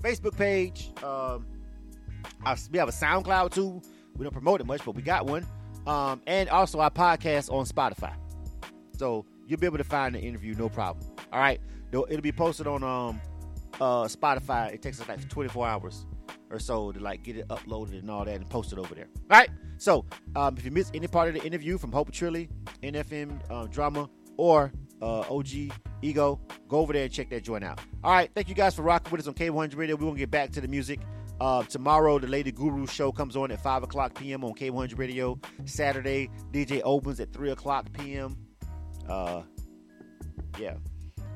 Facebook 0.02 0.38
page. 0.38 0.92
Um, 1.04 1.46
our, 2.46 2.58
we 2.72 2.80
have 2.80 2.90
a 2.90 2.92
SoundCloud 2.92 3.52
too. 3.54 3.82
We 4.18 4.24
don't 4.24 4.34
promote 4.34 4.60
it 4.62 4.68
much, 4.68 4.84
but 4.84 4.96
we 4.96 5.02
got 5.02 5.26
one. 5.26 5.46
Um, 5.86 6.22
and 6.28 6.50
also 6.50 6.80
our 6.80 6.92
podcast 6.92 7.52
on 7.52 7.66
Spotify. 7.66 8.14
So 8.98 9.26
you'll 9.48 9.60
be 9.60 9.66
able 9.68 9.78
to 9.78 9.84
find 9.86 10.14
the 10.16 10.20
interview, 10.20 10.54
no 10.56 10.68
problem. 10.70 11.06
All 11.32 11.40
right, 11.40 11.62
It'll- 11.92 12.22
be 12.22 12.32
posted 12.34 12.68
on 12.68 12.84
um 12.84 13.22
uh 13.80 14.04
Spotify. 14.06 14.74
It 14.74 14.82
takes 14.82 15.00
us 15.00 15.08
like 15.08 15.28
24 15.30 15.68
hours 15.68 16.06
or 16.50 16.60
so 16.60 16.92
to 16.92 17.00
like 17.00 17.24
get 17.24 17.38
it 17.38 17.48
uploaded 17.50 18.00
and 18.00 18.10
all 18.10 18.26
that 18.26 18.36
and 18.36 18.50
posted 18.50 18.80
over 18.80 18.96
there. 18.96 19.08
All 19.30 19.38
right. 19.38 19.50
So 19.78 20.06
um, 20.36 20.56
if 20.58 20.66
you 20.66 20.72
missed 20.72 20.96
any 20.96 21.08
part 21.08 21.28
of 21.28 21.36
the 21.36 21.44
interview 21.44 21.78
from 21.78 21.92
Hope 21.92 22.12
Trilly, 22.12 22.50
NFM 22.84 23.40
uh, 23.50 23.68
Drama, 23.68 24.10
or 24.38 24.72
uh, 25.02 25.22
OG 25.22 25.72
Ego, 26.02 26.40
go 26.68 26.80
over 26.80 26.94
there 26.94 27.04
and 27.04 27.12
check 27.12 27.30
that 27.30 27.44
joint 27.44 27.64
out. 27.64 27.80
All 28.04 28.12
right. 28.12 28.30
Thank 28.34 28.50
you 28.50 28.56
guys 28.56 28.76
for 28.76 28.82
rocking 28.82 29.12
with 29.12 29.22
us 29.22 29.28
on 29.28 29.34
K100 29.34 29.76
Radio. 29.76 29.96
We're 29.96 30.08
gonna 30.08 30.18
get 30.18 30.32
back 30.32 30.52
to 30.52 30.62
the 30.62 30.68
music. 30.68 31.00
Uh, 31.40 31.64
tomorrow, 31.64 32.18
the 32.18 32.28
Lady 32.28 32.52
Guru 32.52 32.88
show 32.88 33.12
comes 33.12 33.36
on 33.36 33.52
at 33.52 33.62
5 33.62 33.84
o'clock 33.84 34.16
p.m. 34.16 34.44
on 34.44 34.54
K100 34.54 34.98
Radio. 34.98 35.40
Saturday, 35.66 36.30
DJ 36.52 36.82
opens 36.84 37.20
at 37.20 37.32
3 37.32 37.52
o'clock 37.52 37.86
p.m. 37.94 38.36
Uh, 39.08 39.44
yeah. 40.60 40.76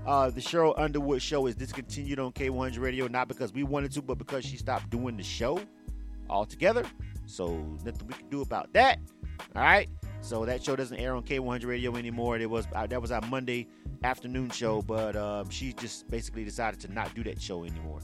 Uh, 0.06 0.30
the 0.32 0.42
Cheryl 0.42 0.74
Underwood 0.78 1.22
show 1.22 1.46
is 1.46 1.56
discontinued 1.56 2.20
on 2.20 2.32
K100 2.32 2.80
Radio, 2.80 3.08
not 3.08 3.28
because 3.28 3.54
we 3.54 3.64
wanted 3.64 3.92
to, 3.94 4.02
but 4.02 4.18
because 4.18 4.44
she 4.44 4.58
stopped 4.58 4.90
doing 4.90 5.16
the 5.16 5.24
show 5.24 5.60
altogether. 6.30 6.84
So 7.28 7.58
nothing 7.86 8.08
we 8.08 8.14
can 8.14 8.28
do 8.30 8.42
about 8.42 8.74
that. 8.74 9.00
All 9.56 9.62
right. 9.62 9.88
So 10.22 10.46
that 10.46 10.64
show 10.64 10.76
doesn't 10.76 10.98
air 10.98 11.16
on 11.16 11.24
K100 11.24 11.66
Radio 11.66 11.96
anymore. 11.96 12.38
It 12.38 12.50
was 12.50 12.68
uh, 12.74 12.88
that 12.88 13.02
was 13.02 13.12
our 13.12 13.22
Monday 13.28 13.68
afternoon 14.04 14.50
show, 14.50 14.82
but 14.82 15.16
um, 15.16 15.50
she 15.50 15.74
just 15.74 16.10
basically 16.10 16.44
decided 16.44 16.80
to 16.82 16.92
not 16.92 17.14
do 17.16 17.24
that 17.24 17.42
show 17.42 17.64
anymore. 17.64 18.00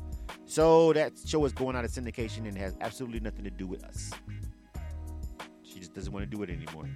So 0.45 0.93
that 0.93 1.13
show 1.25 1.45
is 1.45 1.53
going 1.53 1.75
out 1.75 1.85
of 1.85 1.91
syndication 1.91 2.47
and 2.47 2.57
has 2.57 2.75
absolutely 2.81 3.19
nothing 3.19 3.43
to 3.43 3.51
do 3.51 3.67
with 3.67 3.83
us. 3.83 4.11
She 5.63 5.79
just 5.79 5.93
doesn't 5.93 6.11
want 6.11 6.29
to 6.29 6.35
do 6.35 6.41
it 6.43 6.49
anymore. 6.49 6.89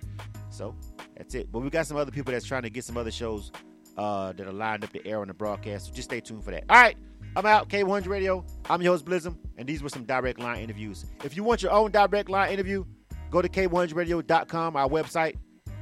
So 0.49 0.76
that's 1.16 1.36
it. 1.36 1.52
But 1.52 1.60
we 1.60 1.70
got 1.70 1.86
some 1.86 1.97
other 1.97 2.12
people 2.12 2.34
that's 2.34 2.45
trying 2.45 2.64
to 2.64 2.70
get 2.70 2.84
some 2.84 2.97
other 2.97 3.12
shows 3.12 3.52
uh, 3.98 4.32
that 4.34 4.48
are 4.48 4.54
lined 4.54 4.84
up 4.84 4.92
to 4.94 5.06
air 5.08 5.22
on 5.22 5.28
the 5.28 5.34
broadcast. 5.34 5.88
So 5.88 5.94
just 5.94 6.10
stay 6.10 6.20
tuned 6.20 6.44
for 6.44 6.52
that. 6.52 6.64
All 6.70 6.82
right. 6.82 6.98
I'm 7.36 7.46
out. 7.46 7.70
K100 7.70 8.08
Radio. 8.08 8.46
I'm 8.70 8.82
your 8.82 8.94
host, 8.94 9.06
Blizzum, 9.06 9.38
and 9.58 9.68
these 9.68 9.82
were 9.82 9.89
some 9.89 10.04
direct 10.04 10.39
line 10.39 10.60
interviews. 10.62 11.06
If 11.24 11.36
you 11.36 11.44
want 11.44 11.64
your 11.64 11.72
own 11.72 11.92
direct 11.92 12.30
line 12.30 12.52
interview, 12.52 12.84
go 13.30 13.42
to 13.42 13.48
K100Radio.com, 13.48 14.76
our 14.76 14.89
website, 14.89 15.38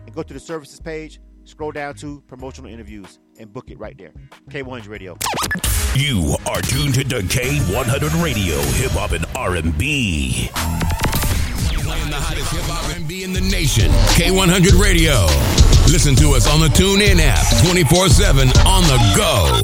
and 0.06 0.14
go 0.14 0.22
to 0.22 0.34
the 0.34 0.40
services 0.40 0.80
page. 0.80 1.20
Scroll 1.46 1.72
down 1.72 1.96
to 1.96 2.22
promotional 2.28 2.72
interviews 2.72 3.18
and 3.40 3.52
book 3.52 3.72
it 3.72 3.80
right 3.80 3.98
there. 3.98 4.12
K100 4.50 4.88
Radio. 4.88 5.18
You 5.96 6.36
are 6.46 6.62
tuned 6.62 6.94
to 6.94 7.04
K100 7.04 8.24
Radio, 8.24 8.58
hip 8.74 8.92
hop 8.92 9.14
and 9.14 9.26
R&B. 9.36 10.50
Playing 10.54 12.10
the 12.12 12.18
hottest 12.18 12.52
hip 12.52 12.62
hop 12.66 12.96
R&B 12.96 13.24
in 13.24 13.34
the 13.34 13.42
nation. 13.42 13.90
K100 14.14 14.80
Radio. 14.80 15.26
Listen 15.92 16.16
to 16.18 16.36
us 16.36 16.48
on 16.48 16.60
the 16.60 16.68
TuneIn 16.68 17.20
app, 17.20 17.44
24/7 17.66 18.48
on 18.68 18.84
the 18.84 18.98
go. 19.18 19.60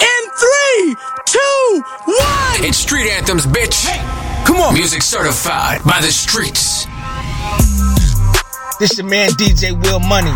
In 0.00 0.30
three, 0.38 0.96
two, 1.26 1.82
one. 2.06 2.64
It's 2.64 2.78
Street 2.78 3.10
Anthems, 3.10 3.46
bitch. 3.46 3.84
Come 4.46 4.58
on. 4.58 4.74
Music 4.74 5.02
certified 5.02 5.82
by 5.82 6.00
the 6.00 6.12
streets. 6.12 6.86
This 8.78 8.96
your 8.96 9.08
man 9.08 9.30
DJ 9.30 9.72
Will 9.72 9.98
Money. 9.98 10.34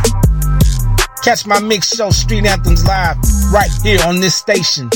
Catch 1.22 1.47
my 1.47 1.61
mix 1.61 1.95
show 1.95 2.11
Street 2.11 2.45
Anthems 2.45 2.84
live 2.84 3.16
right 3.53 3.70
here 3.84 4.01
on 4.05 4.18
this 4.18 4.34
station. 4.34 4.90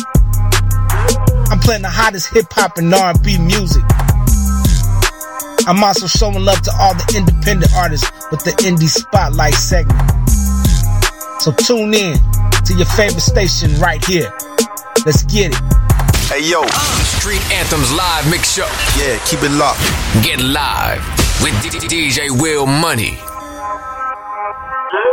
I'm 1.51 1.59
playing 1.61 1.82
the 1.82 1.90
hottest 1.90 2.32
hip 2.32 2.47
hop 2.51 2.78
and 2.78 2.92
R&B 2.92 3.38
music. 3.38 3.82
I'm 5.68 5.82
also 5.82 6.07
showing 6.07 6.44
love 6.44 6.62
to 6.62 6.72
all 6.78 6.94
the 6.94 7.14
independent 7.16 7.72
artists 7.74 8.11
with 8.30 8.42
the 8.44 8.53
indie 8.62 8.88
spotlight 8.88 9.55
segment. 9.55 9.99
So 11.40 11.53
tune 11.53 11.94
in 11.94 12.18
to 12.64 12.74
your 12.74 12.86
favorite 12.86 13.20
station 13.20 13.74
right 13.80 14.05
here. 14.05 14.32
Let's 15.05 15.22
get 15.24 15.53
it. 15.53 15.86
Hey 16.30 16.51
yo, 16.51 16.62
uh. 16.62 17.05
Street 17.18 17.42
Anthems 17.53 17.92
live 17.92 18.30
mix 18.30 18.55
show. 18.55 18.66
Yeah, 18.99 19.18
keep 19.26 19.42
it 19.42 19.53
locked. 19.53 19.82
Get 20.24 20.40
live 20.40 21.03
with 21.42 21.55
DJ 21.90 22.30
Will 22.30 22.66
Money. 22.66 23.18